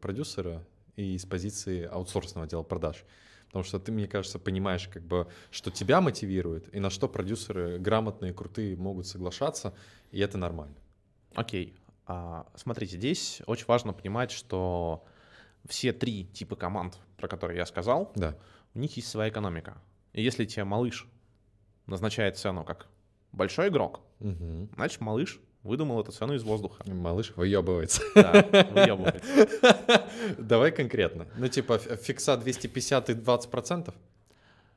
продюсера 0.00 0.64
и 0.96 1.14
из 1.14 1.24
позиции 1.24 1.84
аутсорсного 1.84 2.46
отдела 2.46 2.62
продаж. 2.62 3.04
Потому 3.46 3.64
что 3.64 3.78
ты, 3.78 3.92
мне 3.92 4.06
кажется, 4.06 4.38
понимаешь, 4.38 4.88
как 4.88 5.02
бы, 5.02 5.26
что 5.50 5.70
тебя 5.70 6.00
мотивирует 6.00 6.74
и 6.74 6.80
на 6.80 6.90
что 6.90 7.08
продюсеры 7.08 7.78
грамотные, 7.78 8.34
крутые 8.34 8.76
могут 8.76 9.06
соглашаться, 9.06 9.72
и 10.10 10.20
это 10.20 10.36
нормально. 10.38 10.76
Окей. 11.34 11.74
А, 12.06 12.46
смотрите, 12.54 12.96
здесь 12.96 13.42
очень 13.46 13.66
важно 13.66 13.92
понимать, 13.92 14.30
что 14.30 15.04
все 15.66 15.92
три 15.92 16.24
типа 16.26 16.56
команд, 16.56 16.98
про 17.16 17.28
которые 17.28 17.58
я 17.58 17.66
сказал, 17.66 18.12
Да. 18.16 18.36
у 18.74 18.78
них 18.78 18.96
есть 18.96 19.08
своя 19.08 19.30
экономика. 19.30 19.80
И 20.12 20.22
если 20.22 20.44
тебе 20.44 20.64
малыш 20.64 21.06
назначает 21.86 22.36
цену 22.36 22.64
как 22.64 22.88
большой 23.32 23.68
игрок, 23.68 24.00
Мгм. 24.20 24.68
значит 24.74 25.00
малыш 25.00 25.40
выдумал 25.68 26.00
эту 26.00 26.10
цену 26.12 26.34
из 26.34 26.42
воздуха. 26.42 26.82
Малыш 26.86 27.32
выебывается. 27.36 28.02
Да, 28.14 28.44
выебывается. 28.70 30.06
Давай 30.38 30.72
конкретно. 30.72 31.26
Ну, 31.36 31.46
типа, 31.48 31.78
фикса 31.78 32.36
250 32.36 33.10
и 33.10 33.12
20%? 33.12 33.94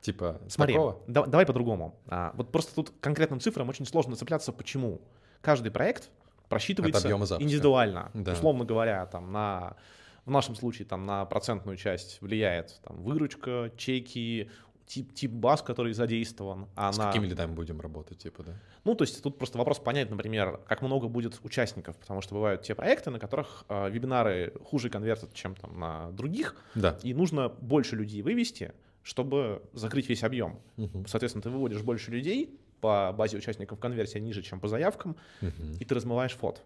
Типа, 0.00 0.40
Смотри, 0.48 0.76
да- 1.06 1.26
давай 1.26 1.46
по-другому. 1.46 1.98
А, 2.08 2.32
вот 2.34 2.50
просто 2.52 2.74
тут 2.74 2.92
конкретным 3.00 3.40
цифрам 3.40 3.68
очень 3.68 3.86
сложно 3.86 4.16
цепляться. 4.16 4.52
Почему? 4.52 5.00
Каждый 5.40 5.70
проект 5.70 6.10
просчитывается 6.48 7.08
индивидуально. 7.40 8.10
Да. 8.12 8.32
Условно 8.32 8.64
говоря, 8.64 9.06
там 9.06 9.32
на 9.32 9.76
в 10.24 10.30
нашем 10.30 10.54
случае 10.54 10.86
там 10.86 11.04
на 11.04 11.24
процентную 11.24 11.76
часть 11.76 12.20
влияет 12.20 12.80
там 12.84 13.02
выручка, 13.02 13.72
чеки, 13.76 14.50
тип, 14.92 15.14
тип 15.14 15.30
баз, 15.30 15.62
который 15.62 15.92
задействован. 15.94 16.66
А 16.76 16.92
С 16.92 16.98
на- 16.98 17.06
какими 17.06 17.26
лидами 17.26 17.54
будем 17.54 17.80
работать, 17.80 18.18
типа, 18.18 18.42
да? 18.42 18.52
Ну, 18.84 18.94
то 18.94 19.04
есть 19.04 19.22
тут 19.22 19.38
просто 19.38 19.58
вопрос 19.58 19.78
понять, 19.78 20.10
например, 20.10 20.60
как 20.68 20.82
много 20.82 21.08
будет 21.08 21.40
участников, 21.44 21.96
потому 21.96 22.20
что 22.20 22.34
бывают 22.34 22.62
те 22.62 22.74
проекты, 22.74 23.10
на 23.10 23.18
которых 23.18 23.64
э, 23.68 23.90
вебинары 23.90 24.52
хуже 24.64 24.90
конвертят, 24.90 25.32
чем 25.34 25.54
там 25.54 25.78
на 25.78 26.10
других, 26.12 26.56
Да. 26.74 26.98
и 27.02 27.14
нужно 27.14 27.48
больше 27.48 27.96
людей 27.96 28.22
вывести, 28.22 28.72
чтобы 29.02 29.62
закрыть 29.72 30.08
весь 30.08 30.22
объем. 30.24 30.58
Мгм. 30.76 31.06
Соответственно, 31.06 31.42
ты 31.42 31.50
выводишь 31.50 31.82
больше 31.82 32.10
людей, 32.10 32.58
по 32.80 33.14
базе 33.16 33.36
участников 33.38 33.78
конверсия 33.78 34.20
ниже, 34.20 34.42
чем 34.42 34.58
по 34.60 34.68
заявкам, 34.68 35.16
Мгм. 35.40 35.76
и 35.80 35.84
ты 35.84 35.94
размываешь 35.94 36.34
фот. 36.34 36.60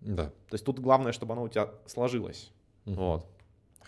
Да. 0.00 0.24
То 0.48 0.54
есть 0.54 0.64
тут 0.64 0.78
главное, 0.80 1.12
чтобы 1.12 1.34
оно 1.34 1.42
у 1.42 1.48
тебя 1.48 1.68
сложилось. 1.86 2.50
Мгм. 2.86 2.96
Вот. 2.96 3.26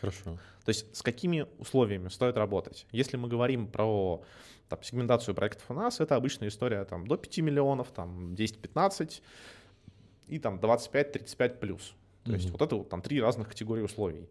Хорошо. 0.03 0.39
То 0.65 0.69
есть 0.69 0.95
с 0.95 1.03
какими 1.03 1.47
условиями 1.59 2.09
стоит 2.09 2.37
работать? 2.37 2.87
Если 2.93 3.17
мы 3.17 3.29
говорим 3.29 3.67
про 3.67 4.23
там, 4.69 4.83
сегментацию 4.83 5.35
проектов 5.35 5.65
у 5.71 5.75
нас, 5.75 6.01
это 6.01 6.17
обычная 6.17 6.49
история 6.49 6.85
там, 6.85 7.07
до 7.07 7.17
5 7.17 7.39
миллионов, 7.39 7.91
там 7.93 8.35
10-15 8.35 9.23
и 10.27 10.39
там 10.39 10.59
25-35 10.59 11.59
плюс. 11.59 11.95
То 12.25 12.33
есть 12.33 12.47
Мгм. 12.47 12.53
вот 12.53 12.63
это 12.63 12.77
вот 12.77 12.89
там 12.89 13.01
три 13.01 13.21
разных 13.21 13.49
категории 13.49 13.83
условий. 13.83 14.29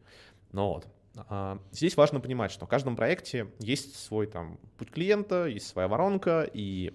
Ну 0.51 0.67
вот. 0.67 0.87
А, 1.15 1.57
Здесь 1.71 1.97
важно 1.97 2.19
понимать, 2.19 2.51
что 2.51 2.65
в 2.65 2.69
каждом 2.69 2.95
проекте 2.95 3.47
есть 3.59 3.95
свой 3.95 4.27
там 4.27 4.59
путь 4.77 4.91
клиента, 4.91 5.45
есть 5.45 5.67
своя 5.67 5.87
воронка, 5.87 6.49
и 6.53 6.93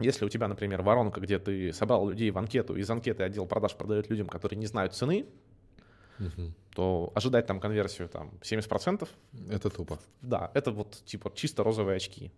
если 0.00 0.24
у 0.24 0.28
тебя, 0.28 0.48
например, 0.48 0.82
воронка, 0.82 1.20
где 1.20 1.38
ты 1.38 1.72
собрал 1.72 2.08
людей 2.08 2.30
в 2.30 2.38
анкету, 2.38 2.76
из 2.76 2.90
анкеты 2.90 3.22
отдел 3.22 3.46
продаж 3.46 3.74
продает 3.76 4.10
людям, 4.10 4.26
которые 4.26 4.58
не 4.58 4.66
знают 4.66 4.94
цены, 4.94 5.26
Мгм. 6.18 6.54
то 6.74 7.12
ожидать 7.14 7.46
там 7.46 7.60
конверсию 7.60 8.08
там 8.08 8.30
70%, 8.42 9.08
Это 9.50 9.70
тупо. 9.70 9.98
да, 10.22 10.50
это 10.54 10.70
вот 10.70 11.02
типа 11.04 11.32
чисто 11.34 11.62
розовые 11.64 11.96
очки. 11.96 12.30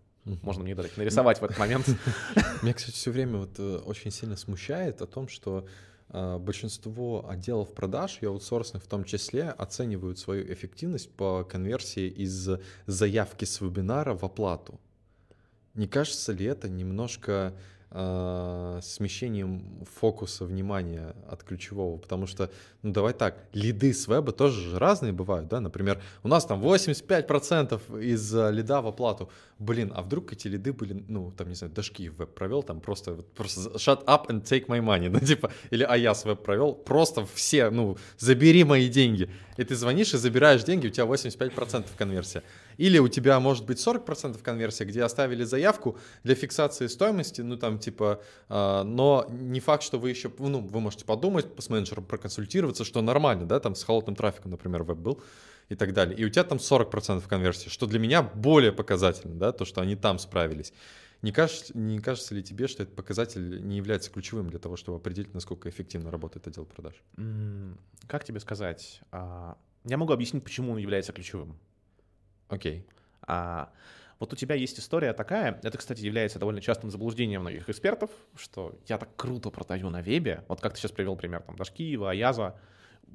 Можно 0.42 0.64
мне 0.64 0.74
дать 0.74 0.96
нарисовать 0.96 1.40
в 1.40 1.44
этот 1.44 1.56
момент. 1.58 1.86
Меня, 2.62 2.74
кстати, 2.74 2.96
все 2.96 3.12
время 3.12 3.38
вот 3.38 3.58
э, 3.58 3.76
очень 3.86 4.10
сильно 4.10 4.36
смущает 4.36 5.00
о 5.00 5.06
том, 5.06 5.28
что 5.28 5.68
э, 6.08 6.38
большинство 6.38 7.24
отделов 7.28 7.72
продаж 7.74 8.18
и 8.22 8.26
аутсорсных 8.26 8.82
в 8.82 8.88
том 8.88 9.04
числе 9.04 9.50
оценивают 9.50 10.18
свою 10.18 10.52
эффективность 10.52 11.12
по 11.12 11.44
конверсии 11.44 12.08
из 12.08 12.48
заявки 12.86 13.44
с 13.44 13.60
вебинара 13.60 14.14
в 14.14 14.24
оплату. 14.24 14.80
Не 15.74 15.86
кажется 15.86 16.32
ли 16.32 16.44
это 16.46 16.68
немножко 16.68 17.54
э, 17.96 18.80
смещением 18.82 19.84
фокуса 20.00 20.44
внимания 20.44 21.14
от 21.28 21.42
ключевого? 21.42 21.96
Потому 21.96 22.26
что, 22.26 22.50
ну 22.82 22.92
давай 22.92 23.14
так, 23.14 23.48
лиды 23.54 23.94
с 23.94 24.06
веба 24.06 24.32
тоже 24.32 24.60
же 24.60 24.78
разные 24.78 25.12
бывают, 25.12 25.48
да? 25.48 25.60
Например, 25.60 26.00
у 26.22 26.28
нас 26.28 26.44
там 26.44 26.62
85% 26.62 28.02
из 28.02 28.34
э, 28.34 28.52
лида 28.52 28.82
в 28.82 28.86
оплату. 28.86 29.30
Блин, 29.58 29.92
а 29.94 30.02
вдруг 30.02 30.32
эти 30.32 30.48
лиды 30.48 30.72
были, 30.72 31.04
ну, 31.08 31.32
там, 31.32 31.48
не 31.48 31.54
знаю, 31.54 31.72
дашки 31.72 32.08
веб 32.08 32.34
провел, 32.34 32.62
там 32.62 32.80
просто, 32.80 33.14
вот 33.14 33.32
просто 33.32 33.70
shut 33.78 34.04
up 34.04 34.26
and 34.28 34.42
take 34.42 34.66
my 34.66 34.80
money, 34.80 35.08
ну, 35.12 35.20
типа, 35.20 35.50
или 35.70 35.82
Аяс 35.82 36.24
веб 36.24 36.42
провел, 36.42 36.74
просто 36.74 37.26
все, 37.34 37.70
ну, 37.70 37.96
забери 38.18 38.64
мои 38.64 38.88
деньги. 38.88 39.30
И 39.56 39.64
ты 39.64 39.74
звонишь 39.74 40.12
и 40.12 40.18
забираешь 40.18 40.64
деньги, 40.64 40.88
у 40.88 40.90
тебя 40.90 41.06
85% 41.06 41.86
конверсия. 41.96 42.42
Или 42.76 42.98
у 42.98 43.08
тебя 43.08 43.40
может 43.40 43.64
быть 43.66 43.78
40% 43.78 44.40
конверсия, 44.42 44.84
где 44.84 45.02
оставили 45.02 45.44
заявку 45.44 45.98
для 46.24 46.34
фиксации 46.34 46.86
стоимости, 46.86 47.40
ну, 47.40 47.56
там, 47.56 47.78
типа, 47.78 48.22
а, 48.48 48.84
но 48.84 49.26
не 49.30 49.60
факт, 49.60 49.82
что 49.82 49.98
вы 49.98 50.10
еще, 50.10 50.30
ну, 50.38 50.60
вы 50.60 50.80
можете 50.80 51.04
подумать, 51.04 51.46
с 51.58 51.68
менеджером 51.68 52.04
проконсультироваться, 52.04 52.84
что 52.84 53.02
нормально, 53.02 53.46
да, 53.46 53.60
там, 53.60 53.74
с 53.74 53.82
холодным 53.82 54.16
трафиком, 54.16 54.50
например, 54.50 54.82
веб 54.82 54.98
был, 54.98 55.22
и 55.68 55.74
так 55.74 55.92
далее. 55.92 56.16
И 56.16 56.24
у 56.24 56.28
тебя 56.28 56.44
там 56.44 56.58
40% 56.58 57.26
конверсии, 57.26 57.68
что 57.68 57.86
для 57.86 57.98
меня 57.98 58.22
более 58.22 58.72
показательно, 58.72 59.34
да, 59.34 59.52
то, 59.52 59.64
что 59.64 59.80
они 59.80 59.96
там 59.96 60.18
справились. 60.18 60.72
Не 61.22 61.32
кажется, 61.32 61.76
не 61.76 61.98
кажется 61.98 62.34
ли 62.34 62.42
тебе, 62.42 62.68
что 62.68 62.82
этот 62.82 62.94
показатель 62.94 63.66
не 63.66 63.78
является 63.78 64.10
ключевым 64.10 64.50
для 64.50 64.58
того, 64.58 64.76
чтобы 64.76 64.98
определить, 64.98 65.32
насколько 65.34 65.68
эффективно 65.68 66.10
работает 66.10 66.46
отдел 66.46 66.66
продаж? 66.66 66.94
Как 68.06 68.24
тебе 68.24 68.38
сказать? 68.38 69.00
А, 69.10 69.56
Я 69.84 69.96
могу 69.96 70.12
объяснить, 70.12 70.44
почему 70.44 70.72
он 70.72 70.78
является 70.78 71.12
ключевым. 71.12 71.58
Окей. 72.48 72.84
А, 73.22 73.70
Вот 74.18 74.32
у 74.32 74.36
тебя 74.36 74.54
есть 74.54 74.78
история 74.78 75.12
такая, 75.12 75.60
это, 75.62 75.76
кстати, 75.76 76.00
является 76.00 76.38
довольно 76.38 76.60
частым 76.60 76.90
заблуждением 76.90 77.42
многих 77.42 77.68
экспертов, 77.68 78.10
что 78.34 78.74
я 78.86 78.96
так 78.98 79.10
круто 79.16 79.50
продаю 79.50 79.90
на 79.90 80.00
вебе, 80.00 80.42
вот 80.48 80.60
как 80.60 80.72
ты 80.72 80.80
сейчас 80.80 80.92
привел 80.92 81.16
пример, 81.16 81.42
там, 81.42 81.56
Дашкиева, 81.56 82.10
Аяза, 82.10 82.54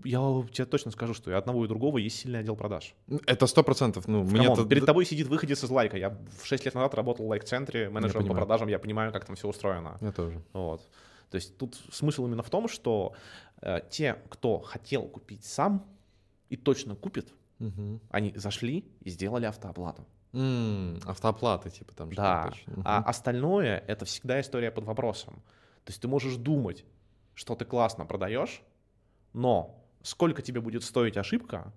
я 0.04 0.20
тебе 0.52 0.66
точно 0.66 0.92
скажу, 0.92 1.14
что 1.14 1.32
и 1.32 1.34
одного 1.34 1.66
и 1.66 1.68
другого 1.68 1.98
есть 1.98 2.20
сильный 2.20 2.40
отдел 2.40 2.56
продаж. 2.56 2.94
Это 3.26 3.48
сто 3.48 3.64
процентов. 3.64 4.08
Ну, 4.08 4.24
мне 4.24 4.52
это... 4.52 4.66
перед 4.66 4.86
тобой 4.86 5.06
сидит 5.06 5.28
выходец 5.28 5.64
из 5.64 5.70
лайка. 5.70 5.98
Я 5.98 6.18
в 6.42 6.46
6 6.46 6.66
лет 6.66 6.74
назад 6.74 6.94
работал 6.94 7.26
в 7.26 7.30
лайк-центре 7.30 7.90
менеджером 7.90 8.28
по 8.28 8.34
продажам, 8.34 8.68
я 8.68 8.80
понимаю, 8.80 9.12
как 9.12 9.26
там 9.26 9.36
все 9.36 9.48
устроено. 9.48 9.98
Я 10.02 10.12
тоже. 10.12 10.42
Вот. 10.54 10.82
То 11.30 11.36
есть 11.36 11.58
тут 11.58 11.76
смысл 11.92 12.28
именно 12.28 12.44
в 12.44 12.50
том, 12.50 12.68
что 12.68 13.14
э, 13.62 13.80
те, 13.90 14.18
кто 14.30 14.60
хотел 14.60 15.04
купить 15.04 15.46
сам 15.46 15.86
и 16.50 16.58
точно 16.58 16.96
купит, 16.96 17.34
Мгм. 17.62 18.02
они 18.10 18.34
зашли 18.36 18.86
и 19.02 19.10
сделали 19.10 19.46
автооплату. 19.46 20.06
М, 20.34 21.00
Автооплаты, 21.06 21.70
типа 21.70 21.94
там. 21.94 22.12
Да. 22.14 22.50
точно. 22.50 22.82
А 22.86 23.00
остальное 23.00 23.78
это 23.88 24.06
всегда 24.06 24.40
история 24.42 24.72
под 24.72 24.86
вопросом. 24.86 25.36
То 25.86 25.90
есть 25.92 26.02
ты 26.02 26.08
можешь 26.08 26.38
думать, 26.38 26.86
что 27.36 27.56
ты 27.56 27.66
классно 27.66 28.06
продаешь, 28.06 28.62
но 29.34 29.84
сколько 30.04 30.42
тебе 30.42 30.62
будет 30.62 30.84
стоить 30.84 31.18
ошибка, 31.18 31.74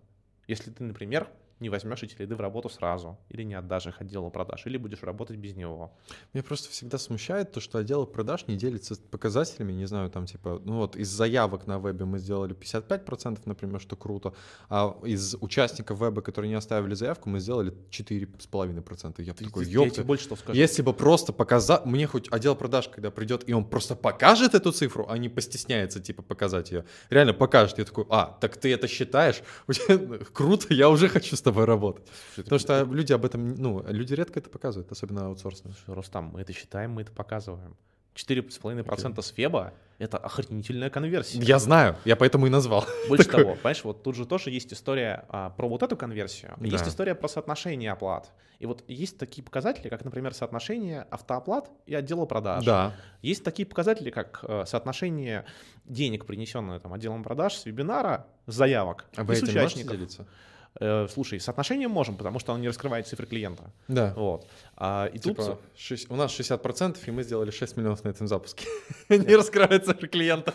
если 0.46 0.70
ты, 0.70 0.84
например, 0.84 1.28
не 1.60 1.68
возьмешь 1.70 2.02
эти 2.02 2.16
лиды 2.18 2.34
в 2.34 2.40
работу 2.40 2.68
сразу, 2.68 3.18
или 3.28 3.42
не 3.42 3.54
отдашь 3.54 3.86
их 3.86 4.00
отделу 4.00 4.30
продаж, 4.30 4.66
или 4.66 4.76
будешь 4.76 5.02
работать 5.02 5.36
без 5.36 5.54
него. 5.54 5.92
Меня 6.32 6.42
просто 6.42 6.70
всегда 6.70 6.98
смущает 6.98 7.52
то, 7.52 7.60
что 7.60 7.78
отдел 7.78 8.06
продаж 8.06 8.46
не 8.48 8.56
делится 8.56 8.96
показателями, 9.10 9.72
не 9.72 9.86
знаю, 9.86 10.10
там 10.10 10.26
типа, 10.26 10.60
ну 10.64 10.78
вот 10.78 10.96
из 10.96 11.08
заявок 11.08 11.66
на 11.66 11.78
вебе 11.78 12.04
мы 12.04 12.18
сделали 12.18 12.54
55%, 12.54 13.40
например, 13.44 13.80
что 13.80 13.96
круто, 13.96 14.34
а 14.68 14.96
из 15.04 15.36
участников 15.40 16.00
веба, 16.00 16.22
которые 16.22 16.50
не 16.50 16.56
оставили 16.56 16.94
заявку, 16.94 17.28
мы 17.28 17.40
сделали 17.40 17.72
4,5%. 17.90 19.22
Я 19.22 19.34
Ты- 19.34 19.44
такой, 19.44 19.64
ты- 19.64 19.70
я 19.70 19.90
тебе 19.90 20.04
больше 20.04 20.24
что 20.24 20.36
скажу. 20.36 20.58
Если 20.58 20.82
бы 20.82 20.92
просто 20.92 21.32
показать, 21.32 21.84
мне 21.86 22.06
хоть 22.06 22.28
отдел 22.32 22.56
продаж, 22.56 22.88
когда 22.88 23.10
придет, 23.10 23.48
и 23.48 23.52
он 23.52 23.64
просто 23.64 23.94
покажет 23.96 24.54
эту 24.54 24.72
цифру, 24.72 25.06
а 25.08 25.18
не 25.18 25.28
постесняется, 25.28 26.00
типа, 26.00 26.22
показать 26.22 26.70
ее, 26.72 26.84
реально 27.10 27.32
покажет, 27.32 27.78
я 27.78 27.84
такой, 27.84 28.06
а, 28.10 28.36
так 28.40 28.56
ты 28.56 28.72
это 28.72 28.88
считаешь? 28.88 29.42
Круто, 30.32 30.74
я 30.74 30.88
уже 30.88 31.08
хочу 31.08 31.36
тобой 31.44 31.64
работать. 31.64 32.06
Потому 32.36 32.58
что 32.58 32.84
люди 32.84 33.12
об 33.12 33.24
этом, 33.24 33.54
ну, 33.54 33.84
люди 33.88 34.14
редко 34.14 34.40
это 34.40 34.50
показывают, 34.50 34.90
особенно 34.90 35.26
аутсорсные. 35.26 35.74
Слушай, 35.74 35.96
Рустам, 35.96 36.30
мы 36.32 36.40
это 36.40 36.52
считаем, 36.52 36.92
мы 36.92 37.02
это 37.02 37.12
показываем. 37.12 37.76
4,5% 38.14 39.22
с 39.22 39.36
веба 39.36 39.74
это 39.98 40.18
охренительная 40.18 40.90
конверсия. 40.90 41.38
Я 41.40 41.58
знаю, 41.58 41.96
я 42.04 42.16
поэтому 42.16 42.46
и 42.46 42.50
назвал. 42.50 42.84
Больше 43.08 43.24
Такой... 43.24 43.42
того, 43.42 43.54
понимаешь, 43.56 43.84
вот 43.84 44.02
тут 44.02 44.16
же 44.16 44.26
тоже 44.26 44.50
есть 44.50 44.72
история 44.72 45.24
а, 45.28 45.50
про 45.50 45.68
вот 45.68 45.82
эту 45.82 45.96
конверсию, 45.96 46.54
да. 46.56 46.66
есть 46.66 46.86
история 46.86 47.14
про 47.14 47.28
соотношение 47.28 47.92
оплат. 47.92 48.32
И 48.60 48.66
вот 48.66 48.84
есть 48.88 49.18
такие 49.18 49.42
показатели, 49.42 49.88
как, 49.88 50.04
например, 50.04 50.32
соотношение 50.32 51.02
автооплат 51.10 51.70
и 51.86 51.94
отдела 51.94 52.24
продаж. 52.24 52.64
Да. 52.64 52.94
Есть 53.20 53.44
такие 53.44 53.66
показатели, 53.66 54.10
как 54.10 54.40
э, 54.42 54.64
соотношение 54.66 55.44
денег, 55.84 56.24
принесенное 56.24 56.78
там, 56.78 56.92
отделом 56.92 57.22
продаж 57.24 57.54
с 57.54 57.66
вебинара, 57.66 58.26
с 58.46 58.54
заявок 58.54 59.06
а 59.16 59.24
вы 59.24 59.34
и 59.34 59.36
с 59.36 59.42
участников. 59.42 59.92
делиться? 59.92 60.26
Э, 60.80 61.06
слушай, 61.08 61.38
соотношение 61.38 61.86
можем, 61.86 62.16
потому 62.16 62.40
что 62.40 62.52
он 62.52 62.60
не 62.60 62.68
раскрывает 62.68 63.06
цифры 63.06 63.26
клиента. 63.26 63.70
Да. 63.86 64.12
Вот. 64.16 64.48
А, 64.76 65.06
и 65.06 65.18
типа, 65.18 65.44
тут... 65.44 65.58
6, 65.76 66.10
у 66.10 66.16
нас 66.16 66.38
60%, 66.38 66.98
и 67.06 67.10
мы 67.12 67.22
сделали 67.22 67.50
6 67.50 67.76
миллионов 67.76 68.02
на 68.02 68.08
этом 68.08 68.26
запуске. 68.26 68.66
не 69.08 69.36
раскрывает 69.36 69.86
цифры 69.86 70.08
клиента. 70.08 70.52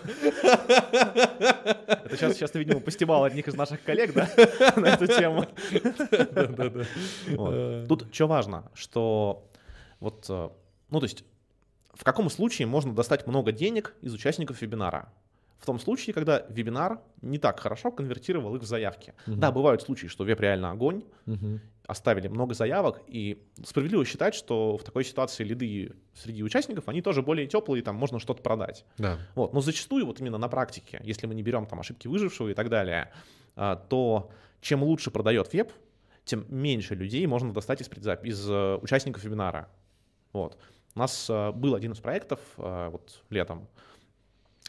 Это 1.87 2.17
сейчас, 2.17 2.33
сейчас 2.33 2.51
ты, 2.51 2.59
видимо, 2.59 2.81
постебал 2.81 3.23
одних 3.23 3.47
из 3.47 3.55
наших 3.55 3.81
коллег, 3.83 4.13
да, 4.13 4.29
на 4.75 4.87
эту 4.87 5.07
тему. 5.07 5.45
Да-да-да. 5.71 7.85
Тут 7.87 8.13
что 8.13 8.27
важно, 8.27 8.69
что 8.73 9.49
вот, 10.01 10.25
э, 10.29 10.49
ну, 10.89 10.99
то 10.99 11.05
есть, 11.05 11.23
в 11.93 12.03
каком 12.03 12.29
случае 12.29 12.67
можно 12.67 12.93
достать 12.93 13.25
много 13.25 13.53
денег 13.53 13.95
из 14.01 14.13
участников 14.13 14.61
вебинара? 14.61 15.13
В 15.59 15.65
том 15.65 15.79
случае, 15.79 16.13
когда 16.13 16.45
вебинар 16.49 17.01
не 17.21 17.37
так 17.37 17.59
хорошо 17.59 17.91
конвертировал 17.91 18.55
их 18.55 18.61
в 18.61 18.65
заявки. 18.65 19.13
Угу. 19.27 19.35
Да, 19.35 19.51
бывают 19.51 19.81
случаи, 19.81 20.07
что 20.07 20.23
веб 20.23 20.39
реально 20.39 20.71
огонь, 20.71 21.03
угу. 21.25 21.59
оставили 21.85 22.27
много 22.29 22.53
заявок, 22.53 23.01
и 23.07 23.45
справедливо 23.65 24.05
считать, 24.05 24.35
что 24.35 24.77
в 24.77 24.83
такой 24.83 25.03
ситуации 25.03 25.43
лиды 25.43 25.93
среди 26.13 26.43
участников, 26.43 26.87
они 26.87 27.01
тоже 27.01 27.21
более 27.21 27.45
теплые, 27.45 27.83
там 27.83 27.95
можно 27.95 28.19
что-то 28.19 28.41
продать. 28.41 28.85
Да. 28.97 29.19
Вот. 29.35 29.53
Но 29.53 29.61
зачастую 29.61 30.05
вот 30.05 30.21
именно 30.21 30.37
на 30.37 30.47
практике, 30.47 31.01
если 31.03 31.27
мы 31.27 31.35
не 31.35 31.43
берем 31.43 31.65
там 31.65 31.79
ошибки 31.79 32.07
выжившего 32.07 32.49
и 32.49 32.53
так 32.53 32.69
далее, 32.69 33.11
а, 33.55 33.75
то 33.75 34.31
чем 34.61 34.83
лучше 34.83 35.11
продает 35.11 35.51
веб, 35.53 35.71
тем 36.23 36.45
меньше 36.47 36.95
людей 36.95 37.25
можно 37.25 37.53
достать 37.53 37.81
из, 37.81 37.89
предзап... 37.89 38.23
из 38.23 38.49
э, 38.49 38.75
участников 38.81 39.23
вебинара. 39.23 39.67
Вот. 40.31 40.57
У 40.95 40.99
нас 40.99 41.27
э, 41.29 41.51
был 41.51 41.75
один 41.75 41.93
из 41.93 41.99
проектов 41.99 42.39
э, 42.57 42.89
вот 42.91 43.23
летом, 43.29 43.67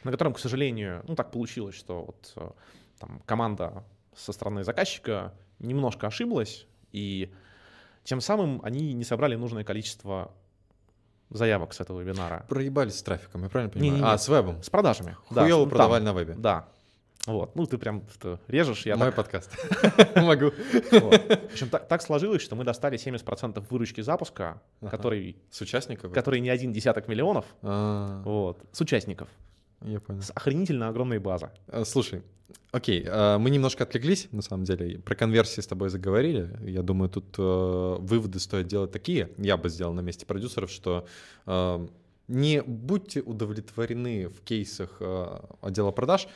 на 0.05 0.11
котором, 0.11 0.34
к 0.34 0.38
сожалению, 0.38 1.05
ну 1.07 1.14
так 1.14 1.30
получилось, 1.30 1.74
что 1.74 2.05
вот 2.05 2.32
э, 2.36 2.51
там 2.98 3.22
команда 3.26 3.84
со 4.14 4.32
стороны 4.32 4.64
заказчика 4.64 5.34
немножко 5.59 6.07
ошиблась, 6.07 6.66
и 6.92 7.32
тем 8.05 8.20
самым 8.20 8.61
они 8.64 8.92
не 8.92 9.05
собрали 9.05 9.36
нужное 9.36 9.64
количество 9.64 10.32
заявок 11.30 11.72
с 11.72 11.80
этого 11.80 12.01
вебинара. 12.01 12.44
Проебались 12.48 12.98
с 12.98 13.03
трафиком, 13.03 13.44
я 13.44 13.48
правильно 13.48 13.72
понимаю? 13.72 13.92
Не, 13.92 14.01
не, 14.01 14.07
а, 14.07 14.18
с 14.18 14.28
вебом? 14.28 14.62
С 14.62 14.70
продажами. 14.70 15.16
Хуёво 15.26 15.64
да, 15.64 15.70
продавали 15.70 16.03
на 16.03 16.12
вебе. 16.12 16.34
Да. 16.36 16.68
Вот, 17.26 17.55
ну 17.55 17.66
ты 17.66 17.76
прям 17.76 18.03
что, 18.14 18.40
режешь, 18.48 18.86
я 18.86 18.96
Мой 18.96 19.09
так... 19.09 19.16
подкаст. 19.16 19.55
Могу. 20.16 20.51
В 20.51 21.53
общем, 21.53 21.68
так, 21.68 21.86
так 21.86 22.01
сложилось, 22.01 22.40
что 22.40 22.57
мы 22.57 22.64
достали 22.64 22.98
70% 22.98 23.62
выручки 23.68 24.01
запуска, 24.01 24.62
который... 24.90 25.36
С 25.51 25.61
участников? 25.61 26.12
Который 26.12 26.40
не 26.40 26.48
один 26.48 26.72
десяток 26.72 27.09
миллионов. 27.09 27.44
А. 27.62 28.22
Вот, 28.24 28.64
с 28.72 28.80
участников. 28.80 29.28
Я 29.83 30.01
понял. 30.01 30.22
С 30.22 30.31
охренительно 30.35 30.89
огромной 30.89 31.18
база. 31.18 31.53
Э, 31.68 31.85
слушай, 31.85 32.22
окей, 32.70 33.03
э, 33.07 33.39
мы 33.39 33.51
немножко 33.51 33.85
отвлеклись, 33.85 34.28
на 34.33 34.43
самом 34.43 34.64
деле. 34.64 34.99
Про 34.99 35.14
конверсии 35.14 35.61
с 35.61 35.66
тобой 35.66 35.89
заговорили. 35.89 36.51
Я 36.62 36.83
думаю, 36.83 37.09
тут 37.09 37.35
э, 37.39 37.97
выводы 38.01 38.39
стоит 38.41 38.66
делать 38.66 38.93
такие. 38.93 39.31
Я 39.39 39.57
бы 39.57 39.68
сделал 39.68 39.95
на 39.95 40.01
месте 40.01 40.26
продюсеров, 40.26 40.70
что 40.70 41.07
не 42.28 42.62
будьте 42.62 43.22
удовлетворены 43.22 44.28
в 44.28 44.43
кейсах 44.43 45.03
отдела 45.62 45.91
продаж 45.91 46.28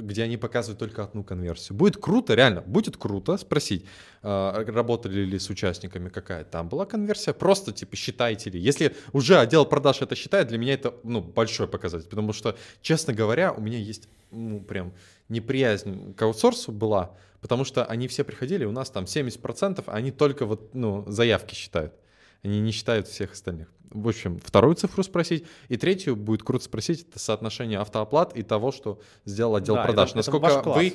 где 0.00 0.24
они 0.24 0.36
показывают 0.36 0.78
только 0.78 1.04
одну 1.04 1.24
конверсию. 1.24 1.76
Будет 1.76 1.96
круто, 1.96 2.34
реально, 2.34 2.60
будет 2.60 2.96
круто 2.96 3.36
спросить, 3.36 3.84
э, 4.22 4.64
работали 4.66 5.20
ли 5.20 5.38
с 5.38 5.50
участниками, 5.50 6.08
какая 6.08 6.44
там 6.44 6.68
была 6.68 6.86
конверсия, 6.86 7.32
просто 7.32 7.72
типа 7.72 7.96
считайте 7.96 8.50
ли. 8.50 8.60
Если 8.60 8.94
уже 9.12 9.38
отдел 9.38 9.66
продаж 9.66 10.02
это 10.02 10.14
считает, 10.14 10.48
для 10.48 10.58
меня 10.58 10.74
это 10.74 10.94
ну, 11.04 11.20
большой 11.20 11.68
показатель, 11.68 12.08
потому 12.08 12.32
что, 12.32 12.56
честно 12.82 13.12
говоря, 13.12 13.52
у 13.52 13.60
меня 13.60 13.78
есть 13.78 14.08
ну, 14.30 14.60
прям 14.60 14.92
неприязнь 15.28 16.14
к 16.14 16.22
аутсорсу 16.22 16.72
была, 16.72 17.16
потому 17.40 17.64
что 17.64 17.84
они 17.84 18.08
все 18.08 18.24
приходили, 18.24 18.64
у 18.64 18.72
нас 18.72 18.90
там 18.90 19.04
70%, 19.04 19.84
а 19.86 19.92
они 19.92 20.10
только 20.10 20.46
вот, 20.46 20.74
ну, 20.74 21.04
заявки 21.06 21.54
считают. 21.54 21.94
Они 22.42 22.60
не 22.60 22.70
считают 22.72 23.06
всех 23.06 23.32
остальных. 23.32 23.68
В 23.90 24.08
общем, 24.08 24.38
вторую 24.38 24.76
цифру 24.76 25.02
спросить. 25.02 25.44
И 25.68 25.76
третью 25.76 26.14
будет 26.14 26.42
круто 26.42 26.64
спросить, 26.64 27.08
это 27.08 27.18
соотношение 27.18 27.80
автооплат 27.80 28.36
и 28.36 28.42
того, 28.42 28.70
что 28.70 29.00
сделал 29.24 29.56
отдел 29.56 29.74
да, 29.74 29.84
продаж. 29.84 30.10
Это, 30.10 30.18
Насколько 30.18 30.46
это 30.46 30.70
вы 30.70 30.94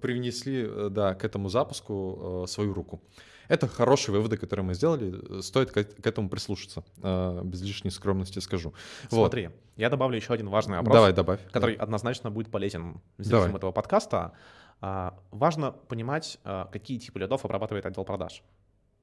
привнесли 0.00 0.64
э, 0.66 0.88
да, 0.90 1.14
к 1.14 1.24
этому 1.24 1.48
запуску 1.50 2.44
э, 2.44 2.46
свою 2.48 2.72
руку. 2.72 3.02
Это 3.48 3.68
хорошие 3.68 4.14
выводы, 4.14 4.38
которые 4.38 4.64
мы 4.64 4.74
сделали. 4.74 5.42
Стоит 5.42 5.72
к, 5.72 5.84
к 5.84 6.06
этому 6.06 6.30
прислушаться. 6.30 6.84
Э, 7.02 7.42
без 7.44 7.60
лишней 7.60 7.90
скромности 7.90 8.38
скажу. 8.38 8.72
Смотри, 9.10 9.48
вот. 9.48 9.56
я 9.76 9.90
добавлю 9.90 10.16
еще 10.16 10.32
один 10.32 10.48
важный 10.48 10.78
вопрос. 10.78 10.94
Давай, 10.94 11.12
добавь. 11.12 11.40
Который 11.50 11.76
да. 11.76 11.82
однозначно 11.82 12.30
будет 12.30 12.50
полезен 12.50 13.02
зрителям 13.18 13.56
этого 13.56 13.72
подкаста. 13.72 14.32
А, 14.80 15.18
важно 15.30 15.70
понимать, 15.72 16.38
а, 16.44 16.64
какие 16.72 16.98
типы 16.98 17.20
лидов 17.20 17.44
обрабатывает 17.44 17.86
отдел 17.86 18.04
продаж 18.04 18.42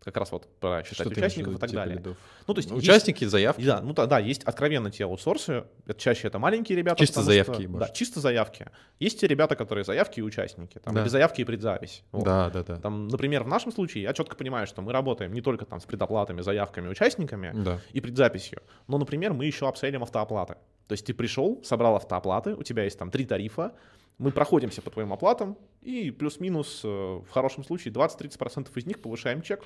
как 0.03 0.15
раз 0.15 0.31
вот 0.31 0.47
про 0.59 0.83
считать 0.83 1.07
Что 1.07 1.09
участников 1.09 1.55
и 1.55 1.57
так 1.57 1.71
далее. 1.71 1.97
Лидов? 1.97 2.17
Ну, 2.47 2.53
то 2.53 2.59
есть 2.59 2.71
Участники, 2.71 3.23
есть, 3.23 3.31
заявки. 3.31 3.65
Да, 3.65 3.81
ну 3.81 3.93
да, 3.93 4.05
да, 4.05 4.19
есть 4.19 4.43
откровенно 4.43 4.89
те 4.91 5.03
аутсорсы, 5.03 5.65
это 5.85 5.99
чаще 5.99 6.27
это 6.27 6.39
маленькие 6.39 6.77
ребята. 6.77 6.99
Чисто 6.99 7.21
заявки. 7.21 7.63
Что, 7.63 7.77
да, 7.77 7.89
чисто 7.89 8.19
заявки. 8.21 8.67
Есть 8.99 9.19
те 9.19 9.27
ребята, 9.27 9.55
которые 9.55 9.83
заявки 9.83 10.19
и 10.19 10.23
участники, 10.23 10.79
там, 10.79 10.95
да. 10.95 11.03
без 11.03 11.11
заявки 11.11 11.41
и 11.41 11.43
предзапись. 11.43 12.03
Вот. 12.11 12.23
Да, 12.23 12.49
да, 12.49 12.63
да. 12.63 12.77
Там, 12.77 13.07
например, 13.09 13.43
в 13.43 13.47
нашем 13.47 13.71
случае 13.71 14.03
я 14.03 14.13
четко 14.13 14.35
понимаю, 14.35 14.67
что 14.67 14.81
мы 14.81 14.93
работаем 14.93 15.33
не 15.33 15.41
только 15.41 15.65
там 15.65 15.81
с 15.81 15.85
предоплатами, 15.85 16.41
заявками, 16.41 16.87
участниками 16.87 17.51
да. 17.53 17.79
и 17.91 17.99
предзаписью, 17.99 18.61
но, 18.87 18.97
например, 18.97 19.33
мы 19.33 19.45
еще 19.45 19.67
обселим 19.67 20.03
автооплаты. 20.03 20.55
То 20.87 20.93
есть 20.93 21.05
ты 21.05 21.13
пришел, 21.13 21.61
собрал 21.63 21.97
автооплаты, 21.97 22.55
у 22.55 22.63
тебя 22.63 22.83
есть 22.83 22.97
там 22.97 23.11
три 23.11 23.25
тарифа, 23.25 23.73
мы 24.19 24.31
проходимся 24.31 24.81
по 24.81 24.91
твоим 24.91 25.13
оплатам, 25.13 25.57
и 25.81 26.11
плюс-минус, 26.11 26.81
э, 26.83 26.87
в 26.87 27.29
хорошем 27.29 27.63
случае, 27.63 27.93
20-30% 27.93 28.69
из 28.75 28.85
них 28.85 29.01
повышаем 29.01 29.41
чек. 29.41 29.63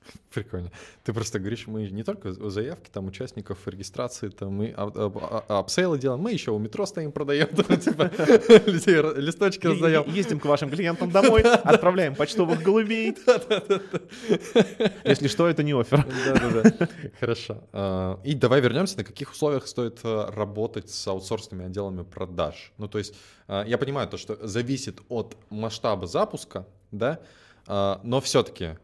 Прикольно. 0.34 0.70
Ты 1.04 1.12
просто 1.12 1.38
говоришь, 1.38 1.66
мы 1.66 1.88
не 1.88 2.02
только 2.02 2.32
заявки, 2.32 2.90
там, 2.90 3.06
участников 3.06 3.66
регистрации, 3.66 4.28
там, 4.28 4.52
мы 4.52 4.70
апсейлы 4.70 5.98
делаем, 5.98 6.20
мы 6.20 6.32
еще 6.32 6.50
у 6.52 6.58
метро 6.58 6.86
стоим, 6.86 7.12
продаем, 7.12 7.48
типа, 7.78 8.10
листочки 9.20 9.66
раздаем. 9.66 10.04
Ездим 10.06 10.40
к 10.40 10.44
вашим 10.44 10.70
клиентам 10.70 11.10
домой, 11.10 11.42
отправляем 11.42 12.14
почтовых 12.14 12.62
голубей. 12.62 13.16
Если 15.04 15.28
что, 15.28 15.48
это 15.48 15.62
не 15.62 15.72
офер. 15.72 16.06
Да-да-да. 16.26 16.88
Хорошо. 17.20 17.62
А, 17.72 18.20
и 18.24 18.34
давай 18.34 18.60
вернемся, 18.60 18.98
на 18.98 19.04
каких 19.04 19.32
условиях 19.32 19.66
стоит 19.66 20.00
э, 20.04 20.30
работать 20.30 20.90
с 20.90 21.06
аутсорсными 21.06 21.66
отделами 21.66 22.02
продаж. 22.02 22.72
Ну, 22.78 22.88
то 22.88 22.98
есть, 22.98 23.14
а, 23.48 23.64
я 23.64 23.78
понимаю 23.78 24.08
то, 24.08 24.16
что 24.16 24.46
зависит 24.46 25.00
от 25.08 25.36
масштаба 25.50 26.06
запуска, 26.06 26.66
да, 26.90 27.20
а, 27.66 28.00
но 28.02 28.20
все-таки 28.20 28.76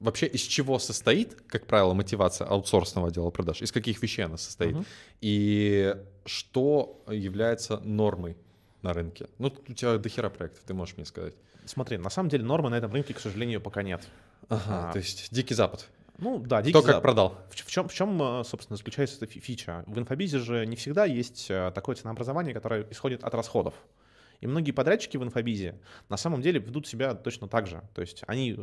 вообще 0.00 0.26
из 0.26 0.40
чего 0.40 0.78
состоит, 0.78 1.36
как 1.46 1.66
правило, 1.66 1.94
мотивация 1.94 2.46
аутсорсного 2.46 3.08
отдела 3.08 3.30
продаж? 3.30 3.62
Из 3.62 3.70
каких 3.70 4.02
вещей 4.02 4.22
она 4.22 4.36
состоит? 4.36 4.76
Uh-huh. 4.76 4.86
И 5.20 5.96
что 6.24 7.02
является 7.08 7.78
нормой 7.80 8.36
на 8.82 8.92
рынке? 8.92 9.28
Ну, 9.38 9.52
у 9.68 9.72
тебя 9.72 9.98
дохера 9.98 10.30
проектов, 10.30 10.62
ты 10.66 10.74
можешь 10.74 10.96
мне 10.96 11.06
сказать. 11.06 11.34
Смотри, 11.66 11.98
на 11.98 12.10
самом 12.10 12.30
деле 12.30 12.44
нормы 12.44 12.70
на 12.70 12.76
этом 12.76 12.92
рынке, 12.92 13.14
к 13.14 13.20
сожалению, 13.20 13.60
пока 13.60 13.82
нет. 13.82 14.02
Ага, 14.48 14.88
а, 14.88 14.92
то 14.92 14.98
есть 14.98 15.32
дикий 15.32 15.54
запад. 15.54 15.88
Ну 16.18 16.38
да, 16.38 16.60
дикий 16.60 16.72
Кто 16.72 16.80
запад. 16.80 16.94
как 16.96 17.02
продал. 17.02 17.38
В, 17.50 17.54
в, 17.54 17.70
чем, 17.70 17.88
в 17.88 17.94
чем, 17.94 18.22
э, 18.22 18.44
собственно, 18.44 18.76
заключается 18.76 19.16
эта 19.16 19.26
фича? 19.26 19.84
В 19.86 19.98
инфобизе 19.98 20.38
же 20.38 20.66
не 20.66 20.76
всегда 20.76 21.04
есть 21.04 21.46
э, 21.50 21.72
такое 21.74 21.96
ценообразование, 21.96 22.52
которое 22.52 22.86
исходит 22.90 23.24
от 23.24 23.34
расходов. 23.34 23.74
И 24.40 24.46
многие 24.46 24.72
подрядчики 24.72 25.16
в 25.16 25.22
инфобизе 25.22 25.78
на 26.08 26.16
самом 26.16 26.40
деле 26.40 26.60
ведут 26.60 26.86
себя 26.86 27.14
точно 27.14 27.48
так 27.48 27.66
же. 27.66 27.82
То 27.94 28.00
есть 28.00 28.22
они 28.26 28.58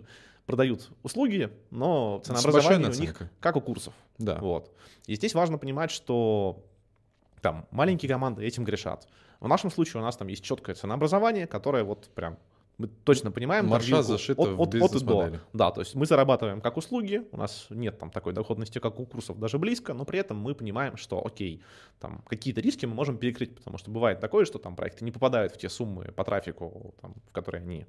продают 0.45 0.89
услуги, 1.03 1.51
но 1.69 2.21
ценообразование 2.25 2.89
у 2.89 2.93
них 2.93 3.21
как 3.39 3.55
у 3.55 3.61
курсов. 3.61 3.93
Да. 4.17 4.39
Вот. 4.39 4.73
И 5.05 5.15
здесь 5.15 5.36
важно 5.36 5.57
понимать, 5.57 5.91
что 5.91 6.63
там 7.41 7.67
маленькие 7.71 8.09
команды 8.09 8.43
этим 8.43 8.63
грешат. 8.63 9.07
В 9.39 9.47
нашем 9.47 9.69
случае 9.69 10.01
у 10.01 10.03
нас 10.03 10.17
там 10.17 10.28
есть 10.28 10.43
четкое 10.43 10.75
ценообразование, 10.75 11.45
которое 11.45 11.84
вот 11.84 12.09
прям 12.15 12.38
мы 12.78 12.88
точно 12.88 13.32
понимаем 13.32 13.67
маржа 13.67 14.03
зашита 14.03 14.41
от, 14.41 14.75
от, 14.75 14.75
от 14.75 14.95
и 14.95 15.05
до. 15.05 15.39
Да, 15.53 15.71
то 15.71 15.82
есть 15.82 15.95
мы 15.95 16.05
зарабатываем 16.05 16.61
как 16.61 16.78
услуги, 16.78 17.28
у 17.32 17.38
нас 17.38 17.67
нет 17.69 17.97
там 17.97 18.11
такой 18.11 18.34
доходности, 18.34 18.80
как 18.80 18.99
у 18.99 19.05
курсов, 19.05 19.39
даже 19.39 19.57
близко, 19.57 19.93
но 19.93 20.05
при 20.05 20.19
этом 20.19 20.38
мы 20.38 20.53
понимаем, 20.53 20.95
что 20.97 21.25
окей, 21.25 21.63
там 21.99 22.21
какие-то 22.28 22.61
риски 22.61 22.86
мы 22.86 22.93
можем 22.93 23.17
перекрыть, 23.17 23.55
потому 23.55 23.78
что 23.78 23.89
бывает 23.89 24.19
такое, 24.19 24.45
что 24.45 24.59
там 24.59 24.75
проекты 24.75 25.05
не 25.05 25.11
попадают 25.11 25.53
в 25.53 25.57
те 25.57 25.69
суммы 25.69 26.11
по 26.15 26.23
трафику, 26.23 26.93
там, 27.01 27.15
в 27.30 27.32
которые 27.32 27.61
они 27.61 27.86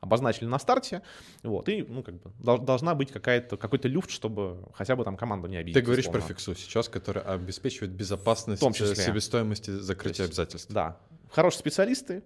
обозначили 0.00 0.44
на 0.44 0.58
старте, 0.58 1.00
вот, 1.42 1.70
и, 1.70 1.82
ну, 1.82 2.02
как 2.02 2.20
бы, 2.20 2.30
должна 2.58 2.94
быть 2.94 3.10
какая-то, 3.10 3.56
какой-то 3.56 3.88
люфт, 3.88 4.10
чтобы 4.10 4.62
хотя 4.74 4.94
бы 4.94 5.04
там 5.04 5.16
команду 5.16 5.48
не 5.48 5.56
обидеть. 5.56 5.74
Ты 5.74 5.80
говоришь 5.80 6.04
условно. 6.04 6.20
про 6.20 6.28
фиксу 6.28 6.54
сейчас, 6.54 6.90
которая 6.90 7.24
обеспечивает 7.24 7.92
безопасность, 7.92 8.60
в 8.60 8.64
том 8.64 8.74
числе. 8.74 8.94
себестоимости 8.94 9.70
закрытия 9.70 10.26
есть, 10.26 10.38
обязательств. 10.38 10.70
Да. 10.70 10.98
Хорошие 11.30 11.60
специалисты 11.60 12.22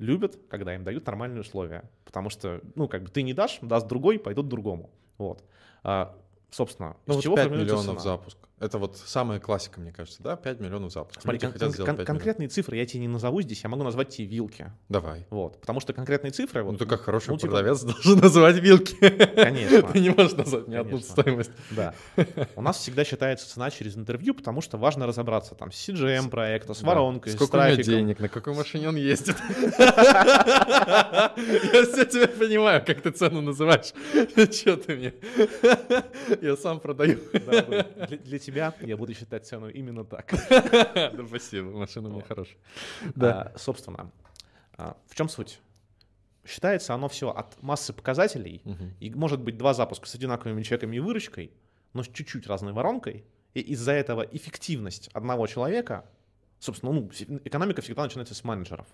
любят, 0.00 0.38
когда 0.48 0.74
им 0.74 0.82
дают 0.82 1.06
нормальные 1.06 1.42
условия, 1.42 1.88
потому 2.04 2.30
что, 2.30 2.60
ну, 2.74 2.88
как 2.88 3.02
бы 3.02 3.10
ты 3.10 3.22
не 3.22 3.34
дашь, 3.34 3.58
даст 3.62 3.86
другой, 3.86 4.18
пойдут 4.18 4.48
другому, 4.48 4.90
вот. 5.18 5.44
А, 5.82 6.16
собственно, 6.50 6.96
ну, 7.06 7.14
вот 7.14 7.22
чего 7.22 7.36
5 7.36 7.50
миллионов 7.50 7.84
цена? 7.84 8.00
запуск. 8.00 8.38
Это 8.60 8.76
вот 8.76 8.98
самая 8.98 9.40
классика, 9.40 9.80
мне 9.80 9.90
кажется, 9.90 10.22
да? 10.22 10.36
5 10.36 10.60
миллионов 10.60 10.92
запусков. 10.92 11.22
Смотри, 11.22 11.40
кон- 11.40 11.52
кон- 11.52 11.72
кон- 11.72 12.04
конкретные 12.04 12.46
миллионов. 12.46 12.52
цифры 12.52 12.76
я 12.76 12.84
тебе 12.84 13.00
не 13.00 13.08
назову 13.08 13.40
здесь, 13.40 13.62
я 13.62 13.70
могу 13.70 13.82
назвать 13.82 14.10
тебе 14.10 14.28
вилки. 14.28 14.70
Давай. 14.90 15.26
Вот, 15.30 15.58
потому 15.62 15.80
что 15.80 15.94
конкретные 15.94 16.30
цифры... 16.30 16.62
Вот, 16.62 16.72
ну, 16.72 16.78
ты 16.78 16.84
как 16.84 17.00
хороший 17.00 17.30
ну, 17.30 17.38
типа... 17.38 17.52
продавец 17.52 17.82
должен 17.82 18.18
называть 18.18 18.56
вилки. 18.56 18.94
Конечно. 18.98 19.82
Ты 19.92 20.00
не 20.00 20.10
можешь 20.10 20.32
назвать 20.32 20.68
ни 20.68 20.74
одну 20.74 21.00
стоимость. 21.00 21.50
Да. 21.70 21.94
У 22.54 22.60
нас 22.60 22.76
всегда 22.76 23.02
считается 23.04 23.48
цена 23.48 23.70
через 23.70 23.96
интервью, 23.96 24.34
потому 24.34 24.60
что 24.60 24.76
важно 24.76 25.06
разобраться 25.06 25.54
там 25.54 25.72
с 25.72 25.88
CGM 25.88 26.28
проекта, 26.28 26.74
с 26.74 26.82
воронкой, 26.82 27.32
Сколько 27.32 27.46
с 27.46 27.50
трафиком. 27.50 27.80
у 27.80 27.96
него 27.96 28.00
денег, 28.00 28.20
на 28.20 28.28
какой 28.28 28.54
машине 28.54 28.90
он 28.90 28.96
ездит. 28.96 29.36
Я 29.78 31.32
все 31.36 32.04
тебя 32.04 32.28
понимаю, 32.28 32.84
как 32.86 33.00
ты 33.00 33.10
цену 33.10 33.40
называешь. 33.40 33.92
Че 34.50 34.76
ты 34.76 34.96
мне? 34.96 35.14
Я 36.42 36.56
сам 36.56 36.80
продаю. 36.80 37.18
Для 38.24 38.38
тебя 38.38 38.49
я 38.80 38.96
буду 38.96 39.14
считать 39.14 39.46
цену 39.46 39.68
именно 39.68 40.04
так. 40.04 40.32
Да 40.50 41.26
спасибо, 41.26 41.70
машина 41.70 42.08
у 42.08 42.12
меня 42.12 42.22
хорошая. 42.22 42.58
Да, 43.14 43.52
собственно, 43.56 44.10
а, 44.76 44.96
в 45.06 45.14
чем 45.14 45.28
суть? 45.28 45.60
Считается 46.44 46.94
оно 46.94 47.08
все 47.08 47.30
от 47.30 47.62
массы 47.62 47.92
показателей, 47.92 48.62
и 48.98 49.10
может 49.14 49.40
быть 49.40 49.58
два 49.58 49.74
запуска 49.74 50.08
с 50.08 50.14
одинаковыми 50.14 50.62
чеками 50.62 50.96
и 50.96 51.00
выручкой, 51.00 51.52
но 51.92 52.02
с 52.02 52.08
чуть-чуть 52.08 52.46
разной 52.46 52.72
воронкой, 52.72 53.24
и 53.54 53.60
из-за 53.60 53.92
этого 53.92 54.22
эффективность 54.22 55.08
одного 55.12 55.46
человека, 55.46 56.04
собственно, 56.58 56.92
ну, 56.92 57.10
экономика 57.44 57.82
всегда 57.82 58.04
начинается 58.04 58.34
с 58.34 58.44
менеджеров, 58.44 58.86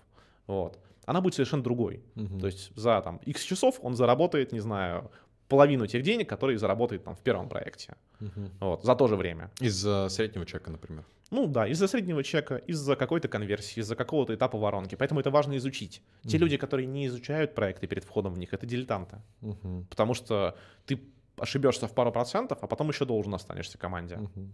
вот, 0.45 0.79
она 1.05 1.21
будет 1.21 1.35
совершенно 1.35 1.63
другой. 1.63 2.03
То 2.39 2.47
есть 2.47 2.71
за 2.75 3.01
там 3.01 3.17
X 3.25 3.43
часов 3.43 3.79
он 3.81 3.95
заработает, 3.95 4.51
не 4.51 4.59
знаю, 4.59 5.09
половину 5.47 5.87
тех 5.87 6.03
денег, 6.03 6.29
которые 6.29 6.57
заработает 6.57 7.03
там 7.03 7.15
в 7.15 7.19
первом 7.19 7.49
проекте. 7.49 7.95
Угу. 8.19 8.49
Вот, 8.59 8.83
за 8.83 8.95
то 8.95 9.07
же 9.07 9.15
время. 9.15 9.49
Из-за 9.59 10.09
среднего 10.09 10.45
чека, 10.45 10.71
например. 10.71 11.05
Ну 11.31 11.47
да, 11.47 11.67
из-за 11.67 11.87
среднего 11.87 12.23
чека, 12.23 12.55
из-за 12.55 12.95
какой-то 12.95 13.27
конверсии, 13.27 13.81
из-за 13.81 13.95
какого-то 13.95 14.33
этапа 14.33 14.57
воронки. 14.57 14.95
Поэтому 14.95 15.19
это 15.19 15.29
важно 15.29 15.57
изучить. 15.57 16.01
Те 16.23 16.37
угу. 16.37 16.45
люди, 16.45 16.57
которые 16.57 16.87
не 16.87 17.07
изучают 17.07 17.55
проекты 17.55 17.87
перед 17.87 18.03
входом 18.03 18.33
в 18.33 18.39
них, 18.39 18.53
это 18.53 18.65
дилетанты. 18.65 19.17
Угу. 19.41 19.87
Потому 19.89 20.13
что 20.13 20.57
ты 20.85 21.01
ошибешься 21.37 21.87
в 21.87 21.93
пару 21.93 22.11
процентов, 22.11 22.59
а 22.61 22.67
потом 22.67 22.89
еще 22.89 23.05
должен 23.05 23.33
останешься 23.33 23.77
команде. 23.77 24.15
Угу. 24.15 24.49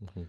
Угу. 0.00 0.26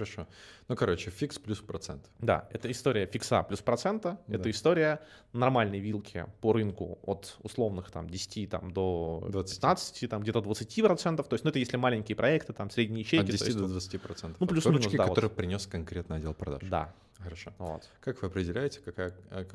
Хорошо. 0.00 0.26
Ну, 0.68 0.76
короче, 0.76 1.10
фикс 1.10 1.38
плюс 1.38 1.58
процент. 1.60 2.10
Да, 2.20 2.48
это 2.50 2.70
история 2.70 3.04
фикса 3.04 3.42
плюс 3.42 3.60
процента. 3.60 4.18
Да. 4.26 4.38
Это 4.38 4.50
история 4.50 5.02
нормальной 5.34 5.78
вилки 5.78 6.24
по 6.40 6.54
рынку 6.54 6.98
от 7.02 7.36
условных 7.42 7.90
там 7.90 8.08
10 8.08 8.48
там, 8.48 8.70
до 8.70 9.26
20. 9.28 9.56
15, 9.56 10.08
там 10.08 10.22
где-то 10.22 10.40
20 10.40 10.82
процентов. 10.82 11.28
То 11.28 11.34
есть, 11.34 11.44
ну, 11.44 11.50
это 11.50 11.58
если 11.58 11.76
маленькие 11.76 12.16
проекты, 12.16 12.54
там 12.54 12.70
средние 12.70 13.00
ячейки. 13.00 13.24
От 13.24 13.30
10 13.30 13.46
есть, 13.46 13.58
до 13.58 13.68
20 13.68 14.00
процентов. 14.00 14.40
Ну, 14.40 14.46
плюс-минус, 14.46 14.86
да, 14.86 15.06
который 15.06 15.26
вот. 15.26 15.36
принес 15.36 15.66
конкретно 15.66 16.16
отдел 16.16 16.32
продаж. 16.32 16.62
Да. 16.62 16.94
Хорошо. 17.18 17.52
Вот. 17.58 17.86
Как 18.00 18.22
вы 18.22 18.28
определяете, 18.28 18.80
какая, 18.80 19.12
а, 19.30 19.46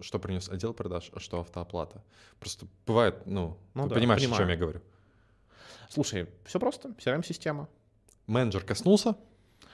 что 0.00 0.18
принес 0.18 0.48
отдел 0.48 0.72
продаж, 0.72 1.10
а 1.12 1.20
что 1.20 1.40
автооплата? 1.40 2.02
Просто 2.40 2.66
бывает, 2.86 3.26
ну, 3.26 3.58
ну 3.74 3.82
ты 3.82 3.90
да, 3.90 3.94
понимаешь, 3.96 4.22
понимаю. 4.22 4.38
о 4.38 4.42
чем 4.42 4.48
я 4.48 4.56
говорю. 4.56 4.80
Слушай, 5.90 6.28
все 6.46 6.58
просто, 6.58 6.88
CRM-система. 6.98 7.68
Менеджер 8.26 8.64
коснулся, 8.64 9.16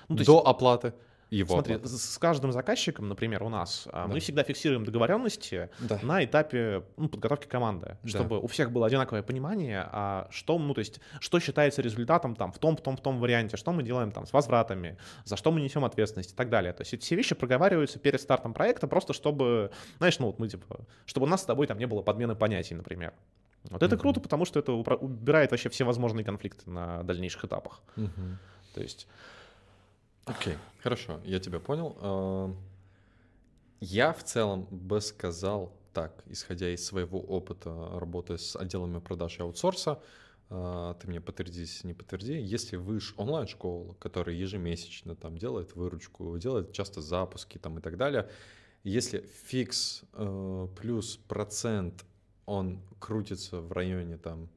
ну, 0.09 0.16
до 0.16 0.22
есть, 0.22 0.46
оплаты 0.46 0.92
его 1.30 1.54
Смотри, 1.54 1.74
оплаты. 1.74 1.94
с 1.94 2.18
каждым 2.18 2.52
заказчиком, 2.52 3.09
например, 3.09 3.42
у 3.42 3.48
нас, 3.48 3.86
а, 3.92 4.06
да. 4.06 4.14
мы 4.14 4.20
всегда 4.20 4.42
фиксируем 4.42 4.84
договоренности 4.84 5.68
да. 5.78 5.98
на 6.02 6.24
этапе 6.24 6.84
ну, 6.96 7.09
подготовки 7.09 7.46
команды, 7.46 7.98
чтобы 8.04 8.36
да. 8.36 8.38
у 8.38 8.46
всех 8.46 8.72
было 8.72 8.86
одинаковое 8.86 9.22
понимание, 9.22 9.86
а 9.92 10.28
что, 10.30 10.59
ну, 10.59 10.72
то 10.72 10.78
есть, 10.78 11.00
что 11.20 11.38
считается 11.38 11.82
результатом 11.82 12.34
там 12.34 12.52
в 12.52 12.59
том, 12.59 12.76
в 12.76 12.80
том, 12.80 12.96
в 12.96 13.02
том 13.02 13.18
варианте, 13.18 13.56
что 13.56 13.72
мы 13.72 13.82
делаем 13.82 14.11
там 14.11 14.26
с 14.26 14.32
возвратами, 14.32 14.96
за 15.24 15.36
что 15.36 15.52
мы 15.52 15.61
несем 15.61 15.84
ответственность 15.84 16.32
и 16.32 16.34
так 16.34 16.48
далее. 16.48 16.72
То 16.72 16.80
есть 16.82 16.94
эти 16.94 17.02
все 17.02 17.16
вещи 17.16 17.34
проговариваются 17.34 17.98
перед 17.98 18.20
стартом 18.20 18.54
проекта, 18.54 18.88
просто 18.88 19.12
чтобы, 19.12 19.70
знаешь, 19.98 20.18
ну 20.18 20.26
вот 20.26 20.38
мы 20.38 20.48
типа, 20.48 20.80
чтобы 21.04 21.26
у 21.26 21.28
нас 21.28 21.42
с 21.42 21.44
тобой 21.44 21.66
там 21.66 21.78
не 21.78 21.86
было 21.86 22.00
подмены 22.00 22.36
понятий, 22.36 22.74
например. 22.74 23.12
Вот 23.64 23.82
это 23.82 23.96
mm-hmm. 23.96 23.98
круто, 23.98 24.20
потому 24.20 24.46
что 24.46 24.61
это 24.61 24.72
убирает 24.72 25.50
вообще 25.50 25.68
все 25.68 25.84
возможные 25.84 26.24
конфликты 26.24 26.70
на 26.70 27.02
дальнейших 27.02 27.44
этапах. 27.44 27.82
Mm-hmm. 27.96 28.36
То 28.74 28.80
есть 28.80 29.09
Окей, 30.29 30.53
okay, 30.53 30.59
хорошо, 30.83 31.20
я 31.24 31.41
тебя 31.41 31.59
понял. 31.59 31.97
А, 32.01 32.55
я 33.81 34.12
в 34.12 34.22
целом 34.22 34.66
бы 34.70 35.01
сказал 35.01 35.72
так, 35.95 36.22
исходя 36.26 36.68
из 36.68 36.85
своего 36.85 37.18
опыта 37.18 37.99
работы 37.99 38.37
с 38.37 38.55
отделами 38.55 39.01
продаж 39.01 39.39
и 39.39 39.43
аутсорса, 39.43 40.03
а, 40.51 40.95
ты 40.95 41.09
мне 41.09 41.22
подтверди, 41.22 41.64
не 41.83 41.95
подтверди, 41.95 42.35
если 42.35 42.76
вы 42.76 43.01
онлайн-школа, 43.16 43.95
которая 43.95 44.37
ежемесячно 44.37 45.16
там 45.16 45.39
делает 45.39 45.74
выручку, 45.74 46.37
делает 46.37 46.72
часто 46.72 47.01
запуски 47.01 47.57
там 47.57 47.79
и 47.79 47.81
так 47.81 47.97
далее, 47.97 48.29
если 48.85 49.26
фикс 49.47 50.03
э, 50.12 50.68
плюс 50.79 51.16
процент, 51.16 52.05
он 52.47 52.81
крутится 52.99 53.61
в 53.61 53.72
районе 53.72 54.18
там 54.18 54.49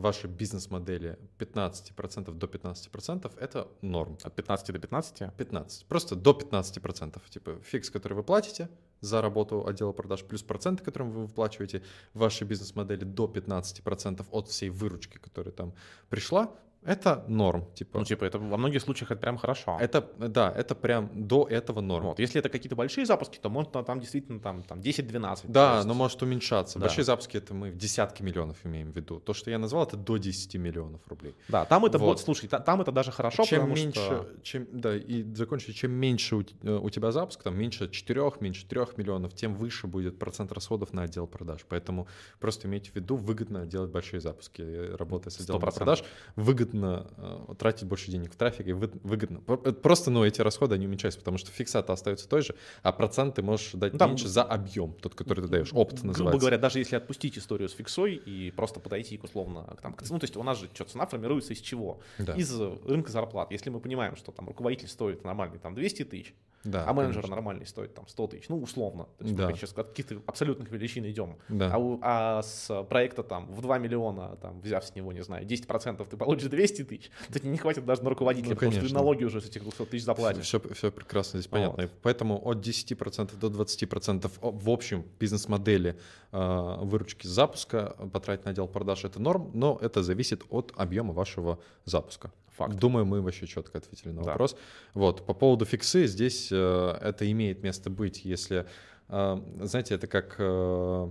вашей 0.00 0.30
бизнес-модели 0.30 1.18
15% 1.38 2.32
до 2.32 2.46
15% 2.46 3.32
это 3.38 3.68
норм. 3.82 4.18
От 4.22 4.34
15 4.34 4.72
до 4.72 4.78
15? 4.78 5.34
15. 5.36 5.86
Просто 5.86 6.16
до 6.16 6.32
15%. 6.32 7.20
Типа 7.30 7.58
фикс, 7.62 7.90
который 7.90 8.14
вы 8.14 8.22
платите 8.22 8.68
за 9.00 9.22
работу 9.22 9.66
отдела 9.66 9.92
продаж, 9.92 10.24
плюс 10.24 10.42
проценты, 10.42 10.84
которые 10.84 11.10
вы 11.10 11.26
выплачиваете 11.26 11.82
в 12.14 12.18
вашей 12.18 12.46
бизнес-модели 12.46 13.04
до 13.04 13.26
15% 13.26 14.26
от 14.30 14.48
всей 14.48 14.70
выручки, 14.70 15.18
которая 15.18 15.52
там 15.52 15.74
пришла, 16.08 16.54
это 16.82 17.24
норм, 17.28 17.66
типа. 17.74 17.98
Ну, 17.98 18.04
типа, 18.06 18.24
это 18.24 18.38
во 18.38 18.56
многих 18.56 18.80
случаях 18.80 19.10
это 19.10 19.20
прям 19.20 19.36
хорошо. 19.36 19.76
Это, 19.78 20.08
да, 20.16 20.50
это 20.56 20.74
прям 20.74 21.10
до 21.14 21.46
этого 21.46 21.82
норм. 21.82 22.06
Вот. 22.06 22.18
Если 22.18 22.38
это 22.38 22.48
какие-то 22.48 22.74
большие 22.74 23.04
запуски, 23.04 23.38
то 23.38 23.50
может 23.50 23.72
там 23.72 24.00
действительно 24.00 24.40
там, 24.40 24.62
там 24.62 24.80
10-12. 24.80 25.40
Да, 25.44 25.76
есть... 25.76 25.86
но 25.86 25.92
может 25.92 26.22
уменьшаться. 26.22 26.78
Да. 26.78 26.86
Большие 26.86 27.04
запуски 27.04 27.36
это 27.36 27.52
мы 27.52 27.70
в 27.70 27.76
десятки 27.76 28.22
миллионов 28.22 28.56
имеем 28.64 28.92
в 28.92 28.96
виду. 28.96 29.20
То, 29.20 29.34
что 29.34 29.50
я 29.50 29.58
назвал, 29.58 29.84
это 29.84 29.98
до 29.98 30.16
10 30.16 30.54
миллионов 30.54 31.02
рублей. 31.06 31.34
Да, 31.48 31.66
там 31.66 31.84
это 31.84 31.98
вот. 31.98 32.14
будет, 32.14 32.24
слушай, 32.24 32.48
там 32.48 32.80
это 32.80 32.92
даже 32.92 33.12
хорошо, 33.12 33.44
чем 33.44 33.60
потому 33.60 33.76
меньше, 33.76 34.00
что... 34.00 34.26
чем, 34.42 34.66
да, 34.72 34.96
и 34.96 35.22
закончить, 35.34 35.76
чем 35.76 35.92
меньше 35.92 36.36
у, 36.36 36.42
э, 36.62 36.78
у 36.78 36.88
тебя 36.88 37.12
запуск, 37.12 37.42
там 37.42 37.58
меньше 37.58 37.90
4, 37.90 38.32
меньше 38.40 38.66
3 38.66 38.80
миллионов, 38.96 39.34
тем 39.34 39.54
выше 39.54 39.86
будет 39.86 40.18
процент 40.18 40.50
расходов 40.52 40.94
на 40.94 41.02
отдел 41.02 41.26
продаж. 41.26 41.66
Поэтому 41.68 42.08
просто 42.38 42.68
имейте 42.68 42.90
в 42.90 42.96
виду, 42.96 43.16
выгодно 43.16 43.66
делать 43.66 43.90
большие 43.90 44.20
запуски. 44.20 44.62
Работая 44.96 45.30
с 45.30 45.40
отделом 45.40 45.60
100%. 45.60 45.74
продаж, 45.74 46.04
выгодно 46.36 46.69
э, 46.74 47.54
тратить 47.58 47.86
больше 47.86 48.10
денег 48.10 48.32
в 48.32 48.36
трафик 48.36 48.66
и 48.68 48.72
выгодно. 48.72 49.40
Просто, 49.40 50.10
ну, 50.10 50.24
эти 50.24 50.40
расходы, 50.40 50.74
они 50.74 50.86
уменьшаются, 50.86 51.18
потому 51.18 51.38
что 51.38 51.50
фиксата 51.50 51.92
остается 51.92 52.28
той 52.28 52.42
же, 52.42 52.54
а 52.82 52.92
процент 52.92 53.36
ты 53.36 53.42
можешь 53.42 53.72
дать 53.72 53.92
ну, 53.92 53.98
Там, 53.98 54.10
меньше 54.10 54.28
за 54.28 54.42
объем, 54.42 54.94
тот, 54.94 55.14
который 55.14 55.42
ты 55.42 55.48
даешь, 55.48 55.70
опыт 55.72 56.02
называется. 56.02 56.22
Грубо 56.22 56.38
говоря, 56.38 56.58
даже 56.58 56.78
если 56.78 56.96
отпустить 56.96 57.38
историю 57.38 57.68
с 57.68 57.72
фиксой 57.72 58.14
и 58.14 58.50
просто 58.50 58.80
подойти 58.80 59.16
к 59.16 59.24
условно, 59.24 59.76
там, 59.82 59.96
ну, 60.08 60.18
то 60.18 60.24
есть 60.24 60.36
у 60.36 60.42
нас 60.42 60.58
же 60.58 60.68
что, 60.72 60.84
цена 60.84 61.06
формируется 61.06 61.52
из 61.52 61.60
чего? 61.60 62.00
Да. 62.18 62.34
Из 62.34 62.60
рынка 62.84 63.10
зарплат. 63.10 63.50
Если 63.50 63.70
мы 63.70 63.80
понимаем, 63.80 64.16
что 64.16 64.32
там 64.32 64.48
руководитель 64.48 64.88
стоит 64.88 65.24
нормальный 65.24 65.58
там 65.58 65.74
200 65.74 66.04
тысяч, 66.04 66.34
да, 66.64 66.84
а 66.86 66.92
менеджер 66.92 67.22
конечно. 67.22 67.36
нормальный 67.36 67.66
стоит 67.66 67.94
там 67.94 68.06
100 68.06 68.26
тысяч, 68.26 68.48
ну, 68.48 68.60
условно. 68.60 69.08
То 69.18 69.24
есть 69.24 69.36
да. 69.36 69.48
мы 69.48 69.56
сейчас 69.56 69.72
от 69.76 69.88
каких-то 69.88 70.20
абсолютных 70.26 70.70
величин 70.70 71.06
идем. 71.06 71.38
Да. 71.48 71.70
А, 71.72 71.78
у, 71.78 71.98
а 72.02 72.42
с 72.42 72.84
проекта 72.84 73.22
там 73.22 73.46
в 73.46 73.62
2 73.62 73.78
миллиона, 73.78 74.36
там, 74.36 74.60
взяв 74.60 74.84
с 74.84 74.94
него, 74.94 75.12
не 75.12 75.22
знаю, 75.22 75.46
10% 75.46 76.06
ты 76.06 76.16
получишь 76.18 76.50
200 76.50 76.84
тысяч, 76.84 77.10
то 77.32 77.38
тебе 77.38 77.50
не 77.50 77.56
хватит 77.56 77.86
даже 77.86 78.02
на 78.02 78.10
руководителя, 78.10 78.50
ну, 78.50 78.56
потому 78.56 78.72
что 78.72 78.86
ты 78.86 78.92
налоги 78.92 79.24
уже 79.24 79.40
с 79.40 79.46
этих 79.46 79.62
200 79.62 79.86
тысяч 79.86 80.04
заплатишь. 80.04 80.44
Все, 80.44 80.60
все 80.74 80.90
прекрасно 80.90 81.40
здесь 81.40 81.50
понятно. 81.50 81.84
Вот. 81.84 81.92
Поэтому 82.02 82.40
от 82.46 82.58
10% 82.58 83.38
до 83.38 83.46
20% 83.48 84.30
в 84.42 84.70
общем 84.70 85.04
бизнес-модели 85.18 85.98
э, 86.32 86.76
выручки 86.80 87.26
запуска 87.26 87.96
потратить 88.12 88.44
на 88.44 88.50
отдел 88.50 88.68
продаж 88.68 89.04
это 89.04 89.20
норм, 89.20 89.50
но 89.54 89.78
это 89.80 90.02
зависит 90.02 90.42
от 90.50 90.72
объема 90.76 91.14
вашего 91.14 91.58
запуска. 91.86 92.30
Факт. 92.60 92.76
Думаю, 92.76 93.06
мы 93.06 93.22
вообще 93.22 93.46
четко 93.46 93.78
ответили 93.78 94.12
на 94.12 94.22
да. 94.22 94.32
вопрос. 94.32 94.54
Вот, 94.92 95.24
по 95.24 95.32
поводу 95.32 95.64
фиксы, 95.64 96.06
здесь 96.06 96.48
э, 96.52 96.98
это 97.00 97.30
имеет 97.30 97.62
место 97.62 97.88
быть, 97.88 98.26
если, 98.26 98.66
э, 99.08 99.40
знаете, 99.62 99.94
это 99.94 100.06
как... 100.06 100.36
Э, 100.38 101.10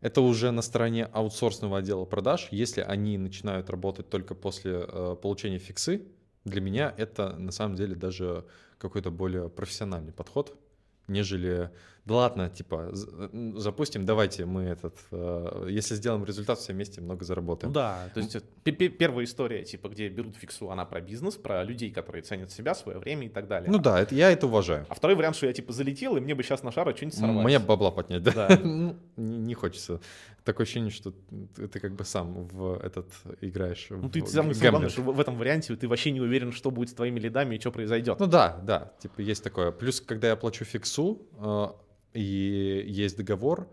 это 0.00 0.20
уже 0.20 0.50
на 0.50 0.62
стороне 0.62 1.04
аутсорсного 1.04 1.78
отдела 1.78 2.04
продаж. 2.04 2.48
Если 2.50 2.80
они 2.80 3.16
начинают 3.16 3.70
работать 3.70 4.10
только 4.10 4.34
после 4.34 4.84
э, 4.88 5.16
получения 5.22 5.58
фиксы, 5.58 6.02
для 6.44 6.60
меня 6.60 6.92
это 6.98 7.36
на 7.36 7.52
самом 7.52 7.76
деле 7.76 7.94
даже 7.94 8.44
какой-то 8.78 9.12
более 9.12 9.48
профессиональный 9.48 10.12
подход, 10.12 10.58
нежели 11.06 11.70
да 12.04 12.14
ладно, 12.14 12.50
типа, 12.50 12.90
запустим, 12.92 14.04
давайте 14.04 14.44
мы 14.44 14.62
этот, 14.62 14.98
э, 15.12 15.66
если 15.70 15.94
сделаем 15.94 16.24
результат, 16.24 16.58
все 16.58 16.72
вместе 16.72 17.00
много 17.00 17.24
заработаем. 17.24 17.70
Ну 17.70 17.74
да, 17.74 18.10
то 18.12 18.18
есть 18.18 18.36
первая 18.64 19.24
история, 19.24 19.62
типа, 19.64 19.88
где 19.88 20.08
берут 20.08 20.34
фиксу, 20.34 20.70
она 20.72 20.84
про 20.84 21.00
бизнес, 21.00 21.36
про 21.36 21.62
людей, 21.62 21.92
которые 21.92 22.22
ценят 22.22 22.50
себя, 22.50 22.74
свое 22.74 22.98
время 22.98 23.26
и 23.26 23.28
так 23.28 23.46
далее. 23.46 23.70
Ну 23.70 23.78
да, 23.78 24.00
это, 24.00 24.16
я 24.16 24.32
это 24.32 24.48
уважаю. 24.48 24.84
А 24.88 24.94
второй 24.94 25.16
вариант, 25.16 25.36
что 25.36 25.46
я, 25.46 25.52
типа, 25.52 25.72
залетел, 25.72 26.16
и 26.16 26.20
мне 26.20 26.34
бы 26.34 26.42
сейчас 26.42 26.64
на 26.64 26.72
шару 26.72 26.90
что-нибудь 26.96 27.18
сорвать. 27.18 27.44
Мне 27.44 27.60
бабла 27.60 27.92
поднять, 27.92 28.22
да? 28.22 28.48
да. 28.48 28.60
Ну, 28.62 28.96
не, 29.16 29.54
хочется. 29.54 30.00
Такое 30.44 30.64
ощущение, 30.64 30.90
что 30.90 31.12
ты 31.56 31.78
как 31.78 31.94
бы 31.94 32.04
сам 32.04 32.48
в 32.48 32.80
этот 32.82 33.06
играешь. 33.40 33.86
Ну 33.90 34.08
ты 34.08 34.26
самый 34.26 34.54
главное, 34.54 34.88
что 34.88 35.02
в 35.02 35.20
этом 35.20 35.36
варианте 35.36 35.76
ты 35.76 35.86
вообще 35.86 36.10
не 36.10 36.20
уверен, 36.20 36.50
что 36.50 36.70
будет 36.72 36.88
с 36.88 36.94
твоими 36.94 37.20
лидами 37.20 37.56
и 37.56 37.60
что 37.60 37.70
произойдет. 37.70 38.18
Ну 38.18 38.26
да, 38.26 38.58
да, 38.64 38.92
типа 38.98 39.20
есть 39.20 39.44
такое. 39.44 39.70
Плюс, 39.70 40.00
когда 40.00 40.28
я 40.28 40.36
плачу 40.36 40.64
фиксу, 40.64 41.22
э, 41.38 41.66
и 42.14 42.84
есть 42.86 43.16
договор, 43.16 43.68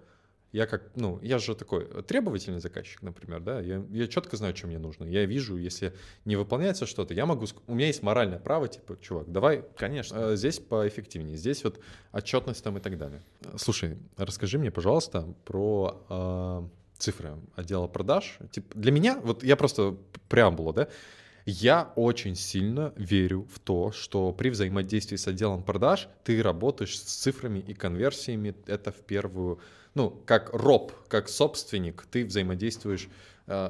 я 0.52 0.66
как, 0.66 0.90
ну, 0.96 1.20
я 1.22 1.38
же 1.38 1.54
такой 1.54 1.86
требовательный 2.04 2.60
заказчик, 2.60 3.04
например, 3.04 3.40
да, 3.42 3.60
я, 3.60 3.84
я 3.92 4.08
четко 4.08 4.36
знаю, 4.36 4.56
что 4.56 4.66
мне 4.66 4.80
нужно. 4.80 5.06
Я 5.06 5.26
вижу, 5.26 5.58
если 5.58 5.94
не 6.26 6.36
выполняется 6.36 6.88
что-то, 6.88 7.14
я 7.14 7.28
могу, 7.28 7.46
у 7.68 7.76
меня 7.76 7.88
есть 7.88 8.02
моральное 8.02 8.40
право, 8.40 8.68
типа, 8.68 8.98
чувак, 9.00 9.32
давай, 9.32 9.64
конечно, 9.78 10.16
э, 10.18 10.36
здесь 10.36 10.60
поэффективнее, 10.60 11.38
здесь 11.38 11.64
вот 11.64 11.80
отчетность 12.12 12.64
там 12.64 12.78
и 12.78 12.80
так 12.80 12.98
далее. 12.98 13.22
Слушай, 13.58 13.98
расскажи 14.18 14.58
мне, 14.58 14.72
пожалуйста, 14.72 15.28
про 15.46 16.04
э, 16.10 16.68
цифры 16.98 17.38
отдела 17.56 17.88
продаж. 17.88 18.40
Типа, 18.52 18.76
для 18.76 18.92
меня, 18.92 19.20
вот 19.24 19.44
я 19.44 19.56
просто 19.56 19.98
преамбула, 20.30 20.74
да, 20.74 20.88
я 21.50 21.92
очень 21.96 22.36
сильно 22.36 22.94
верю 22.96 23.48
в 23.54 23.60
то, 23.60 23.92
что 23.92 24.32
при 24.32 24.50
взаимодействии 24.50 25.18
с 25.18 25.28
отделом 25.28 25.64
продаж 25.64 26.08
ты 26.24 26.42
работаешь 26.42 26.98
с 26.98 27.04
цифрами 27.04 27.60
и 27.60 27.74
конверсиями. 27.74 28.56
Это 28.68 28.92
в 28.92 29.02
первую, 29.02 29.60
ну, 29.96 30.12
как 30.26 30.54
роб, 30.54 30.94
как 31.08 31.30
собственник, 31.30 32.06
ты 32.12 32.26
взаимодействуешь 32.26 33.10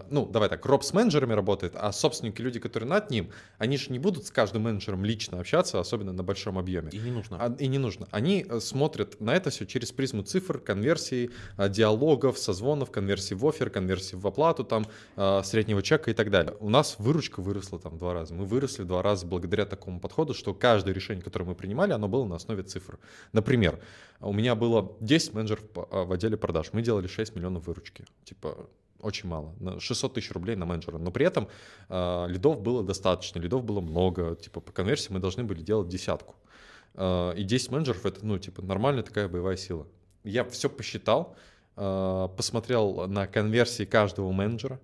ну, 0.09 0.25
давай 0.25 0.49
так, 0.49 0.65
Роб 0.65 0.83
с 0.83 0.93
менеджерами 0.93 1.33
работает, 1.33 1.73
а 1.75 1.91
собственники, 1.91 2.41
люди, 2.41 2.59
которые 2.59 2.89
над 2.89 3.09
ним, 3.09 3.29
они 3.57 3.77
же 3.77 3.91
не 3.91 3.99
будут 3.99 4.25
с 4.25 4.31
каждым 4.31 4.63
менеджером 4.63 5.05
лично 5.05 5.39
общаться, 5.39 5.79
особенно 5.79 6.11
на 6.11 6.23
большом 6.23 6.57
объеме. 6.57 6.89
И 6.91 6.99
не 6.99 7.11
нужно. 7.11 7.37
А, 7.39 7.55
и 7.57 7.67
не 7.67 7.77
нужно. 7.77 8.07
Они 8.11 8.45
э, 8.47 8.59
смотрят 8.59 9.19
на 9.21 9.35
это 9.35 9.49
все 9.49 9.65
через 9.65 9.91
призму 9.91 10.23
цифр, 10.23 10.59
конверсий, 10.59 11.31
э, 11.57 11.69
диалогов, 11.69 12.37
созвонов, 12.37 12.91
конверсий 12.91 13.35
в 13.35 13.47
офер, 13.47 13.69
конверсий 13.69 14.17
в 14.17 14.27
оплату, 14.27 14.63
там, 14.63 14.85
среднего 15.43 15.81
чека 15.81 16.11
и 16.11 16.13
так 16.13 16.29
далее. 16.29 16.55
У 16.59 16.69
нас 16.69 16.95
выручка 16.99 17.41
выросла 17.41 17.79
там 17.79 17.97
два 17.97 18.13
раза. 18.13 18.33
Мы 18.33 18.45
выросли 18.45 18.83
два 18.83 19.01
раза 19.01 19.25
благодаря 19.25 19.65
такому 19.65 19.99
подходу, 19.99 20.33
что 20.33 20.53
каждое 20.53 20.93
решение, 20.93 21.23
которое 21.23 21.45
мы 21.45 21.55
принимали, 21.55 21.93
оно 21.93 22.07
было 22.07 22.25
на 22.25 22.35
основе 22.35 22.63
цифр. 22.63 22.99
Например, 23.33 23.79
у 24.19 24.33
меня 24.33 24.55
было 24.55 24.95
10 24.99 25.33
менеджеров 25.33 25.63
в 25.73 26.11
отделе 26.11 26.37
продаж. 26.37 26.69
Мы 26.73 26.81
делали 26.81 27.07
6 27.07 27.35
миллионов 27.35 27.67
выручки. 27.67 28.05
Типа, 28.23 28.69
очень 28.99 29.29
мало. 29.29 29.53
600 29.79 30.13
тысяч 30.13 30.31
рублей 30.31 30.55
на 30.55 30.65
менеджера. 30.65 30.97
Но 30.97 31.11
при 31.11 31.25
этом 31.25 31.47
э, 31.89 32.25
лидов 32.27 32.61
было 32.61 32.83
достаточно, 32.83 33.39
лидов 33.39 33.63
было 33.63 33.81
много. 33.81 34.35
Типа 34.35 34.59
по 34.59 34.71
конверсии 34.71 35.11
мы 35.11 35.19
должны 35.19 35.43
были 35.43 35.61
делать 35.61 35.87
десятку. 35.87 36.35
Э, 36.95 37.33
и 37.35 37.43
10 37.43 37.71
менеджеров 37.71 38.05
это, 38.05 38.25
ну, 38.25 38.37
типа, 38.37 38.61
нормальная 38.61 39.03
такая 39.03 39.27
боевая 39.27 39.57
сила. 39.57 39.87
Я 40.23 40.43
все 40.43 40.69
посчитал, 40.69 41.35
э, 41.77 42.27
посмотрел 42.35 43.07
на 43.07 43.27
конверсии 43.27 43.85
каждого 43.85 44.31
менеджера 44.31 44.79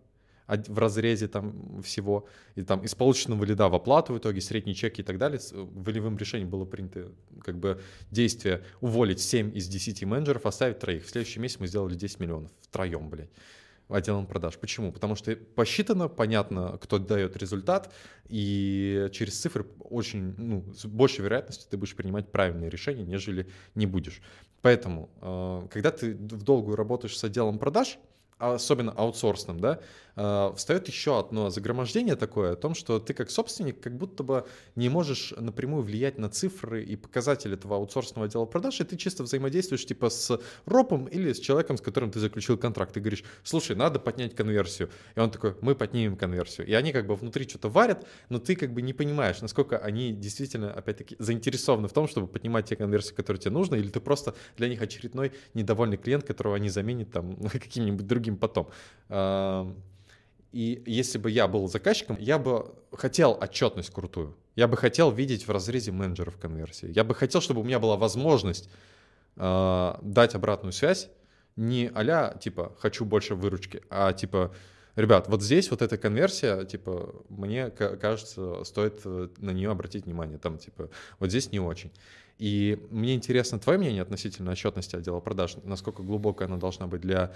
в 0.48 0.78
разрезе 0.78 1.28
там 1.28 1.82
всего, 1.82 2.28
и 2.54 2.62
там 2.62 2.82
из 2.84 2.94
полученного 2.94 3.44
лида 3.44 3.68
в 3.68 3.76
оплату 3.76 4.14
в 4.14 4.20
итоге, 4.20 4.42
средний 4.42 4.76
чек 4.76 5.00
и 5.00 5.04
так 5.04 5.18
далее, 5.18 5.40
волевым 5.52 6.18
решением 6.18 6.50
было 6.50 6.66
принято 6.66 7.12
как 7.42 7.58
бы 7.58 7.82
действие 8.12 8.64
уволить 8.80 9.20
7 9.20 9.58
из 9.58 9.68
10 9.68 10.04
менеджеров, 10.04 10.46
оставить 10.46 10.80
троих. 10.80 11.06
В 11.06 11.10
следующем 11.10 11.42
месяце 11.42 11.62
мы 11.62 11.68
сделали 11.68 11.96
10 11.96 12.20
миллионов 12.20 12.52
втроем, 12.62 13.10
блядь 13.10 13.32
отделом 13.90 14.26
продаж. 14.26 14.58
Почему? 14.58 14.92
Потому 14.92 15.16
что 15.16 15.36
посчитано, 15.36 16.08
понятно, 16.08 16.78
кто 16.82 16.98
дает 16.98 17.38
результат, 17.38 17.94
и 18.28 19.10
через 19.12 19.40
цифры 19.40 19.66
очень, 19.80 20.34
ну, 20.38 20.74
с 20.74 20.86
большей 20.86 21.24
вероятностью 21.24 21.70
ты 21.70 21.78
будешь 21.78 21.96
принимать 21.96 22.32
правильные 22.32 22.70
решения, 22.70 23.04
нежели 23.04 23.48
не 23.76 23.86
будешь. 23.86 24.22
Поэтому, 24.62 25.10
э, 25.22 25.68
когда 25.72 25.92
ты 25.92 26.16
в 26.16 26.44
долгую 26.44 26.76
работаешь 26.76 27.18
с 27.18 27.24
отделом 27.24 27.60
продаж, 27.60 28.00
особенно 28.38 28.92
аутсорсным, 28.92 29.60
да, 29.60 29.80
э, 30.16 30.52
встает 30.56 30.88
еще 30.88 31.20
одно 31.20 31.50
загромождение 31.50 32.16
такое 32.16 32.54
о 32.54 32.56
том, 32.56 32.76
что 32.76 33.00
ты 33.00 33.14
как 33.14 33.30
собственник 33.30 33.80
как 33.80 33.98
будто 33.98 34.24
бы 34.24 34.46
не 34.76 34.90
можешь 34.90 35.34
напрямую 35.38 35.84
влиять 35.84 36.18
на 36.18 36.30
цифры 36.30 36.84
и 36.84 36.96
показатели 36.96 37.56
этого 37.56 37.78
аутсорсного 37.78 38.28
отдела 38.28 38.46
продаж, 38.46 38.82
и 38.82 38.84
ты 38.84 38.98
чисто 38.98 39.24
взаимодействуешь 39.24 39.86
типа 39.86 40.10
с 40.10 40.40
ропом 40.66 41.06
или 41.06 41.34
с 41.34 41.40
человеком, 41.40 41.78
с 41.78 41.82
которым 41.82 42.12
ты 42.12 42.20
заключил 42.20 42.58
контракт. 42.58 42.94
Ты 42.94 43.00
говоришь, 43.00 43.24
слушай, 43.44 43.76
надо 43.76 44.00
поднять 44.00 44.36
конверсию. 44.36 44.90
И 45.16 45.20
он 45.20 45.32
такой, 45.32 45.56
мы 45.62 45.76
поднимем 45.76 46.18
конверсию. 46.18 46.68
И 46.68 46.74
они 46.74 46.92
как 46.92 47.08
бы 47.08 47.16
внутри 47.16 47.48
что-то 47.48 47.70
варят, 47.70 48.06
но 48.30 48.40
ты 48.40 48.56
как 48.56 48.74
бы 48.74 48.82
не 48.82 48.94
понимаешь, 48.94 49.42
насколько 49.42 49.78
они 49.78 50.14
действительно, 50.14 50.72
опять-таки, 50.72 51.16
заинтересованы 51.20 51.88
в 51.88 51.94
том, 51.94 52.08
чтобы 52.08 52.28
поднимать 52.28 52.66
те 52.66 52.76
конверсии, 52.76 53.14
которые 53.14 53.40
тебе 53.40 53.52
нужны, 53.52 53.76
или 53.76 53.90
ты 53.90 54.00
просто 54.00 54.36
для 54.58 54.68
них 54.70 54.82
очередной 54.82 55.32
недовольный 55.54 55.98
клиент, 55.98 56.24
которого 56.26 56.56
они 56.56 56.70
заменят 56.70 57.12
там 57.12 57.36
каким-нибудь 57.52 58.08
другим 58.08 58.38
потом. 58.38 58.70
И 60.56 60.82
если 60.86 61.18
бы 61.18 61.30
я 61.30 61.50
был 61.50 61.68
заказчиком, 61.68 62.16
я 62.18 62.38
бы 62.40 62.74
хотел 62.94 63.38
отчетность 63.42 63.90
крутую. 63.90 64.38
Я 64.56 64.70
бы 64.70 64.78
хотел 64.78 65.12
видеть 65.12 65.46
в 65.50 65.52
разрезе 65.52 65.92
менеджеров 65.92 66.38
конверсии. 66.38 66.90
Я 66.96 67.04
бы 67.04 67.14
хотел, 67.14 67.42
чтобы 67.42 67.60
у 67.60 67.66
меня 67.66 67.78
была 67.78 67.98
возможность 67.98 68.70
э, 69.36 69.96
дать 70.02 70.34
обратную 70.34 70.72
связь. 70.72 71.10
Не 71.58 71.92
а 71.94 72.38
типа, 72.38 72.74
хочу 72.80 73.04
больше 73.04 73.36
выручки, 73.36 73.82
а 73.90 74.14
типа, 74.14 74.56
ребят, 74.96 75.28
вот 75.28 75.44
здесь 75.44 75.70
вот 75.72 75.82
эта 75.82 75.98
конверсия, 75.98 76.64
типа, 76.64 77.14
мне 77.28 77.70
кажется, 77.70 78.64
стоит 78.64 79.02
э, 79.04 79.28
на 79.40 79.52
нее 79.52 79.72
обратить 79.72 80.06
внимание. 80.06 80.38
Там, 80.38 80.58
типа, 80.58 80.90
вот 81.20 81.32
здесь 81.32 81.52
не 81.52 81.60
очень. 81.60 81.92
И 82.38 82.86
мне 82.90 83.16
интересно 83.16 83.60
твое 83.60 83.80
мнение 83.80 84.02
относительно 84.02 84.52
отчетности 84.52 84.98
отдела 84.98 85.22
продаж, 85.22 85.56
насколько 85.64 86.04
глубокая 86.04 86.50
она 86.50 86.58
должна 86.58 86.86
быть 86.86 87.00
для, 87.00 87.34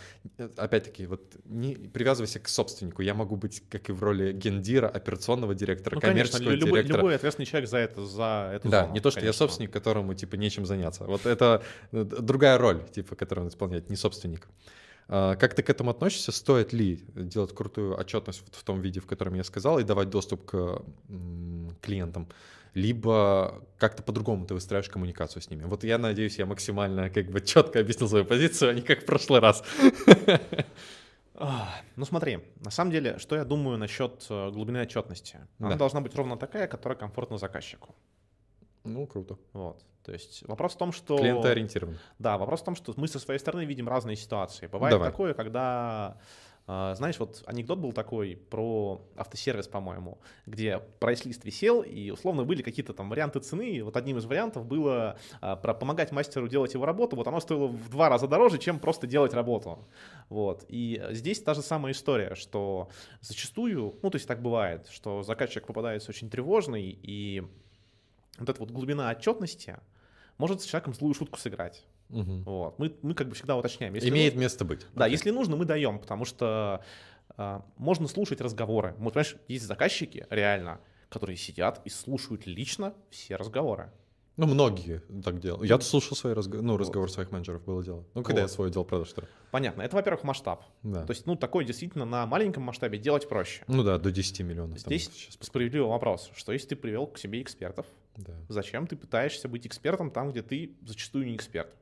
опять-таки, 0.58 1.06
вот 1.06 1.22
не 1.46 1.76
привязывайся 1.76 2.40
к 2.42 2.50
собственнику. 2.50 3.02
Я 3.02 3.14
могу 3.14 3.38
быть, 3.38 3.64
как 3.70 3.90
и 3.90 3.94
в 3.94 4.04
роли 4.04 4.34
гендира, 4.34 4.90
операционного 4.90 5.56
директора, 5.56 5.96
ну, 5.96 6.02
коммерческого 6.02 6.40
конечно, 6.40 6.66
любой, 6.66 6.80
директора. 6.80 6.98
Любой 6.98 7.16
ответственный 7.16 7.46
человек 7.46 7.70
за 7.70 7.78
это, 7.78 8.06
за 8.06 8.52
эту 8.56 8.68
Да, 8.68 8.82
зону, 8.82 8.94
не 8.94 9.00
то, 9.00 9.10
что 9.10 9.22
конечно. 9.22 9.44
я 9.44 9.48
собственник, 9.48 9.72
которому, 9.72 10.14
типа, 10.16 10.36
нечем 10.36 10.66
заняться. 10.66 11.06
Вот 11.06 11.26
это 11.26 11.64
э, 11.94 12.04
другая 12.04 12.58
роль, 12.58 12.84
типа, 12.90 13.16
которую 13.16 13.46
он 13.46 13.50
исполняет, 13.50 13.90
не 13.90 13.96
собственник. 13.96 14.50
А, 15.08 15.36
как 15.38 15.56
ты 15.56 15.64
к 15.64 15.70
этому 15.70 15.92
относишься? 15.92 16.34
Стоит 16.34 16.74
ли 16.74 17.00
делать 17.16 17.54
крутую 17.56 17.98
отчетность 17.98 18.44
в 18.52 18.64
том 18.64 18.82
виде, 18.82 19.00
в 19.00 19.08
котором 19.08 19.34
я 19.36 19.46
сказал, 19.46 19.80
и 19.80 19.84
давать 19.84 20.10
доступ 20.10 20.46
к 20.46 20.84
клиентам? 21.82 22.28
Либо 22.74 23.64
как-то 23.78 24.04
по-другому 24.04 24.46
ты 24.46 24.54
выстраиваешь 24.54 24.90
коммуникацию 24.90 25.42
с 25.42 25.50
ними. 25.50 25.64
Вот 25.64 25.84
я 25.84 25.98
надеюсь, 25.98 26.38
я 26.38 26.46
максимально 26.46 27.10
как 27.10 27.30
бы 27.30 27.42
четко 27.42 27.80
объяснил 27.80 28.10
свою 28.10 28.26
позицию, 28.26 28.72
а 28.72 28.74
не 28.74 28.82
как 28.82 29.02
в 29.04 29.06
прошлый 29.06 29.40
раз. 29.40 29.64
Ну 31.96 32.06
смотри, 32.06 32.40
на 32.60 32.70
самом 32.70 32.92
деле, 32.92 33.18
что 33.18 33.36
я 33.38 33.46
думаю 33.46 33.78
насчет 33.78 34.26
э, 34.30 34.52
глубины 34.52 34.82
отчетности? 34.82 35.40
Она 35.60 35.70
да. 35.70 35.76
должна 35.78 36.02
быть 36.02 36.14
ровно 36.14 36.36
такая, 36.36 36.68
которая 36.68 36.98
комфортна 36.98 37.38
заказчику. 37.38 37.96
Ну, 38.84 39.08
круто. 39.08 39.38
Вот. 39.54 39.82
То 40.04 40.12
есть 40.12 40.46
вопрос 40.48 40.74
в 40.74 40.78
том, 40.78 40.92
что... 40.92 41.18
Клиентоориентирован. 41.18 41.98
Да, 42.18 42.38
вопрос 42.38 42.62
в 42.62 42.66
том, 42.66 42.76
что 42.76 42.94
мы 42.98 43.08
со 43.08 43.20
своей 43.20 43.40
стороны 43.40 43.66
видим 43.66 43.88
разные 43.88 44.18
ситуации. 44.18 44.68
Бывает 44.68 44.94
Давай. 44.94 45.12
такое, 45.12 45.34
когда 45.34 46.18
знаешь, 46.70 47.18
вот 47.18 47.42
анекдот 47.48 47.80
был 47.80 47.94
такой 47.94 48.36
про 48.50 49.02
автосервис, 49.16 49.68
по-моему, 49.68 50.20
где 50.46 50.80
прайс-лист 51.00 51.44
висел, 51.44 51.82
и 51.82 52.12
условно 52.12 52.44
были 52.44 52.62
какие-то 52.62 52.94
там 52.94 53.10
варианты 53.10 53.40
цены. 53.40 53.72
И 53.72 53.82
вот 53.82 53.98
одним 53.98 54.20
из 54.20 54.26
вариантов 54.26 54.68
было 54.68 55.18
а, 55.42 55.56
про 55.56 55.74
помогать 55.74 56.12
мастеру 56.12 56.48
делать 56.48 56.76
его 56.76 56.86
работу. 56.86 57.16
Вот 57.16 57.28
оно 57.28 57.40
стоило 57.40 57.68
в 57.68 57.90
два 57.90 58.08
раза 58.10 58.28
дороже, 58.28 58.60
чем 58.60 58.80
просто 58.80 59.08
делать 59.08 59.34
работу. 59.34 59.88
Вот. 60.30 60.64
И 60.68 61.04
здесь 61.10 61.42
та 61.42 61.56
же 61.56 61.64
самая 61.64 61.94
история, 61.94 62.36
что 62.36 62.90
зачастую, 63.22 63.96
ну, 64.04 64.12
то 64.12 64.18
есть 64.18 64.28
так 64.28 64.40
бывает, 64.42 64.88
что 64.92 65.24
заказчик 65.24 65.66
попадается 65.66 66.12
очень 66.12 66.30
тревожный, 66.30 67.00
и 67.02 67.42
вот 68.38 68.48
эта 68.48 68.60
вот 68.60 68.70
глубина 68.70 69.10
отчетности 69.10 69.80
может 70.40 70.62
с 70.62 70.66
человеком 70.66 70.96
злую 70.96 71.14
шутку 71.14 71.38
сыграть. 71.38 71.86
Угу. 72.10 72.44
Вот. 72.46 72.80
Мы, 72.80 72.96
мы 73.04 73.14
как 73.14 73.28
бы 73.28 73.36
всегда 73.36 73.56
уточняем. 73.56 73.94
Если 73.94 74.10
Имеет 74.10 74.34
нужно, 74.34 74.44
место 74.44 74.66
быть. 74.66 74.88
Да, 74.96 75.08
okay. 75.08 75.12
если 75.12 75.30
нужно, 75.30 75.56
мы 75.56 75.66
даем, 75.66 76.00
потому 76.00 76.26
что 76.26 76.84
э, 77.38 77.62
можно 77.78 78.08
слушать 78.08 78.42
разговоры. 78.42 78.96
Вот, 78.98 79.14
понимаешь, 79.14 79.36
есть 79.48 79.66
заказчики 79.66 80.26
реально, 80.32 80.80
которые 81.10 81.38
сидят 81.38 81.82
и 81.86 81.90
слушают 81.90 82.48
лично 82.48 82.94
все 83.12 83.36
разговоры. 83.36 83.92
Ну, 84.38 84.48
многие 84.48 85.02
так 85.22 85.42
делают. 85.42 85.70
Я 85.70 85.78
слушал 85.82 86.16
свои 86.16 86.34
разговоры, 86.34 86.66
ну, 86.66 86.78
разговор 86.78 87.12
своих 87.12 87.30
менеджеров 87.30 87.62
было 87.66 87.84
дело. 87.84 88.06
Ну, 88.14 88.24
когда 88.24 88.42
вот. 88.42 88.48
я 88.48 88.54
свой 88.54 88.72
делал 88.72 88.86
продаж. 88.86 89.10
Что... 89.10 89.24
Понятно. 89.52 89.82
Это, 89.82 89.98
во-первых, 89.98 90.24
масштаб. 90.24 90.64
Да. 90.82 91.06
То 91.06 91.12
есть, 91.12 91.26
ну, 91.26 91.36
такой 91.36 91.66
действительно 91.66 92.06
на 92.06 92.26
маленьком 92.26 92.64
масштабе 92.64 92.98
делать 92.98 93.28
проще. 93.28 93.66
Ну 93.68 93.84
да, 93.84 93.98
до 93.98 94.14
10 94.14 94.40
миллионов. 94.40 94.80
Здесь 94.80 95.28
справедливый 95.42 95.90
вопрос, 95.90 96.32
что 96.34 96.54
если 96.54 96.70
ты 96.70 96.76
привел 96.78 97.06
к 97.08 97.18
себе 97.18 97.42
экспертов, 97.42 97.86
Да. 98.20 98.34
Зачем 98.50 98.86
ты 98.88 98.96
пытаешься 98.96 99.48
быть 99.48 99.66
экспертом 99.66 100.12
там, 100.12 100.32
где 100.32 100.42
ты 100.42 100.76
зачастую 100.86 101.26
не 101.26 101.36
эксперт? 101.36 101.74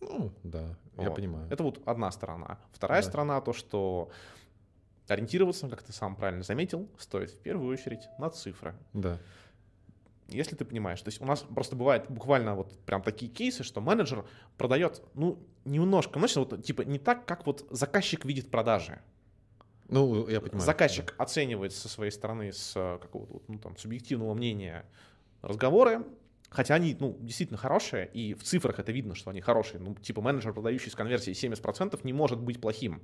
Ну, 0.00 0.32
да, 0.42 0.76
я 0.98 1.08
Вот. 1.08 1.14
понимаю. 1.16 1.46
Это 1.50 1.62
вот 1.62 1.80
одна 1.86 2.10
сторона. 2.10 2.58
Вторая 2.72 3.02
Да. 3.02 3.08
сторона 3.08 3.40
то, 3.40 3.52
что 3.52 4.10
ориентироваться, 5.08 5.68
как 5.68 5.82
ты 5.82 5.92
сам 5.92 6.16
правильно 6.16 6.42
заметил, 6.42 6.88
стоит 6.98 7.30
в 7.30 7.38
первую 7.38 7.72
очередь 7.72 8.08
на 8.18 8.30
цифры. 8.30 8.74
Да. 8.92 9.18
Если 10.28 10.56
ты 10.56 10.64
понимаешь, 10.64 11.00
то 11.02 11.08
есть 11.08 11.20
у 11.20 11.26
нас 11.26 11.40
просто 11.40 11.76
бывает 11.76 12.06
буквально 12.08 12.54
вот 12.54 12.76
прям 12.86 13.02
такие 13.02 13.30
кейсы, 13.30 13.62
что 13.64 13.80
менеджер 13.80 14.24
продает, 14.56 15.02
ну, 15.14 15.38
немножко, 15.64 16.18
ну, 16.18 16.26
вот, 16.36 16.64
типа 16.64 16.82
не 16.82 16.98
так, 16.98 17.26
как 17.26 17.46
вот 17.46 17.66
заказчик 17.70 18.24
видит 18.24 18.50
продажи. 18.50 19.00
Ну, 19.88 20.26
я 20.28 20.40
понимаю. 20.40 20.62
Заказчик 20.64 21.14
оценивает 21.18 21.72
со 21.74 21.88
своей 21.88 22.10
стороны 22.10 22.52
с 22.52 22.72
э, 22.74 22.98
какого-то 22.98 23.42
ну, 23.46 23.58
там, 23.58 23.76
субъективного 23.76 24.32
мнения 24.32 24.86
разговоры, 25.42 26.04
хотя 26.48 26.74
они, 26.74 26.96
ну, 26.98 27.16
действительно 27.20 27.58
хорошие, 27.58 28.08
и 28.12 28.34
в 28.34 28.42
цифрах 28.42 28.78
это 28.78 28.92
видно, 28.92 29.14
что 29.14 29.30
они 29.30 29.40
хорошие. 29.40 29.80
Ну, 29.80 29.94
типа 29.94 30.22
менеджер, 30.22 30.52
продающий 30.52 30.90
с 30.90 30.94
конверсией 30.94 31.36
70%, 31.36 32.00
не 32.04 32.12
может 32.12 32.40
быть 32.40 32.60
плохим. 32.60 33.02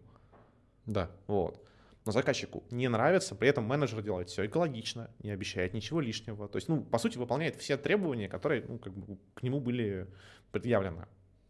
Да. 0.87 1.11
Вот. 1.27 1.65
Но 2.05 2.13
заказчику 2.13 2.65
не 2.71 2.89
нравится, 2.89 3.35
при 3.35 3.51
этом 3.51 3.65
менеджер 3.65 4.01
делает 4.01 4.31
все 4.31 4.47
экологично, 4.47 5.11
не 5.23 5.31
обещает 5.31 5.75
ничего 5.75 6.01
лишнего. 6.01 6.49
То 6.49 6.57
есть, 6.57 6.69
ну, 6.69 6.83
по 6.83 6.99
сути, 6.99 7.19
выполняет 7.19 7.57
все 7.57 7.77
требования, 7.77 8.29
которые, 8.29 8.65
ну, 8.67 8.79
как 8.79 8.95
бы 8.95 9.19
к 9.35 9.43
нему 9.43 9.61
были 9.61 10.07
предъявлены. 10.51 11.07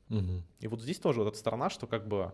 Мгм. 0.09 0.43
И 0.59 0.67
вот 0.67 0.83
здесь 0.83 0.99
тоже 0.99 1.21
вот 1.21 1.29
эта 1.29 1.39
сторона, 1.39 1.71
что 1.71 1.87
как 1.87 2.09
бы 2.09 2.33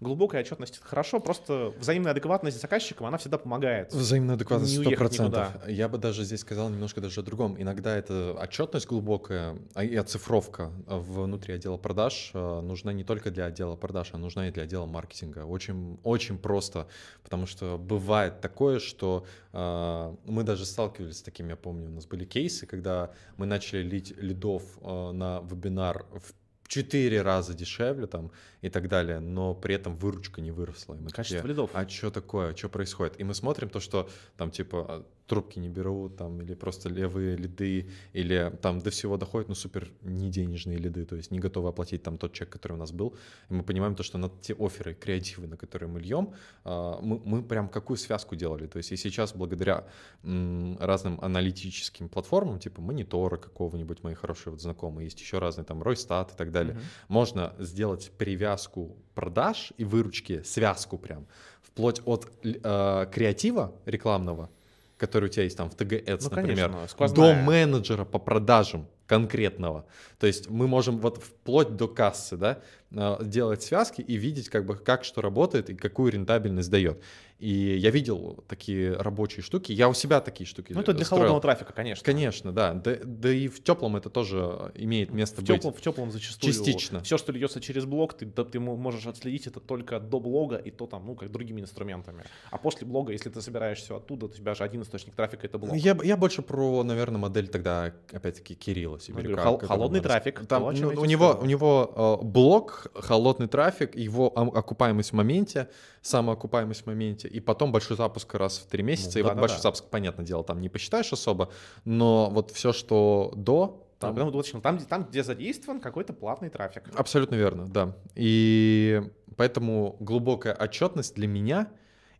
глубокая 0.00 0.42
отчетность 0.42 0.78
это 0.78 0.86
хорошо, 0.86 1.20
просто 1.20 1.72
взаимная 1.78 2.12
адекватность 2.12 2.58
с 2.58 2.60
заказчиком, 2.60 3.06
она 3.06 3.18
всегда 3.18 3.38
помогает. 3.38 3.92
Взаимная 3.92 4.34
адекватность 4.34 4.72
Не 4.72 4.78
сто 4.78 4.88
уехать 4.90 4.98
процентов. 4.98 5.54
никуда. 5.54 5.70
Я 5.70 5.88
бы 5.88 5.98
даже 5.98 6.24
здесь 6.24 6.40
сказал 6.40 6.68
немножко 6.68 7.00
даже 7.00 7.20
о 7.20 7.22
другом. 7.22 7.60
Иногда 7.60 7.96
это 7.96 8.36
отчетность 8.40 8.86
глубокая 8.86 9.56
а 9.74 9.84
и 9.84 9.94
оцифровка 9.96 10.70
внутри 10.86 11.54
отдела 11.54 11.76
продаж 11.76 12.30
э, 12.34 12.60
нужна 12.60 12.92
не 12.92 13.04
только 13.04 13.30
для 13.30 13.46
отдела 13.46 13.76
продаж, 13.76 14.10
а 14.12 14.18
нужна 14.18 14.48
и 14.48 14.50
для 14.50 14.64
отдела 14.64 14.86
маркетинга. 14.86 15.44
Очень, 15.46 15.98
очень 16.02 16.38
просто, 16.38 16.86
потому 17.22 17.46
что 17.46 17.78
бывает 17.78 18.40
такое, 18.40 18.78
что 18.78 19.26
э, 19.52 20.14
мы 20.24 20.44
даже 20.44 20.64
сталкивались 20.66 21.18
с 21.18 21.22
таким, 21.22 21.48
я 21.48 21.56
помню, 21.56 21.88
у 21.88 21.92
нас 21.92 22.06
были 22.06 22.24
кейсы, 22.24 22.66
когда 22.66 23.10
мы 23.36 23.46
начали 23.46 23.82
лить 23.82 24.14
лидов 24.16 24.62
э, 24.82 25.10
на 25.12 25.40
вебинар 25.40 26.06
в 26.12 26.34
четыре 26.68 27.22
раза 27.22 27.54
дешевле 27.54 28.06
там 28.06 28.30
и 28.62 28.68
так 28.68 28.88
далее, 28.88 29.20
но 29.20 29.54
при 29.54 29.74
этом 29.74 29.96
выручка 29.96 30.40
не 30.40 30.50
выросла. 30.50 30.94
И 30.94 30.98
мы 30.98 31.10
Качество 31.10 31.38
такие, 31.38 31.48
лидов. 31.48 31.70
а 31.72 31.88
что 31.88 32.10
такое, 32.10 32.54
что 32.54 32.68
происходит? 32.68 33.20
И 33.20 33.24
мы 33.24 33.34
смотрим 33.34 33.68
то, 33.68 33.80
что 33.80 34.08
там 34.36 34.50
типа 34.50 34.86
а, 34.88 35.06
трубки 35.26 35.58
не 35.58 35.68
берут, 35.68 36.16
там, 36.16 36.40
или 36.40 36.54
просто 36.54 36.88
левые 36.88 37.36
лиды, 37.36 37.88
или 38.12 38.52
там 38.62 38.80
до 38.80 38.90
всего 38.90 39.16
доходит, 39.16 39.48
ну, 39.48 39.54
супер 39.54 39.90
не 40.02 40.30
денежные 40.30 40.78
лиды, 40.78 41.04
то 41.04 41.16
есть 41.16 41.30
не 41.30 41.38
готовы 41.38 41.68
оплатить 41.68 42.02
там 42.02 42.18
тот 42.18 42.32
чек, 42.32 42.48
который 42.48 42.72
у 42.72 42.76
нас 42.76 42.92
был. 42.92 43.14
И 43.50 43.54
мы 43.54 43.62
понимаем 43.62 43.94
то, 43.94 44.02
что 44.02 44.18
на 44.18 44.28
те 44.28 44.54
оферы, 44.54 44.94
креативы, 44.94 45.46
на 45.46 45.56
которые 45.56 45.88
мы 45.88 46.00
льем, 46.00 46.32
а, 46.64 47.00
мы, 47.02 47.20
мы 47.24 47.42
прям 47.42 47.68
какую 47.68 47.96
связку 47.96 48.36
делали. 48.36 48.66
То 48.66 48.78
есть 48.78 48.92
и 48.92 48.96
сейчас 48.96 49.34
благодаря 49.34 49.84
разным 50.22 51.18
аналитическим 51.20 52.08
платформам, 52.08 52.58
типа 52.58 52.80
монитора 52.80 53.36
какого-нибудь, 53.36 54.02
мои 54.02 54.14
хорошие 54.14 54.52
вот 54.52 54.60
знакомые, 54.60 55.06
есть 55.06 55.20
еще 55.20 55.38
разные 55.38 55.64
там 55.64 55.82
Ройстат 55.82 56.32
и 56.32 56.36
так 56.36 56.50
далее, 56.52 56.74
Мгм. 56.74 56.82
можно 57.08 57.54
сделать 57.58 58.12
привязку 58.18 58.96
продаж 59.14 59.72
и 59.78 59.84
выручки, 59.84 60.42
связку 60.42 60.98
прям, 60.98 61.26
вплоть 61.62 62.00
от 62.04 62.30
э, 62.44 63.06
креатива 63.12 63.74
рекламного, 63.86 64.50
который 64.96 65.26
у 65.26 65.28
тебя 65.28 65.44
есть 65.44 65.56
там 65.56 65.70
в 65.70 65.74
Ads, 65.74 66.28
Ну, 66.30 66.36
например, 66.36 66.70
конечно, 66.72 67.08
до 67.14 67.34
менеджера 67.34 68.04
по 68.04 68.18
продажам 68.18 68.88
конкретного. 69.06 69.86
То 70.18 70.26
есть 70.26 70.50
мы 70.50 70.66
можем 70.66 70.98
вот 70.98 71.22
вплоть 71.22 71.76
до 71.76 71.86
кассы, 71.88 72.36
да, 72.36 72.60
э, 72.90 73.18
делать 73.22 73.62
связки 73.62 74.00
и 74.00 74.16
видеть, 74.16 74.48
как 74.48 74.66
бы, 74.66 74.76
как 74.76 75.04
что 75.04 75.20
работает 75.20 75.70
и 75.70 75.74
какую 75.74 76.12
рентабельность 76.12 76.70
дает. 76.70 77.00
И 77.38 77.76
я 77.76 77.90
видел 77.90 78.42
такие 78.48 78.94
рабочие 78.96 79.42
штуки, 79.42 79.70
я 79.70 79.90
у 79.90 79.94
себя 79.94 80.22
такие 80.22 80.46
штуки 80.46 80.72
Ну, 80.72 80.80
это 80.80 80.94
для 80.94 81.04
строил. 81.04 81.24
холодного 81.24 81.42
трафика, 81.42 81.74
конечно. 81.74 82.02
Конечно, 82.02 82.50
да. 82.50 82.72
Да, 82.72 82.96
да 83.04 83.30
и 83.30 83.48
в 83.48 83.62
теплом 83.62 83.96
это 83.96 84.08
тоже 84.08 84.72
имеет 84.74 85.10
место 85.12 85.42
В 85.42 85.44
быть. 85.44 85.56
теплом, 85.56 85.74
в 85.74 85.80
теплом 85.82 86.10
зачастую. 86.10 86.50
Частично. 86.50 87.00
Все, 87.02 87.18
что 87.18 87.32
льется 87.32 87.60
через 87.60 87.84
блог, 87.84 88.14
ты, 88.14 88.24
да, 88.24 88.42
ты 88.44 88.58
мо- 88.58 88.76
можешь 88.76 89.06
отследить 89.06 89.46
это 89.46 89.60
только 89.60 90.00
до 90.00 90.18
блога 90.18 90.56
и 90.56 90.70
то 90.70 90.86
там, 90.86 91.04
ну, 91.04 91.14
как 91.14 91.30
другими 91.30 91.60
инструментами. 91.60 92.24
А 92.50 92.56
после 92.56 92.86
блога, 92.86 93.12
если 93.12 93.28
ты 93.28 93.42
собираешь 93.42 93.78
все 93.82 93.96
оттуда, 93.98 94.26
у 94.26 94.28
тебя 94.30 94.54
же 94.54 94.64
один 94.64 94.80
источник 94.80 95.14
трафика 95.14 95.46
это 95.46 95.58
блог. 95.58 95.76
Я, 95.76 95.94
я 96.04 96.16
больше 96.16 96.40
про, 96.40 96.82
наверное, 96.84 97.18
модель 97.18 97.48
тогда, 97.48 97.92
опять-таки, 98.12 98.54
Кирилла 98.54 98.98
Сибиряка. 98.98 99.28
говорю, 99.42 99.58
хол- 99.58 99.66
холодный 99.66 100.00
трафик, 100.00 100.46
Там, 100.46 100.62
то, 100.62 100.70
ну, 100.72 101.00
у, 101.02 101.04
него, 101.04 101.38
у 101.38 101.44
него 101.44 102.18
э, 102.22 102.24
блок, 102.24 102.90
холодный 102.94 103.46
трафик, 103.48 103.94
его 103.94 104.28
окупаемость 104.34 105.10
в 105.10 105.14
моменте, 105.14 105.68
самоокупаемость 106.06 106.82
в 106.82 106.86
моменте, 106.86 107.28
и 107.28 107.40
потом 107.40 107.72
большой 107.72 107.96
запуск 107.96 108.34
раз 108.34 108.58
в 108.58 108.66
три 108.66 108.82
месяца. 108.82 109.12
Ну, 109.14 109.20
и 109.20 109.22
вот 109.22 109.28
да-да-да. 109.30 109.40
большой 109.40 109.60
запуск, 109.60 109.84
понятное 109.86 110.24
дело, 110.24 110.44
там 110.44 110.60
не 110.60 110.68
посчитаешь 110.68 111.12
особо, 111.12 111.50
но 111.84 112.30
вот 112.30 112.50
все, 112.52 112.72
что 112.72 113.32
до, 113.34 113.82
Там, 113.98 114.10
там, 114.10 114.14
потому, 114.14 114.30
точно, 114.32 114.60
там, 114.60 114.76
где- 114.76 114.86
там, 114.86 115.04
где 115.04 115.22
задействован 115.22 115.80
какой-то 115.80 116.12
платный 116.12 116.48
трафик. 116.50 116.84
Абсолютно 116.94 117.34
верно, 117.34 117.66
да. 117.66 117.96
И 118.14 119.02
поэтому 119.36 119.96
глубокая 120.00 120.54
отчетность 120.54 121.14
для 121.14 121.26
меня 121.26 121.68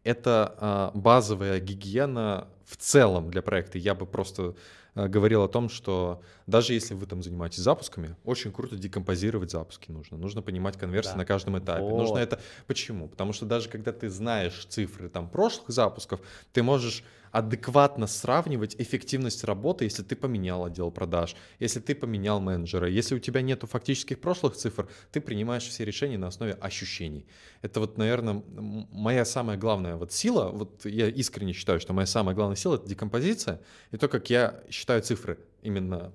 это 0.05 0.55
а, 0.59 0.91
базовая 0.95 1.59
гигиена 1.61 2.49
в 2.64 2.76
целом 2.76 3.30
для 3.30 3.43
проекта. 3.43 3.78
Я 3.78 3.95
бы 3.95 4.07
просто 4.07 4.55
а, 4.95 5.09
говорил 5.09 5.43
о 5.43 5.49
том, 5.49 5.68
что 5.68 6.22
даже 6.47 6.74
если 6.74 6.94
вы 6.94 7.07
там 7.07 7.22
занимаетесь 7.22 7.59
запусками, 7.59 8.16
очень 8.24 8.53
круто 8.53 8.76
декомпозировать 8.76 9.51
запуски 9.51 9.90
нужно. 9.90 10.16
Нужно 10.16 10.42
понимать 10.42 10.76
конверсии 10.76 11.11
Да. 11.11 11.16
на 11.16 11.24
каждом 11.24 11.59
этапе. 11.59 11.82
Вот. 11.82 11.99
Нужно 11.99 12.18
это. 12.18 12.40
Почему? 12.66 13.09
Потому 13.09 13.32
что 13.32 13.47
даже 13.47 13.68
когда 13.68 13.92
ты 13.92 14.09
знаешь 14.09 14.66
цифры 14.68 15.09
там 15.09 15.28
прошлых 15.28 15.70
запусков, 15.70 16.20
ты 16.53 16.62
можешь 16.62 17.03
адекватно 17.32 18.07
сравнивать 18.07 18.76
эффективность 18.78 19.44
работы, 19.44 19.84
если 19.84 20.03
ты 20.03 20.16
поменял 20.16 20.64
отдел 20.64 20.90
продаж, 20.90 21.36
если 21.59 21.80
ты 21.80 21.94
поменял 21.94 22.40
менеджера, 22.40 22.88
если 22.88 23.14
у 23.14 23.18
тебя 23.18 23.42
нету 23.42 23.66
фактических 23.66 24.20
прошлых 24.20 24.55
цифр, 24.57 24.88
ты 25.12 25.20
принимаешь 25.20 25.64
все 25.64 25.84
решения 25.84 26.16
на 26.16 26.28
основе 26.28 26.53
ощущений. 26.53 27.26
Это 27.61 27.80
вот, 27.80 27.99
наверное, 27.99 28.42
моя 28.90 29.24
самая 29.24 29.59
главная 29.59 29.97
вот 29.97 30.12
сила, 30.12 30.49
вот 30.51 30.86
я 30.86 31.09
искренне 31.09 31.53
считаю, 31.53 31.78
что 31.80 31.92
моя 31.92 32.07
самая 32.07 32.34
главная 32.34 32.57
сила— 32.57 32.74
это 32.76 32.88
декомпозиция 32.88 33.61
и 33.90 33.99
то, 33.99 34.09
как 34.09 34.30
я 34.30 34.62
считаю 34.70 35.03
цифры 35.03 35.38
именно 35.61 36.12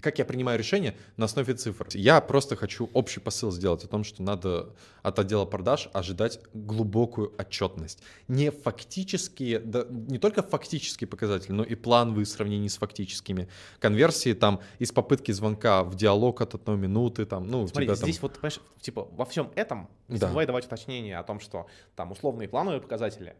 как 0.00 0.18
я 0.18 0.24
принимаю 0.24 0.58
решения 0.58 0.96
на 1.18 1.26
основе 1.26 1.52
цифр. 1.54 1.86
Я 1.92 2.20
просто 2.22 2.56
хочу 2.56 2.88
общий 2.94 3.20
посыл 3.20 3.50
сделать 3.52 3.84
о 3.84 3.88
том, 3.88 4.04
что 4.04 4.22
надо 4.22 4.74
от 5.02 5.18
отдела 5.18 5.44
продаж 5.44 5.90
ожидать 5.92 6.40
глубокую 6.54 7.34
отчетность. 7.38 8.02
Не 8.28 8.50
фактические, 8.50 9.58
да, 9.58 9.84
не 9.90 10.18
только 10.18 10.42
фактические 10.42 11.08
показатели, 11.08 11.52
но 11.52 11.62
и 11.62 11.74
плановые 11.74 12.24
в 12.24 12.28
сравнении 12.28 12.68
с 12.68 12.78
фактическими. 12.78 13.48
Конверсии 13.78 14.32
там 14.32 14.60
из 14.78 14.92
попытки 14.92 15.32
звонка 15.32 15.84
в 15.84 15.94
диалог 15.94 16.40
от 16.40 16.54
одной 16.54 16.78
минуты, 16.78 17.26
там, 17.26 17.46
ну, 17.46 17.66
Смотри, 17.66 17.86
тебя 17.86 17.94
там- 17.96 18.04
здесь 18.04 18.22
вот, 18.22 18.32
понимаешь, 18.34 18.60
типа 18.80 19.08
во 19.12 19.24
всем 19.26 19.50
этом 19.56 19.88
не 20.08 20.18
Да. 20.18 20.26
забывай 20.26 20.46
давать 20.46 20.64
уточнение 20.66 21.18
о 21.18 21.22
том, 21.22 21.40
что 21.40 21.66
там 21.96 22.12
условные 22.12 22.48
плановые 22.48 22.80
показатели 22.80 23.36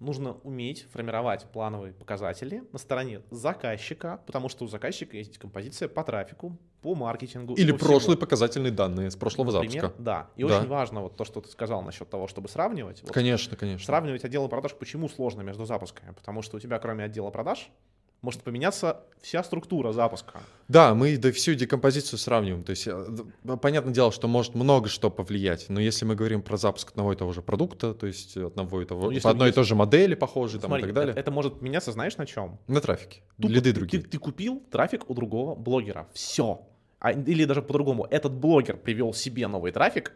нужно 0.00 0.32
уметь 0.42 0.86
формировать 0.92 1.44
плановые 1.52 1.92
показатели 1.92 2.64
на 2.72 2.78
стороне 2.78 3.22
заказчика, 3.30 4.20
потому 4.26 4.48
что 4.48 4.64
у 4.64 4.68
заказчика 4.68 5.16
есть 5.16 5.38
композиция 5.38 5.88
по 5.88 6.02
трафику, 6.02 6.58
по 6.82 6.94
маркетингу. 6.94 7.54
Или 7.54 7.72
по 7.72 7.78
всему. 7.78 7.90
прошлые 7.90 8.16
показательные 8.18 8.72
данные 8.72 9.10
с 9.10 9.16
прошлого 9.16 9.52
Например, 9.52 9.82
запуска. 9.82 10.02
Да. 10.02 10.30
И 10.36 10.44
Да. 10.44 10.58
очень 10.58 10.68
важно 10.68 11.02
вот 11.02 11.16
то, 11.16 11.24
что 11.24 11.40
ты 11.42 11.50
сказал 11.50 11.82
насчет 11.82 12.08
того, 12.08 12.26
чтобы 12.26 12.48
сравнивать. 12.48 13.02
Вот 13.02 13.12
Конечно, 13.12 13.56
конечно. 13.56 13.84
Сравнивать 13.84 14.24
отделы 14.24 14.48
продаж 14.48 14.74
почему 14.74 15.08
сложно 15.08 15.42
между 15.42 15.66
запусками? 15.66 16.12
Потому 16.12 16.42
что 16.42 16.56
у 16.56 16.60
тебя 16.60 16.78
кроме 16.78 17.04
отдела 17.04 17.30
продаж 17.30 17.70
может 18.22 18.42
поменяться 18.42 19.00
вся 19.22 19.42
структура 19.42 19.92
запуска. 19.92 20.40
Да, 20.68 20.94
мы 20.94 21.16
да, 21.16 21.32
всю 21.32 21.54
декомпозицию 21.54 22.18
сравниваем. 22.18 22.62
То 22.64 22.70
есть, 22.70 22.86
э, 22.86 23.56
понятное 23.60 23.92
дело, 23.94 24.12
что 24.12 24.28
может 24.28 24.54
много 24.54 24.88
что 24.88 25.10
повлиять, 25.10 25.66
но 25.68 25.80
если 25.80 26.04
мы 26.04 26.14
говорим 26.14 26.42
про 26.42 26.56
запуск 26.56 26.90
одного 26.90 27.12
и 27.12 27.16
того 27.16 27.32
же 27.32 27.42
продукта, 27.42 27.94
то 27.94 28.06
есть 28.06 28.36
одного 28.36 28.82
и 28.82 28.84
того, 28.84 29.06
Ну, 29.06 29.10
если 29.12 29.28
одной 29.28 29.46
и 29.46 29.48
есть- 29.48 29.54
той 29.56 29.64
же 29.64 29.74
модели 29.74 30.14
похожей 30.14 30.60
там, 30.60 30.68
Смотри, 30.70 30.84
и 30.84 30.86
так 30.86 30.94
далее, 30.94 31.10
Это, 31.12 31.20
это 31.20 31.30
может 31.30 31.62
меняться, 31.62 31.92
знаешь, 31.92 32.16
на 32.16 32.26
чем? 32.26 32.58
на 32.66 32.80
трафике. 32.80 33.22
Тупо 33.40 33.52
Лиды 33.52 33.72
другие. 33.72 34.02
Ты, 34.02 34.08
ты 34.10 34.18
купил 34.18 34.62
трафик 34.70 35.08
у 35.08 35.14
другого 35.14 35.54
блогера. 35.54 36.08
Все. 36.12 36.66
А, 36.98 37.12
или 37.12 37.46
даже 37.46 37.62
по-другому. 37.62 38.06
Этот 38.10 38.32
блогер 38.32 38.76
привел 38.76 39.14
себе 39.14 39.48
новый 39.48 39.72
трафик 39.72 40.12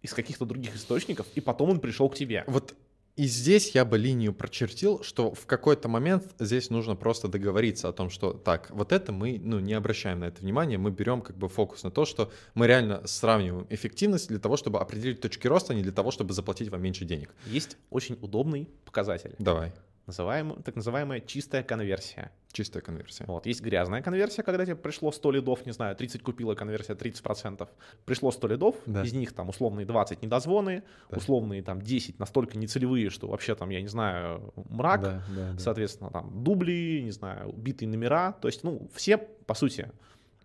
из 0.00 0.14
каких-то 0.14 0.44
других 0.46 0.74
источников, 0.76 1.26
и 1.34 1.40
потом 1.40 1.70
он 1.70 1.80
пришел 1.80 2.08
к 2.08 2.14
тебе. 2.14 2.44
Вот 2.46 2.74
и 3.16 3.26
здесь 3.26 3.70
я 3.74 3.84
бы 3.84 3.96
линию 3.96 4.32
прочертил, 4.32 5.02
что 5.02 5.32
в 5.32 5.46
какой-то 5.46 5.88
момент 5.88 6.24
здесь 6.38 6.70
нужно 6.70 6.96
просто 6.96 7.28
договориться 7.28 7.88
о 7.88 7.92
том, 7.92 8.10
что 8.10 8.32
так, 8.32 8.70
вот 8.70 8.90
это 8.90 9.12
мы 9.12 9.40
ну, 9.42 9.60
не 9.60 9.72
обращаем 9.74 10.20
на 10.20 10.24
это 10.24 10.40
внимание, 10.42 10.78
мы 10.78 10.90
берем 10.90 11.20
как 11.20 11.36
бы 11.36 11.48
фокус 11.48 11.84
на 11.84 11.90
то, 11.90 12.04
что 12.04 12.32
мы 12.54 12.66
реально 12.66 13.06
сравниваем 13.06 13.66
эффективность 13.70 14.28
для 14.28 14.40
того, 14.40 14.56
чтобы 14.56 14.80
определить 14.80 15.20
точки 15.20 15.46
роста, 15.46 15.72
а 15.72 15.76
не 15.76 15.82
для 15.82 15.92
того, 15.92 16.10
чтобы 16.10 16.34
заплатить 16.34 16.70
вам 16.70 16.82
меньше 16.82 17.04
денег. 17.04 17.32
Есть 17.46 17.76
очень 17.90 18.18
удобный 18.20 18.68
показатель. 18.84 19.34
Давай. 19.38 19.72
Называемая, 20.06 20.56
так 20.62 20.76
называемая 20.76 21.20
чистая 21.20 21.62
конверсия. 21.62 22.30
Чистая 22.52 22.82
конверсия. 22.82 23.24
Вот. 23.26 23.46
Есть 23.46 23.62
грязная 23.62 24.02
конверсия, 24.02 24.42
когда 24.42 24.64
тебе 24.64 24.76
пришло 24.76 25.10
100 25.10 25.30
лидов, 25.32 25.66
не 25.66 25.72
знаю, 25.72 25.96
30 25.96 26.22
купила 26.22 26.54
конверсия, 26.54 26.94
30%. 26.94 27.68
Пришло 28.04 28.30
100 28.30 28.48
лидов, 28.48 28.76
Да. 28.86 29.02
из 29.02 29.12
них 29.12 29.32
там 29.32 29.48
условные 29.48 29.86
20 29.86 30.22
недозвоны, 30.22 30.82
Да. 31.10 31.16
условные 31.16 31.62
там 31.62 31.80
10 31.82 32.18
настолько 32.18 32.56
нецелевые, 32.58 33.10
что 33.10 33.26
вообще 33.28 33.54
там, 33.54 33.70
я 33.70 33.80
не 33.80 33.88
знаю, 33.88 34.52
мрак, 34.68 35.00
Да, 35.02 35.24
да, 35.34 35.52
да. 35.52 35.58
соответственно, 35.58 36.10
там 36.10 36.44
дубли, 36.44 37.02
не 37.02 37.10
знаю, 37.10 37.48
убитые 37.50 37.88
номера. 37.88 38.32
То 38.32 38.48
есть, 38.48 38.62
ну, 38.64 38.88
все, 38.94 39.18
по 39.18 39.54
сути, 39.54 39.90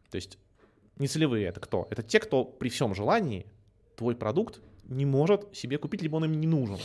то 0.10 0.16
есть 0.16 0.38
нецелевые 0.98 1.46
это 1.48 1.60
кто? 1.60 1.88
Это 1.92 2.02
те, 2.02 2.20
кто 2.20 2.44
при 2.44 2.70
всем 2.70 2.96
желании 2.96 3.46
твой 3.96 4.16
продукт 4.16 4.62
не 4.86 5.06
может 5.06 5.56
себе 5.56 5.78
купить, 5.78 6.02
либо 6.02 6.16
он 6.16 6.26
им 6.26 6.34
не 6.40 6.48
нужен. 6.48 6.78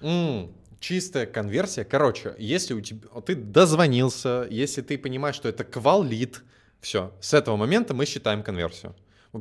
М, 0.00 0.52
чистая 0.82 1.26
конверсия. 1.26 1.84
Короче, 1.84 2.34
если 2.38 2.74
у 2.74 2.80
тебя 2.80 3.08
ты 3.24 3.34
дозвонился, 3.34 4.46
если 4.50 4.82
ты 4.82 4.98
понимаешь, 4.98 5.36
что 5.36 5.48
это 5.48 5.64
квал-лид, 5.64 6.42
все, 6.80 7.14
с 7.20 7.32
этого 7.32 7.56
момента 7.56 7.94
мы 7.94 8.04
считаем 8.04 8.42
конверсию. 8.42 8.94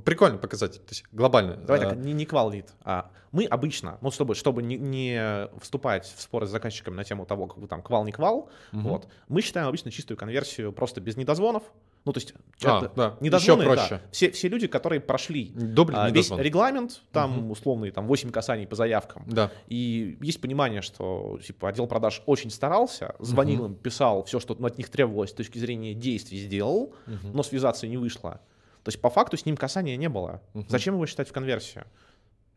Прикольно 0.05 0.37
показать, 0.37 0.75
то 0.75 0.89
есть 0.89 1.03
глобально. 1.11 1.57
Давай 1.57 1.81
э, 1.81 1.89
так, 1.89 1.97
не, 1.97 2.13
не 2.13 2.25
квал-лид, 2.25 2.71
а 2.83 3.11
мы 3.33 3.43
обычно, 3.43 3.97
ну, 3.99 4.09
чтобы, 4.09 4.35
чтобы 4.35 4.63
не, 4.63 4.77
не 4.77 5.49
вступать 5.59 6.05
в 6.15 6.21
споры 6.21 6.47
с 6.47 6.49
заказчиками 6.49 6.95
на 6.95 7.03
тему 7.03 7.25
того, 7.25 7.47
как 7.47 7.57
бы 7.59 7.67
там 7.67 7.81
квал, 7.81 8.05
не 8.05 8.13
квал, 8.13 8.49
Мгм. 8.71 8.83
вот, 8.87 9.07
мы 9.27 9.41
считаем 9.41 9.67
обычно 9.67 9.91
чистую 9.91 10.17
конверсию 10.17 10.71
просто 10.71 11.01
без 11.01 11.17
недозвонов, 11.17 11.63
ну, 12.05 12.13
то 12.13 12.19
есть 12.21 12.33
А, 12.63 12.89
да, 12.95 13.17
недозвоны, 13.19 13.63
еще 13.63 13.69
да, 13.75 13.75
проще. 13.75 14.01
все, 14.11 14.31
все 14.31 14.47
люди, 14.47 14.67
которые 14.67 15.01
прошли 15.01 15.51
Дубль 15.55 15.93
а, 15.93 16.09
весь 16.09 16.31
регламент, 16.31 17.01
там 17.11 17.31
Мгм. 17.39 17.51
условные 17.51 17.91
там 17.91 18.07
8 18.07 18.31
касаний 18.31 18.65
по 18.67 18.77
заявкам, 18.77 19.25
Да. 19.27 19.51
и 19.67 20.17
есть 20.21 20.39
понимание, 20.39 20.81
что 20.81 21.37
типа 21.45 21.67
отдел 21.67 21.85
продаж 21.87 22.23
очень 22.27 22.49
старался, 22.49 23.15
звонил 23.19 23.65
им, 23.65 23.75
писал 23.75 24.23
все, 24.23 24.39
что 24.39 24.55
ну, 24.57 24.67
от 24.67 24.77
них 24.77 24.87
требовалось 24.89 25.31
с 25.31 25.33
точки 25.33 25.57
зрения 25.57 25.93
действий, 25.93 26.37
сделал, 26.39 26.93
Мгм. 27.07 27.31
но 27.33 27.43
связаться 27.43 27.87
не 27.87 27.97
вышло. 27.97 28.39
То 28.83 28.89
есть 28.89 29.01
по 29.01 29.09
факту 29.09 29.37
с 29.37 29.45
ним 29.45 29.57
касания 29.57 29.95
не 29.97 30.09
было. 30.09 30.41
Мгм. 30.53 30.65
Зачем 30.69 30.95
его 30.95 31.05
считать 31.05 31.29
в 31.29 31.33
конверсию? 31.33 31.85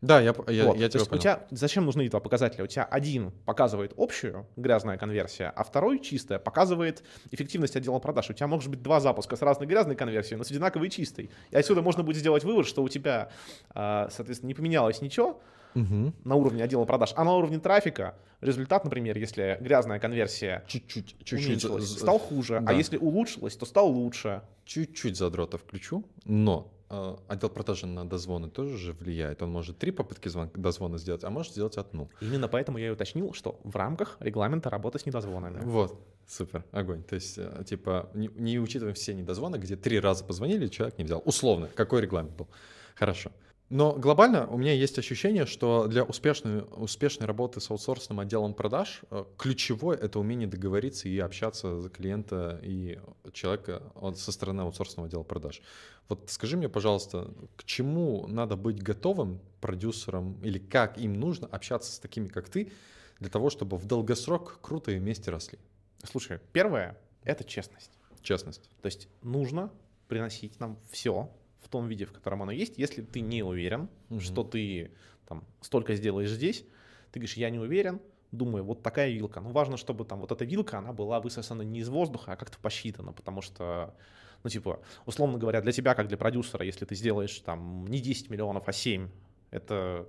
Да, 0.01 0.19
я, 0.19 0.35
я, 0.49 0.65
Вот, 0.65 0.77
я 0.77 0.87
тебя 0.89 0.99
есть 0.99 1.07
у 1.07 1.09
понял. 1.09 1.21
тебя 1.21 1.47
зачем 1.51 1.85
нужны 1.85 2.07
два 2.09 2.19
показателя? 2.19 2.63
У 2.63 2.67
тебя 2.67 2.83
один 2.83 3.31
показывает 3.45 3.93
общую 3.97 4.45
грязная 4.55 4.97
конверсия, 4.97 5.51
а 5.55 5.63
второй 5.63 5.99
чистая 5.99 6.37
показывает 6.37 7.03
эффективность 7.31 7.75
отдела 7.75 7.97
продаж. 7.99 8.29
У 8.29 8.33
тебя 8.33 8.47
может 8.47 8.69
быть 8.69 8.83
два 8.83 8.99
запуска 8.99 9.35
с 9.35 9.41
разной 9.41 9.67
грязной 9.67 9.95
конверсией, 9.95 10.37
но 10.37 10.43
с 10.43 10.51
одинаковой 10.51 10.89
чистой. 10.89 11.31
И 11.49 11.55
отсюда 11.55 11.81
можно 11.81 12.03
будет 12.03 12.17
сделать 12.17 12.43
вывод, 12.43 12.67
что 12.67 12.83
у 12.83 12.89
тебя, 12.89 13.31
а, 13.69 14.09
соответственно, 14.11 14.49
не 14.49 14.53
поменялось 14.53 15.01
ничего 15.01 15.41
Мгм. 15.75 16.13
на 16.23 16.35
уровне 16.35 16.63
отдела 16.63 16.85
продаж, 16.85 17.13
а 17.15 17.23
на 17.23 17.33
уровне 17.35 17.59
трафика 17.59 18.15
результат, 18.41 18.83
например, 18.83 19.17
если 19.17 19.57
грязная 19.61 19.99
конверсия 19.99 20.63
Чуть-чуть, 20.67 21.15
чуть-чуть, 21.23 21.61
стал 21.87 22.17
хуже, 22.19 22.59
да. 22.61 22.71
а 22.71 22.73
если 22.73 22.97
улучшилась, 22.97 23.55
то 23.55 23.65
стал 23.65 23.89
лучше. 23.89 24.41
чуть-чуть 24.65 25.17
задрота 25.17 25.57
включу, 25.57 26.03
но 26.23 26.71
э, 26.89 27.15
отдел 27.27 27.49
продажи 27.49 27.87
на 27.87 28.07
дозвоны 28.07 28.49
тоже 28.49 28.77
же 28.77 28.93
влияет. 28.93 29.41
Он 29.41 29.51
может 29.51 29.77
три 29.77 29.91
попытки 29.91 30.27
звон- 30.27 30.51
дозвона 30.55 30.97
сделать, 30.97 31.23
а 31.23 31.29
может 31.29 31.51
сделать 31.51 31.77
одну. 31.77 32.09
Именно 32.21 32.47
поэтому 32.47 32.77
я 32.77 32.87
и 32.87 32.89
уточнил, 32.91 33.33
что 33.33 33.59
в 33.63 33.75
рамках 33.75 34.17
регламента 34.19 34.69
работы 34.69 34.99
с 34.99 35.05
недозвонами. 35.05 35.59
Вот, 35.63 35.99
супер, 36.27 36.63
огонь. 36.71 37.03
То 37.03 37.15
есть, 37.15 37.37
э, 37.37 37.63
типа, 37.65 38.09
не, 38.13 38.29
не 38.35 38.59
учитываем 38.59 38.95
все 38.95 39.13
недозвоны, 39.13 39.57
где 39.57 39.75
три 39.75 39.99
раза 39.99 40.23
позвонили, 40.23 40.67
человек 40.67 40.97
не 40.97 41.03
взял. 41.03 41.21
Условно, 41.25 41.67
какой 41.75 42.01
регламент 42.01 42.35
был. 42.35 42.47
Хорошо. 42.95 43.31
Но 43.69 43.93
глобально 43.93 44.45
у 44.47 44.57
меня 44.57 44.73
есть 44.73 44.99
ощущение, 44.99 45.47
что 45.47 45.87
для 45.87 46.03
успешной, 46.03 46.63
успешной 46.77 47.25
работы 47.25 47.59
с 47.59 47.71
аутсорсным 47.71 48.19
отделом 48.19 48.53
продаж 48.53 49.01
э, 49.09 49.25
ключевое— 49.39 49.97
это 50.01 50.19
умение 50.19 50.47
договориться 50.47 51.09
и 51.09 51.17
общаться 51.17 51.81
за 51.81 51.89
клиента 51.89 52.59
и 52.61 52.99
человека 53.33 53.81
со 54.15 54.31
стороны 54.31 54.61
аутсорсного 54.61 55.07
отдела 55.07 55.23
продаж. 55.23 55.63
Вот 56.09 56.29
скажи 56.29 56.57
мне, 56.57 56.69
пожалуйста, 56.69 57.33
к 57.55 57.63
чему 57.63 58.27
надо 58.27 58.55
быть 58.55 58.83
готовым 58.83 59.41
продюсерам 59.61 60.39
или 60.43 60.59
как 60.59 60.99
им 60.99 61.19
нужно 61.19 61.47
общаться 61.47 61.91
с 61.91 61.97
такими, 61.97 62.27
как 62.27 62.49
ты, 62.49 62.71
для 63.19 63.29
того, 63.29 63.49
чтобы 63.49 63.77
в 63.77 63.85
долгосрок 63.85 64.59
круто 64.61 64.91
и 64.91 64.99
вместе 64.99 65.31
росли? 65.31 65.57
Слушай, 66.03 66.39
первое— 66.53 66.99
это 67.23 67.43
честность. 67.43 67.97
Честность. 68.21 68.69
То 68.83 68.85
есть 68.85 69.07
нужно 69.23 69.71
приносить 70.07 70.59
нам 70.59 70.77
все 70.91 71.31
в 71.65 71.69
том 71.69 71.87
виде, 71.87 72.05
в 72.05 72.11
котором 72.11 72.43
оно 72.43 72.51
есть. 72.51 72.77
Если 72.77 73.01
ты 73.01 73.21
не 73.21 73.43
уверен, 73.43 73.89
Мгм. 74.09 74.19
что 74.19 74.43
ты 74.43 74.91
там 75.27 75.43
столько 75.61 75.95
сделаешь 75.95 76.29
здесь, 76.29 76.63
ты 77.11 77.19
говоришь, 77.19 77.37
я 77.37 77.49
не 77.49 77.59
уверен, 77.59 77.99
думаю, 78.31 78.63
вот 78.63 78.83
такая 78.83 79.09
вилка. 79.09 79.41
Ну, 79.41 79.49
важно, 79.49 79.77
чтобы 79.77 80.05
там 80.05 80.19
вот 80.19 80.31
эта 80.31 80.45
вилка, 80.45 80.77
она 80.77 80.93
была 80.93 81.19
высосана 81.19 81.63
не 81.63 81.79
из 81.79 81.89
воздуха, 81.89 82.33
а 82.33 82.35
как-то 82.35 82.59
посчитана, 82.59 83.13
потому 83.13 83.41
что, 83.41 83.95
ну, 84.43 84.49
типа, 84.49 84.79
условно 85.05 85.37
говоря, 85.37 85.61
для 85.61 85.71
тебя, 85.71 85.95
как 85.95 86.07
для 86.07 86.17
продюсера, 86.17 86.63
если 86.63 86.85
ты 86.85 86.95
сделаешь 86.95 87.39
там 87.39 87.87
не 87.87 87.99
10 87.99 88.29
миллионов, 88.29 88.67
а 88.67 88.73
7, 88.73 89.09
это 89.51 90.07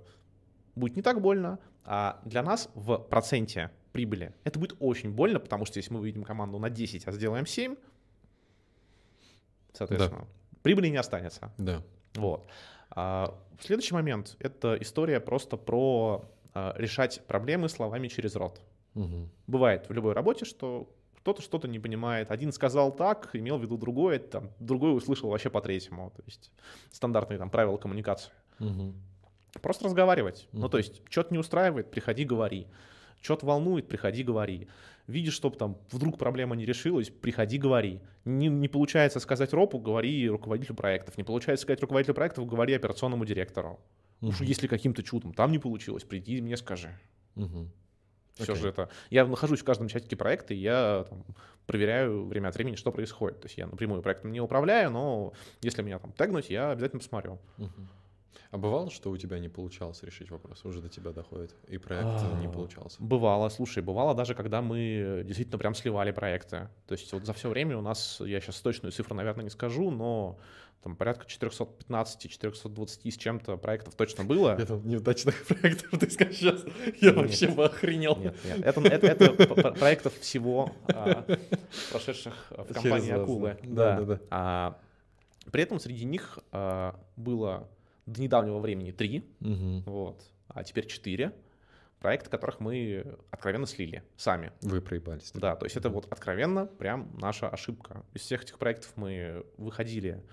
будет 0.75 0.95
не 0.95 1.01
так 1.01 1.21
больно, 1.21 1.59
а 1.83 2.21
для 2.25 2.43
нас 2.43 2.69
в 2.75 2.97
проценте 2.97 3.71
прибыли 3.93 4.35
это 4.43 4.59
будет 4.59 4.75
очень 4.79 5.11
больно, 5.11 5.39
потому 5.39 5.65
что 5.65 5.79
если 5.79 5.91
мы 5.91 6.01
выведем 6.01 6.23
команду 6.23 6.59
на 6.59 6.69
10, 6.69 7.07
а 7.07 7.11
сделаем 7.11 7.47
7, 7.47 7.75
соответственно, 9.73 10.27
прибыли 10.67 10.89
не 10.89 10.97
останется. 10.97 11.49
Да. 11.57 11.81
Вот. 12.15 12.45
А, 12.89 13.33
следующий 13.61 13.93
момент— 13.93 14.35
это 14.39 14.75
история 14.81 15.21
просто 15.21 15.55
про 15.55 16.25
а, 16.53 16.73
решать 16.77 17.21
проблемы 17.25 17.69
словами 17.69 18.09
через 18.09 18.35
рот. 18.35 18.59
Мгм. 18.93 19.29
Бывает 19.47 19.87
в 19.87 19.93
любой 19.93 20.11
работе, 20.13 20.43
что 20.43 20.89
кто-то 21.19 21.41
что-то 21.41 21.69
не 21.69 21.79
понимает. 21.79 22.31
Один 22.31 22.51
сказал 22.51 22.93
так, 22.93 23.29
имел 23.31 23.57
в 23.57 23.61
виду 23.61 23.77
другое, 23.77 24.19
там, 24.19 24.49
другой 24.59 24.93
услышал 24.93 25.29
вообще 25.29 25.49
по-третьему. 25.49 26.11
То 26.13 26.23
есть 26.25 26.51
стандартные 26.91 27.39
там 27.39 27.49
правила 27.49 27.77
коммуникации. 27.77 28.33
Мгм. 28.59 28.93
Просто 29.61 29.85
разговаривать. 29.85 30.49
Ну, 30.51 30.63
Мгм. 30.63 30.69
то 30.69 30.77
есть, 30.79 31.01
что-то 31.09 31.33
не 31.33 31.39
устраивает, 31.39 31.89
приходи, 31.89 32.25
говори. 32.25 32.67
Что-то 33.27 33.45
волнует, 33.45 33.89
приходи, 33.89 34.23
говори. 34.23 34.69
Видишь, 35.05 35.33
что 35.33 35.49
там 35.49 35.77
вдруг 35.91 36.17
проблема 36.17 36.55
не 36.55 36.65
решилась, 36.65 37.09
приходи, 37.09 37.57
говори. 37.57 37.99
Не, 38.23 38.47
не 38.47 38.69
получается 38.69 39.19
сказать 39.19 39.51
РОПу, 39.51 39.79
говори 39.79 40.29
руководителю 40.29 40.75
проектов. 40.75 41.17
Не 41.17 41.25
получается 41.25 41.63
сказать 41.63 41.81
руководителю 41.81 42.13
проектов, 42.15 42.47
говори 42.47 42.73
операционному 42.73 43.25
директору. 43.25 43.81
Уж 44.21 44.39
Мгм. 44.39 44.45
если 44.47 44.67
каким-то 44.67 45.03
чудом 45.03 45.33
там 45.33 45.51
не 45.51 45.59
получилось, 45.59 46.05
приди 46.05 46.37
и 46.37 46.41
мне 46.41 46.55
скажи. 46.55 46.87
Мгм. 47.35 47.69
Все 48.35 48.53
Окей. 48.53 48.55
же 48.61 48.69
это. 48.69 48.89
Я 49.09 49.25
нахожусь 49.25 49.59
в 49.59 49.65
каждом 49.65 49.89
чатике 49.89 50.15
проекта, 50.15 50.53
и 50.53 50.57
я 50.57 51.05
там, 51.09 51.25
проверяю 51.65 52.27
время 52.27 52.47
от 52.47 52.55
времени, 52.55 52.75
что 52.77 52.93
происходит. 52.93 53.41
То 53.41 53.47
есть 53.47 53.57
я 53.57 53.67
напрямую 53.67 54.01
проектом 54.01 54.31
не 54.31 54.39
управляю, 54.39 54.89
но 54.89 55.33
если 55.61 55.81
меня 55.81 55.99
там 55.99 56.13
тегнуть, 56.13 56.49
я 56.49 56.71
обязательно 56.71 56.99
посмотрю. 57.01 57.39
Мгм. 57.57 57.89
А 58.51 58.57
бывало, 58.57 58.89
что 58.89 59.09
у 59.11 59.17
тебя 59.17 59.39
не 59.39 59.49
получалось 59.49 60.03
решить 60.03 60.31
вопрос, 60.31 60.63
уже 60.65 60.81
до 60.81 60.89
тебя 60.89 61.11
доходит, 61.11 61.53
и 61.67 61.77
проект 61.77 62.07
э, 62.23 62.39
не 62.39 62.47
А, 62.47 62.49
получался? 62.49 62.95
Бывало, 62.99 63.49
слушай, 63.49 63.83
бывало 63.83 64.15
даже, 64.15 64.33
когда 64.35 64.61
мы 64.61 65.23
действительно 65.25 65.57
прям 65.57 65.75
сливали 65.75 66.11
проекты. 66.11 66.69
То 66.87 66.93
есть 66.93 67.11
вот 67.13 67.25
за 67.25 67.33
все 67.33 67.49
время 67.49 67.77
у 67.77 67.81
нас, 67.81 68.21
я 68.21 68.39
сейчас 68.39 68.61
точную 68.61 68.91
цифру, 68.91 69.15
наверное, 69.15 69.43
не 69.43 69.49
скажу, 69.49 69.91
но 69.91 70.37
там 70.83 70.95
порядка 70.95 71.25
415-420 71.25 73.11
с 73.11 73.17
чем-то 73.17 73.57
проектов 73.57 73.95
точно 73.95 74.23
было. 74.23 74.55
Там 74.55 74.87
неудачных 74.87 75.45
проектов, 75.47 75.99
ты 75.99 76.09
скажешь 76.09 76.37
сейчас, 76.37 76.63
я 77.01 77.09
Нет. 77.09 77.15
вообще 77.15 77.47
бы 77.49 77.65
охренел. 77.65 78.15
Нет, 78.17 78.35
нет, 78.45 78.59
это, 78.65 78.81
это- 78.81 79.25
это 79.25 79.71
проектов 79.73 80.13
всего, 80.19 80.71
а, 80.87 81.25
прошедших 81.91 82.33
в 82.51 82.73
компании 82.73 83.11
Акулы. 83.11 83.57
да. 83.63 83.97
Да, 83.97 84.01
да, 84.01 84.05
да. 84.15 84.19
А, 84.29 84.77
при 85.51 85.63
этом 85.63 85.79
среди 85.79 86.05
них 86.05 86.39
а, 86.51 86.99
было 87.15 87.67
до 88.07 88.21
недавнего 88.21 88.57
времени 88.59 88.91
три, 88.91 89.23
Мгм. 89.39 89.83
вот, 89.85 90.23
а 90.47 90.63
теперь 90.63 90.87
четыре 90.87 91.33
проекта, 91.99 92.29
которых 92.29 92.59
мы 92.59 93.17
откровенно 93.31 93.65
слили 93.67 94.03
сами. 94.17 94.51
Вы 94.61 94.81
проебались. 94.81 95.31
Да, 95.33 95.55
то 95.55 95.65
есть 95.65 95.75
это 95.75 95.89
вот 95.89 96.11
откровенно 96.11 96.65
прям 96.65 97.09
наша 97.19 97.49
ошибка. 97.49 98.03
Из 98.13 98.21
всех 98.21 98.43
этих 98.43 98.57
проектов 98.59 98.93
мы 98.95 99.45
выходили 99.57 100.23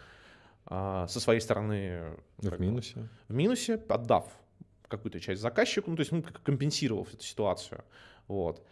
а, 0.66 1.06
со 1.08 1.20
своей 1.20 1.40
стороны 1.40 2.16
В 2.38 2.48
как 2.50 2.58
минусе. 2.60 3.08
в 3.28 3.34
минусе, 3.34 3.74
отдав 3.88 4.26
какую-то 4.88 5.18
часть 5.20 5.40
заказчику, 5.42 5.90
ну, 5.90 5.96
то 5.96 6.00
есть 6.00 6.12
ну, 6.12 6.22
компенсировав 6.42 7.12
эту 7.12 7.22
ситуацию. 7.24 7.82
Вот. 8.28 8.64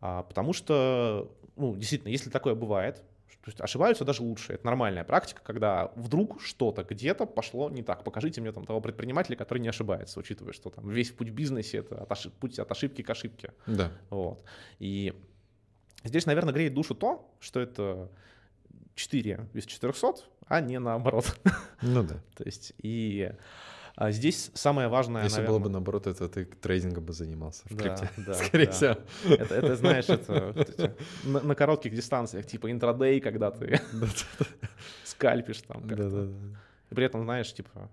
А, 0.00 0.22
потому 0.24 0.52
что, 0.52 1.30
ну, 1.56 1.76
действительно, 1.76 2.08
если 2.10 2.30
такое 2.30 2.54
бывает, 2.54 3.02
то 3.42 3.50
есть 3.50 3.60
ошибаются 3.60 4.04
даже 4.04 4.22
лучше. 4.22 4.54
Это 4.54 4.66
нормальная 4.66 5.04
практика, 5.04 5.40
когда 5.42 5.92
вдруг 5.94 6.40
что-то 6.42 6.82
где-то 6.82 7.24
пошло 7.24 7.70
не 7.70 7.82
так. 7.82 8.04
Покажите 8.04 8.40
мне 8.40 8.52
там 8.52 8.66
того 8.66 8.80
предпринимателя, 8.80 9.36
который 9.36 9.60
не 9.60 9.68
ошибается, 9.68 10.20
учитывая, 10.20 10.52
что 10.52 10.70
там 10.70 10.88
весь 10.88 11.10
путь 11.10 11.28
в 11.30 11.34
бизнесе— 11.34 11.78
это 11.78 12.02
от 12.02 12.10
ошиб- 12.10 12.32
путь 12.40 12.58
от 12.58 12.70
ошибки 12.70 13.02
к 13.02 13.10
ошибке. 13.10 13.52
Да. 13.66 13.90
Вот. 14.10 14.44
И 14.80 15.14
здесь, 16.04 16.26
наверное, 16.26 16.52
греет 16.52 16.74
душу 16.74 16.94
то, 16.94 17.32
что 17.40 17.60
это 17.60 18.10
4 18.96 19.48
из 19.54 19.66
400, 19.66 20.14
а 20.46 20.60
не 20.60 20.78
наоборот. 20.78 21.38
Ну 21.80 22.02
да. 22.02 22.16
То 22.36 22.44
есть 22.44 22.74
и 22.78 23.32
А 24.00 24.12
здесь 24.12 24.52
самое 24.54 24.86
важное, 24.86 25.24
Если 25.24 25.38
наверное... 25.38 25.58
было 25.58 25.64
бы 25.64 25.70
наоборот, 25.70 26.06
это 26.06 26.28
ты 26.28 26.44
трейдингом 26.44 27.04
бы 27.04 27.12
занимался 27.12 27.64
в 27.68 27.74
Да, 27.74 27.96
крипте. 27.96 28.10
да, 28.16 28.34
Скорее 28.44 28.66
да. 28.66 28.70
всего. 28.70 28.96
Это, 29.34 29.54
это, 29.56 29.74
знаешь, 29.74 30.08
это 30.08 30.54
на, 31.24 31.40
на 31.40 31.54
коротких 31.56 31.92
дистанциях, 31.92 32.46
типа 32.46 32.70
интрадей, 32.70 33.20
когда 33.20 33.50
ты 33.50 33.80
скальпишь 35.04 35.62
там 35.62 35.82
как-то. 35.82 36.10
Да-да-да. 36.10 36.58
И 36.90 36.94
при 36.94 37.04
этом, 37.06 37.24
знаешь, 37.24 37.52
типа, 37.52 37.90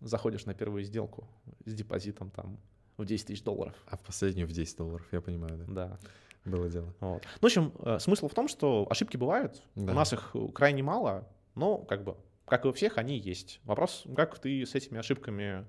заходишь 0.00 0.46
на 0.46 0.54
первую 0.54 0.82
сделку 0.82 1.28
с 1.66 1.74
депозитом 1.74 2.30
там 2.30 2.58
в 2.96 3.04
10 3.04 3.26
тысяч 3.26 3.42
долларов. 3.42 3.74
А 3.88 3.98
в 3.98 4.00
последнюю 4.00 4.48
в 4.48 4.52
10 4.52 4.78
долларов, 4.78 5.06
я 5.12 5.20
понимаю, 5.20 5.58
да. 5.58 5.64
Да. 5.68 5.98
Было 6.46 6.70
дело. 6.70 6.92
Вот. 7.00 7.22
Ну, 7.22 7.38
в 7.42 7.44
общем, 7.44 7.72
э, 7.80 7.98
смысл 7.98 8.28
в 8.28 8.34
том, 8.34 8.48
что 8.48 8.86
ошибки 8.88 9.18
бывают. 9.18 9.62
Да. 9.74 9.92
У 9.92 9.94
нас 9.94 10.14
их 10.14 10.34
крайне 10.54 10.82
мало, 10.82 11.28
но 11.54 11.76
как 11.76 12.02
бы, 12.02 12.16
как 12.46 12.64
и 12.64 12.68
у 12.68 12.72
всех, 12.72 12.98
они 12.98 13.18
есть. 13.18 13.60
Вопрос, 13.64 14.04
как 14.16 14.38
ты 14.38 14.64
с 14.64 14.74
этими 14.74 14.98
ошибками 14.98 15.66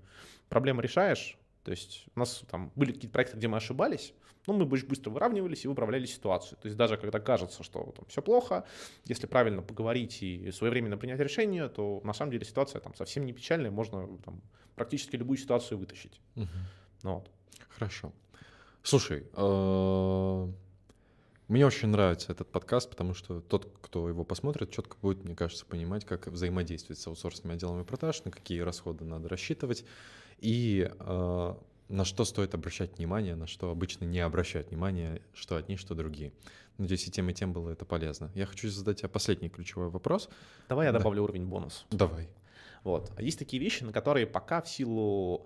проблемы 0.49 0.81
решаешь. 0.81 1.37
То 1.63 1.71
есть 1.71 2.05
у 2.15 2.19
нас 2.19 2.43
там 2.49 2.71
были 2.75 2.91
какие-то 2.91 3.13
проекты, 3.13 3.37
где 3.37 3.47
мы 3.47 3.57
ошибались, 3.57 4.13
но 4.47 4.53
мы 4.53 4.65
быстро 4.65 5.09
выравнивались 5.09 5.63
и 5.63 5.67
выправляли 5.67 6.05
ситуацию. 6.05 6.57
То 6.61 6.67
есть 6.67 6.77
даже 6.77 6.97
когда 6.97 7.19
кажется, 7.19 7.63
что 7.63 7.93
там 7.95 8.05
все 8.07 8.21
плохо, 8.21 8.65
если 9.05 9.27
правильно 9.27 9.61
поговорить 9.61 10.21
и 10.21 10.51
своевременно 10.51 10.97
принять 10.97 11.19
решение, 11.19 11.69
то 11.69 12.01
на 12.03 12.13
самом 12.13 12.31
деле 12.31 12.45
ситуация 12.45 12.81
там 12.81 12.93
совсем 12.95 13.25
не 13.25 13.31
печальная, 13.31 13.71
можно 13.71 14.17
там, 14.25 14.41
практически 14.75 15.15
любую 15.15 15.37
ситуацию 15.37 15.77
вытащить. 15.77 16.19
Мгм. 16.35 16.49
Ну 17.03 17.13
вот. 17.15 17.31
Хорошо. 17.69 18.11
Слушай, 18.81 19.25
э, 19.33 20.47
мне 21.47 21.65
очень 21.65 21.89
нравится 21.89 22.31
этот 22.31 22.49
подкаст, 22.51 22.89
потому 22.89 23.13
что 23.13 23.41
тот, 23.41 23.71
кто 23.81 24.07
его 24.07 24.23
посмотрит, 24.23 24.71
четко 24.71 24.97
будет, 25.01 25.23
мне 25.23 25.35
кажется, 25.35 25.65
понимать, 25.65 26.05
как 26.05 26.27
взаимодействовать 26.27 26.99
с 26.99 27.07
аутсорсными 27.07 27.55
отделами 27.55 27.83
продаж, 27.83 28.23
на 28.23 28.31
какие 28.31 28.61
расходы 28.61 29.03
надо 29.05 29.29
рассчитывать 29.29 29.85
и 30.39 30.89
э, 30.99 31.53
на 31.89 32.05
что 32.05 32.25
стоит 32.25 32.53
обращать 32.55 32.97
внимание, 32.97 33.35
на 33.35 33.45
что 33.47 33.69
обычно 33.69 34.05
не 34.05 34.19
обращают 34.19 34.69
внимания, 34.69 35.21
что 35.33 35.55
одни, 35.57 35.77
что 35.77 35.95
другие. 35.95 36.31
Надеюсь, 36.77 37.07
и 37.07 37.11
тем, 37.11 37.29
и 37.29 37.33
тем 37.33 37.53
было 37.53 37.69
это 37.69 37.85
полезно. 37.85 38.31
Я 38.33 38.45
хочу 38.45 38.69
задать 38.69 38.99
тебе 38.99 39.09
последний 39.09 39.49
ключевой 39.49 39.89
вопрос. 39.89 40.29
Давай 40.69 40.87
я 40.87 40.91
Да. 40.91 40.97
добавлю 40.99 41.23
уровень 41.23 41.45
бонус. 41.45 41.85
Давай. 41.91 42.29
Вот. 42.83 43.11
А 43.15 43.21
есть 43.21 43.39
такие 43.39 43.61
вещи, 43.61 43.83
на 43.83 43.91
которые 43.93 44.27
пока 44.27 44.61
в 44.61 44.67
силу, 44.69 45.45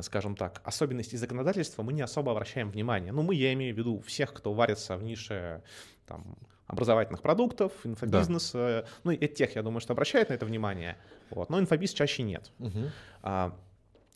скажем 0.00 0.36
так, 0.36 0.60
особенностей 0.64 1.16
законодательства 1.16 1.82
мы 1.82 1.92
не 1.92 2.02
особо 2.02 2.32
обращаем 2.32 2.70
внимание. 2.70 3.12
Ну, 3.12 3.22
мы, 3.22 3.34
я 3.34 3.52
имею 3.54 3.74
в 3.74 3.78
виду 3.78 4.00
всех, 4.00 4.32
кто 4.32 4.52
варится 4.52 4.96
в 4.96 5.02
нише 5.02 5.62
там, 6.06 6.36
образовательных 6.66 7.20
продуктов, 7.22 7.72
инфобизнеса. 7.84 8.86
Ну, 9.04 9.10
и 9.10 9.26
тех, 9.28 9.56
я 9.56 9.62
думаю, 9.62 9.80
что 9.80 9.92
обращают 9.92 10.28
на 10.28 10.34
это 10.34 10.46
внимание. 10.46 10.96
Вот. 11.30 11.50
Но 11.50 11.58
инфобиз 11.58 11.92
чаще 11.92 12.22
нет. 12.22 12.52
Мгм. 12.58 12.90
А, 13.22 13.58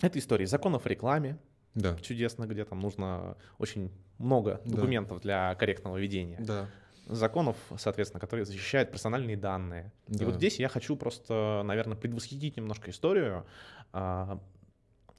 это 0.00 0.18
история 0.18 0.46
законов 0.46 0.86
о 0.86 0.88
рекламе, 0.88 1.38
Да. 1.74 1.96
чудесно, 1.96 2.46
где 2.46 2.64
там 2.64 2.80
нужно 2.80 3.36
очень 3.58 3.90
много 4.18 4.60
Да. 4.64 4.76
документов 4.76 5.20
для 5.20 5.54
корректного 5.56 5.96
ведения 5.96 6.38
Да. 6.40 6.68
Законов, 7.06 7.56
соответственно, 7.78 8.20
которые 8.20 8.44
защищают 8.44 8.90
персональные 8.90 9.36
данные. 9.36 9.92
И 10.08 10.18
Да. 10.18 10.26
вот 10.26 10.34
здесь 10.36 10.58
я 10.58 10.68
хочу 10.68 10.96
просто, 10.96 11.62
наверное, 11.64 11.96
предвосхитить 11.96 12.56
немножко 12.56 12.90
историю 12.90 13.44
а, 13.92 14.38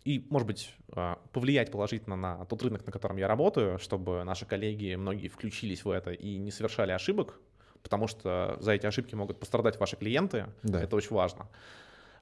и, 0.05 0.25
может 0.29 0.47
быть, 0.47 0.75
а, 0.91 1.19
повлиять 1.31 1.71
положительно 1.71 2.15
на 2.15 2.45
тот 2.45 2.61
рынок, 2.63 2.85
на 2.85 2.91
котором 2.91 3.17
я 3.17 3.27
работаю, 3.27 3.79
чтобы 3.79 4.23
наши 4.23 4.45
коллеги, 4.45 4.95
многие 4.95 5.27
включились 5.27 5.85
в 5.85 5.89
это 5.89 6.11
и 6.11 6.37
не 6.37 6.51
совершали 6.51 6.91
ошибок, 6.91 7.39
потому 7.81 8.07
что 8.07 8.57
за 8.59 8.73
эти 8.73 8.85
ошибки 8.85 9.15
могут 9.15 9.39
пострадать 9.39 9.79
ваши 9.79 9.95
клиенты. 9.95 10.47
Да. 10.63 10.81
Это 10.81 10.95
очень 10.95 11.15
важно. 11.15 11.47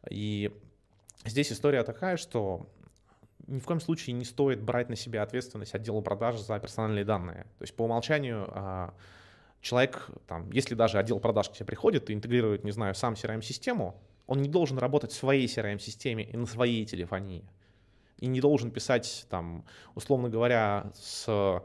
И 0.09 0.51
здесь 1.25 1.51
история 1.51 1.83
такая, 1.83 2.17
что 2.17 2.67
ни 3.47 3.59
в 3.59 3.65
коем 3.65 3.79
случае 3.81 4.13
не 4.13 4.25
стоит 4.25 4.61
брать 4.61 4.89
на 4.89 4.95
себя 4.95 5.23
ответственность 5.23 5.75
отдела 5.75 6.01
продаж 6.01 6.39
за 6.39 6.59
персональные 6.59 7.05
данные. 7.05 7.43
То 7.57 7.63
есть 7.63 7.75
по 7.75 7.83
умолчанию 7.83 8.47
а, 8.49 8.93
человек, 9.61 10.09
там, 10.27 10.51
если 10.51 10.75
даже 10.75 10.97
отдел 10.97 11.19
продаж 11.19 11.49
к 11.49 11.53
тебе 11.53 11.65
приходит 11.65 12.09
и 12.09 12.13
интегрирует, 12.13 12.63
не 12.63 12.71
знаю, 12.71 12.95
сам 12.95 13.13
CRM-систему, 13.13 13.95
он 14.27 14.41
не 14.41 14.49
должен 14.49 14.77
работать 14.77 15.11
в 15.11 15.15
своей 15.15 15.47
CRM-системе 15.47 16.23
и 16.23 16.37
на 16.37 16.45
своей 16.45 16.85
телефонии. 16.85 17.43
И 18.17 18.27
не 18.27 18.39
должен 18.39 18.71
писать, 18.71 19.25
там, 19.29 19.65
условно 19.95 20.29
говоря, 20.29 20.91
с 20.95 21.61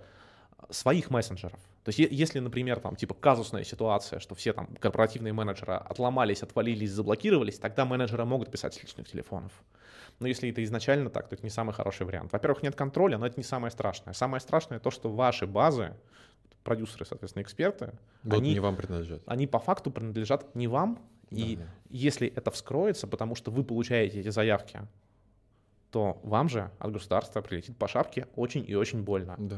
своих 0.71 1.11
мессенджеров. 1.11 1.61
То 1.85 1.91
есть 1.91 1.99
если, 1.99 2.41
например, 2.41 2.81
там, 2.81 2.97
типа 2.97 3.15
казусная 3.15 3.63
ситуация, 3.63 4.19
что 4.19 4.35
все 4.35 4.53
там 4.53 4.67
корпоративные 4.81 5.33
менеджеры 5.33 5.75
отломались, 5.75 6.43
отвалились, 6.43 6.91
заблокировались, 6.91 7.59
тогда 7.59 7.85
менеджеры 7.85 8.25
могут 8.25 8.51
писать 8.51 8.75
с 8.75 8.83
личных 8.83 9.09
телефонов. 9.09 9.53
Но 10.19 10.27
если 10.27 10.51
это 10.51 10.65
изначально 10.65 11.11
так, 11.11 11.29
то 11.29 11.37
это 11.37 11.45
не 11.45 11.51
самый 11.51 11.73
хороший 11.73 12.07
вариант. 12.07 12.33
Во-первых, 12.33 12.63
нет 12.63 12.75
контроля, 12.75 13.19
но 13.19 13.27
это 13.27 13.37
не 13.37 13.45
самое 13.45 13.71
страшное. 13.71 14.15
Самое 14.15 14.41
страшное 14.41 14.81
то, 14.81 14.91
что 14.91 15.11
ваши 15.11 15.47
базы, 15.47 15.95
продюсеры, 16.67 17.07
соответственно, 17.07 17.43
эксперты, 17.43 17.95
Вот 18.25 18.39
они, 18.39 18.53
не 18.53 18.61
вам 18.61 18.77
принадлежат. 18.77 19.23
они 19.27 19.47
по 19.47 19.59
факту 19.59 19.91
принадлежат 19.91 20.55
не 20.55 20.69
вам. 20.69 20.99
И 21.31 21.57
Да, 21.57 21.65
если 21.89 22.29
это 22.29 22.51
вскроется, 22.51 23.07
потому 23.07 23.35
что 23.35 23.51
вы 23.51 23.65
получаете 23.65 24.21
эти 24.21 24.29
заявки, 24.29 24.83
то 25.91 26.21
вам 26.23 26.49
же 26.49 26.71
от 26.79 26.93
государства 26.93 27.41
прилетит 27.41 27.77
по 27.77 27.89
шапке 27.89 28.27
очень 28.37 28.65
и 28.69 28.75
очень 28.75 29.03
больно. 29.03 29.35
Да. 29.39 29.57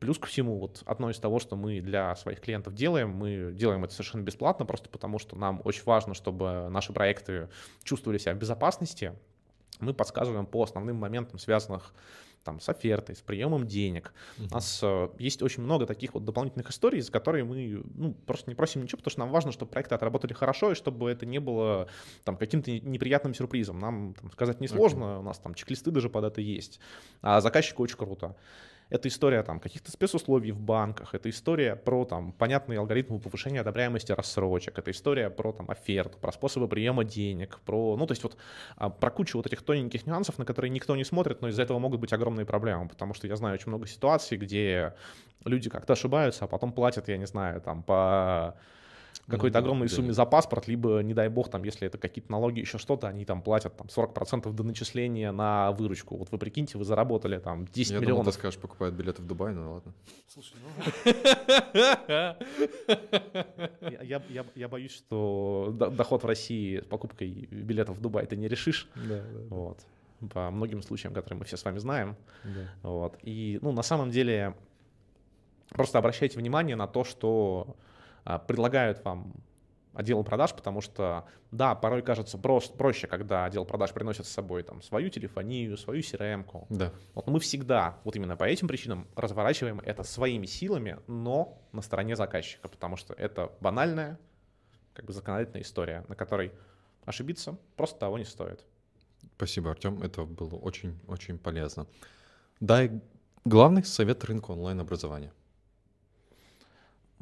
Плюс 0.00 0.18
ко 0.18 0.26
всему, 0.26 0.58
вот 0.58 0.82
одно 0.84 1.10
из 1.10 1.18
того, 1.18 1.38
что 1.38 1.54
мы 1.54 1.80
для 1.80 2.16
своих 2.16 2.40
клиентов 2.40 2.74
делаем, 2.74 3.10
мы 3.10 3.52
делаем 3.54 3.84
это 3.84 3.92
совершенно 3.94 4.22
бесплатно, 4.22 4.66
просто 4.66 4.88
потому 4.88 5.20
что 5.20 5.36
нам 5.36 5.60
очень 5.64 5.84
важно, 5.84 6.14
чтобы 6.14 6.68
наши 6.70 6.92
проекты 6.92 7.48
чувствовали 7.84 8.18
себя 8.18 8.34
в 8.34 8.38
безопасности. 8.38 9.12
Мы 9.78 9.94
подсказываем 9.94 10.46
по 10.46 10.62
основным 10.62 10.96
моментам, 10.96 11.38
связанных 11.38 11.94
там, 12.42 12.60
с 12.60 12.68
офертой, 12.68 13.16
с 13.16 13.20
приемом 13.20 13.66
денег. 13.66 14.12
У 14.38 14.54
нас 14.54 14.80
э, 14.82 15.08
есть 15.18 15.42
очень 15.42 15.62
много 15.62 15.86
таких 15.86 16.14
вот 16.14 16.24
дополнительных 16.24 16.70
историй, 16.70 17.00
за 17.00 17.10
которые 17.12 17.44
мы 17.44 17.82
ну, 17.94 18.12
просто 18.26 18.50
не 18.50 18.54
просим 18.54 18.82
ничего, 18.82 18.98
потому 18.98 19.10
что 19.10 19.20
нам 19.20 19.30
важно, 19.30 19.52
чтобы 19.52 19.70
проекты 19.70 19.94
отработали 19.94 20.32
хорошо, 20.32 20.72
и 20.72 20.74
чтобы 20.74 21.10
это 21.10 21.26
не 21.26 21.38
было 21.38 21.88
там, 22.24 22.36
каким-то 22.36 22.70
неприятным 22.70 23.34
сюрпризом. 23.34 23.78
Нам 23.78 24.14
там, 24.14 24.30
сказать 24.32 24.60
несложно, 24.60 25.20
у 25.20 25.22
нас 25.22 25.38
там 25.38 25.54
чек-листы 25.54 25.90
даже 25.90 26.08
под 26.08 26.24
это 26.24 26.40
есть. 26.40 26.80
А 27.20 27.40
заказчику 27.40 27.82
очень 27.82 27.96
круто. 27.96 28.36
Это 28.88 29.08
история 29.08 29.42
там 29.42 29.58
каких-то 29.58 29.90
спецусловий 29.90 30.50
в 30.50 30.60
банках, 30.60 31.14
это 31.14 31.30
история 31.30 31.76
про 31.76 32.04
там 32.04 32.32
понятные 32.32 32.78
алгоритмы 32.78 33.18
повышения 33.18 33.60
одобряемости 33.60 34.12
рассрочек, 34.12 34.78
это 34.78 34.90
история 34.90 35.30
про 35.30 35.52
там 35.52 35.70
оферту, 35.70 36.18
про 36.18 36.30
способы 36.32 36.68
приема 36.68 37.04
денег, 37.04 37.60
про, 37.64 37.96
ну 37.96 38.06
то 38.06 38.12
есть 38.12 38.22
вот 38.22 38.36
а, 38.76 38.90
про 38.90 39.10
кучу 39.10 39.38
вот 39.38 39.46
этих 39.46 39.62
тоненьких 39.62 40.06
нюансов, 40.06 40.38
на 40.38 40.44
которые 40.44 40.70
никто 40.70 40.94
не 40.94 41.04
смотрит, 41.04 41.40
но 41.40 41.48
из-за 41.48 41.62
этого 41.62 41.78
могут 41.78 42.00
быть 42.00 42.12
огромные 42.12 42.44
проблемы, 42.44 42.88
потому 42.88 43.14
что 43.14 43.26
я 43.26 43.36
знаю 43.36 43.54
очень 43.54 43.68
много 43.68 43.86
ситуаций, 43.86 44.36
где 44.36 44.94
люди 45.44 45.70
как-то 45.70 45.94
ошибаются, 45.94 46.44
а 46.44 46.48
потом 46.48 46.72
платят, 46.72 47.08
я 47.08 47.16
не 47.16 47.26
знаю, 47.26 47.60
там 47.60 47.82
по 47.82 48.56
какой-то 49.28 49.54
да, 49.54 49.58
огромной 49.60 49.88
да. 49.88 49.94
сумме 49.94 50.12
за 50.12 50.24
паспорт, 50.26 50.66
либо, 50.68 51.00
не 51.00 51.14
дай 51.14 51.28
бог, 51.28 51.48
там, 51.48 51.62
если 51.64 51.86
это 51.86 51.96
какие-то 51.98 52.30
налоги, 52.32 52.60
еще 52.60 52.78
что-то, 52.78 53.06
они 53.08 53.24
там 53.24 53.40
платят 53.42 53.76
там 53.76 53.86
40% 53.86 54.52
до 54.52 54.62
начисления 54.64 55.32
на 55.32 55.70
выручку. 55.72 56.16
Вот 56.16 56.30
вы 56.32 56.38
прикиньте, 56.38 56.76
вы 56.76 56.84
заработали 56.84 57.38
там 57.38 57.66
10 57.66 57.92
Я 57.92 57.98
думал, 57.98 58.08
миллионов. 58.10 58.26
ты 58.34 58.38
скажешь, 58.40 58.58
покупают 58.60 58.94
билеты 58.94 59.22
в 59.22 59.26
Дубай, 59.26 59.52
ну 59.54 59.72
ладно. 59.74 59.92
Слушай, 60.28 60.54
я, 63.80 64.02
я, 64.02 64.22
я- 64.28 64.46
я 64.54 64.68
боюсь, 64.68 64.92
что 64.92 65.70
до- 65.74 65.90
доход 65.90 66.22
в 66.22 66.26
России 66.26 66.80
с 66.80 66.84
покупкой 66.84 67.48
билетов 67.50 67.98
в 67.98 68.00
Дубай 68.00 68.26
ты 68.26 68.36
не 68.36 68.48
решишь. 68.48 68.88
Да, 68.96 69.22
Вот. 69.50 69.78
По 70.32 70.50
многим 70.52 70.82
случаям, 70.82 71.14
которые 71.14 71.40
мы 71.40 71.44
все 71.44 71.56
с 71.56 71.64
вами 71.64 71.78
знаем. 71.78 72.16
да. 72.44 72.68
Вот. 72.88 73.18
И, 73.22 73.58
ну, 73.60 73.72
на 73.72 73.82
самом 73.82 74.10
деле, 74.10 74.54
просто 75.70 75.98
обращайте 75.98 76.38
внимание 76.38 76.76
на 76.76 76.86
то, 76.86 77.02
что 77.02 77.74
предлагают 78.24 79.04
вам 79.04 79.34
отделы 79.94 80.24
продаж, 80.24 80.54
потому 80.54 80.80
что, 80.80 81.26
да, 81.50 81.74
порой 81.74 82.02
кажется 82.02 82.38
прос- 82.38 82.74
проще, 82.76 83.06
когда 83.06 83.44
отдел 83.44 83.64
продаж 83.64 83.92
приносит 83.92 84.26
с 84.26 84.30
собой 84.30 84.62
там 84.62 84.82
свою 84.82 85.10
телефонию, 85.10 85.76
свою 85.76 86.00
CRM-ку. 86.00 86.66
Да. 86.70 86.92
Вот 87.14 87.26
мы 87.26 87.40
всегда, 87.40 87.98
вот 88.04 88.16
именно 88.16 88.36
по 88.36 88.44
этим 88.44 88.68
причинам, 88.68 89.06
разворачиваем 89.16 89.80
это 89.80 90.02
своими 90.02 90.46
силами, 90.46 90.98
но 91.06 91.58
на 91.72 91.82
стороне 91.82 92.16
заказчика, 92.16 92.68
потому 92.68 92.96
что 92.96 93.14
это 93.14 93.52
банальная, 93.60 94.18
как 94.94 95.04
бы 95.04 95.12
законодательная 95.12 95.62
история, 95.62 96.04
на 96.08 96.14
которой 96.14 96.52
ошибиться 97.04 97.58
просто 97.76 97.98
того 97.98 98.18
не 98.18 98.24
стоит. 98.24 98.64
Спасибо, 99.36 99.70
Артем. 99.70 100.02
Это 100.02 100.24
было 100.24 100.56
очень-очень 100.56 101.38
полезно. 101.38 101.86
Дай 102.60 103.00
главный 103.44 103.84
совет 103.84 104.24
рынка 104.24 104.52
онлайн-образования. 104.52 105.32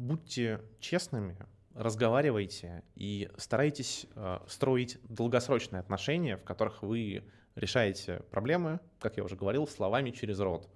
Будьте 0.01 0.62
честными, 0.78 1.36
разговаривайте 1.74 2.84
и 2.94 3.30
старайтесь 3.36 4.07
э, 4.14 4.38
строить 4.48 4.98
долгосрочные 5.03 5.80
отношения, 5.80 6.38
в 6.38 6.42
которых 6.42 6.82
вы 6.82 7.22
решаете 7.55 8.20
проблемы, 8.30 8.80
как 8.98 9.18
я 9.18 9.24
уже 9.24 9.36
говорил, 9.36 9.66
словами 9.66 10.11
через 10.11 10.40
рот. 10.40 10.70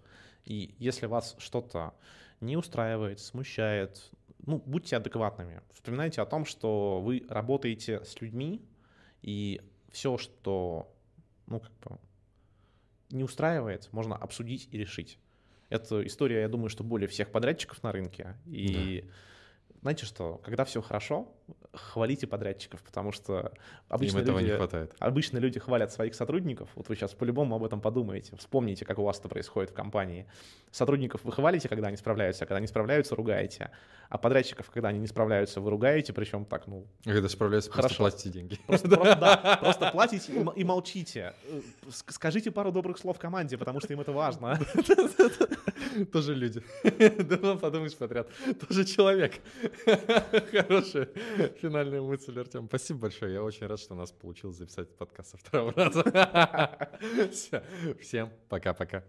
И 0.44 0.74
если 0.78 1.06
вас 1.06 1.36
что-то 1.38 1.94
не 2.42 2.58
устраивает, 2.58 3.18
смущает, 3.18 4.10
ну, 4.44 4.62
будьте 4.66 4.98
адекватными. 4.98 5.62
Вспоминайте 5.72 6.20
о 6.20 6.26
том, 6.26 6.44
что 6.44 7.00
вы 7.00 7.24
работаете 7.30 8.04
с 8.04 8.20
людьми, 8.20 8.60
и 9.22 9.62
все, 9.90 10.18
что 10.18 10.94
ну, 11.46 11.60
как 11.60 11.72
бы, 11.78 11.98
не 13.08 13.24
устраивает, 13.24 13.88
можно 13.90 14.16
обсудить 14.16 14.68
и 14.70 14.76
решить. 14.76 15.18
Это 15.68 16.06
история, 16.06 16.42
я 16.42 16.48
думаю, 16.48 16.68
что 16.68 16.84
более 16.84 17.08
всех 17.08 17.30
подрядчиков 17.30 17.82
на 17.82 17.92
рынке. 17.92 18.36
И 18.46 19.02
да 19.02 19.12
знаете 19.84 20.06
что, 20.06 20.40
когда 20.42 20.64
все 20.64 20.80
хорошо, 20.80 21.28
хвалите 21.72 22.26
подрядчиков, 22.26 22.82
потому 22.82 23.10
что 23.12 23.52
обычно 23.88 24.18
Им 24.18 24.22
этого 24.24 24.38
люди, 24.38 24.50
не 24.52 24.56
хватает. 24.56 24.94
обычно 24.98 25.38
люди 25.38 25.58
хвалят 25.58 25.92
своих 25.92 26.14
сотрудников. 26.14 26.68
Вот 26.76 26.88
вы 26.88 26.94
сейчас 26.96 27.12
по-любому 27.14 27.56
об 27.56 27.64
этом 27.64 27.80
подумаете, 27.80 28.36
вспомните, 28.36 28.84
как 28.84 28.98
у 28.98 29.02
вас 29.02 29.18
это 29.18 29.28
происходит 29.28 29.70
в 29.70 29.74
компании. 29.74 30.26
Сотрудников 30.70 31.22
вы 31.24 31.32
хвалите, 31.32 31.68
когда 31.68 31.88
они 31.88 31.96
справляются, 31.96 32.44
а 32.44 32.46
когда 32.46 32.58
они 32.58 32.66
справляются, 32.66 33.14
ругаете. 33.16 33.70
А 34.08 34.18
подрядчиков, 34.18 34.70
когда 34.70 34.88
они 34.90 34.98
не 35.00 35.06
справляются, 35.06 35.60
вы 35.60 35.70
ругаете, 35.70 36.12
причем 36.12 36.44
так, 36.44 36.66
ну... 36.66 36.86
А 37.06 37.10
когда 37.12 37.28
справляются, 37.28 37.70
Хорошо. 37.70 37.96
просто 37.96 38.02
платите 38.02 38.30
деньги. 38.30 38.58
Просто, 38.66 38.88
просто, 38.88 39.16
да, 39.16 39.56
просто 39.60 39.90
платите 39.90 40.32
и, 40.56 40.64
молчите. 40.64 41.34
Э, 41.48 41.60
ск- 41.88 42.10
Скажите 42.12 42.50
пару 42.50 42.70
добрых 42.70 42.98
слов 42.98 43.18
команде, 43.18 43.58
потому 43.58 43.80
что 43.80 43.92
им 43.92 44.00
это 44.00 44.12
важно. 44.12 44.58
Тоже 46.12 46.34
люди. 46.34 46.62
Да 47.24 47.56
подумаешь 47.56 47.96
подряд. 47.96 48.28
Тоже 48.68 48.84
человек. 48.84 49.40
Хорошая 50.52 51.08
финальная 51.60 52.00
мысль, 52.00 52.38
Артем. 52.38 52.66
Спасибо 52.68 53.00
большое. 53.00 53.34
Я 53.34 53.42
очень 53.42 53.66
рад, 53.66 53.78
что 53.78 53.94
у 53.94 53.96
нас 53.96 54.12
получилось 54.12 54.56
записать 54.56 54.94
подкаст 54.96 55.30
со 55.30 55.36
второго 55.36 55.72
раза. 55.76 56.98
Всем 58.00 58.30
пока-пока. 58.48 59.04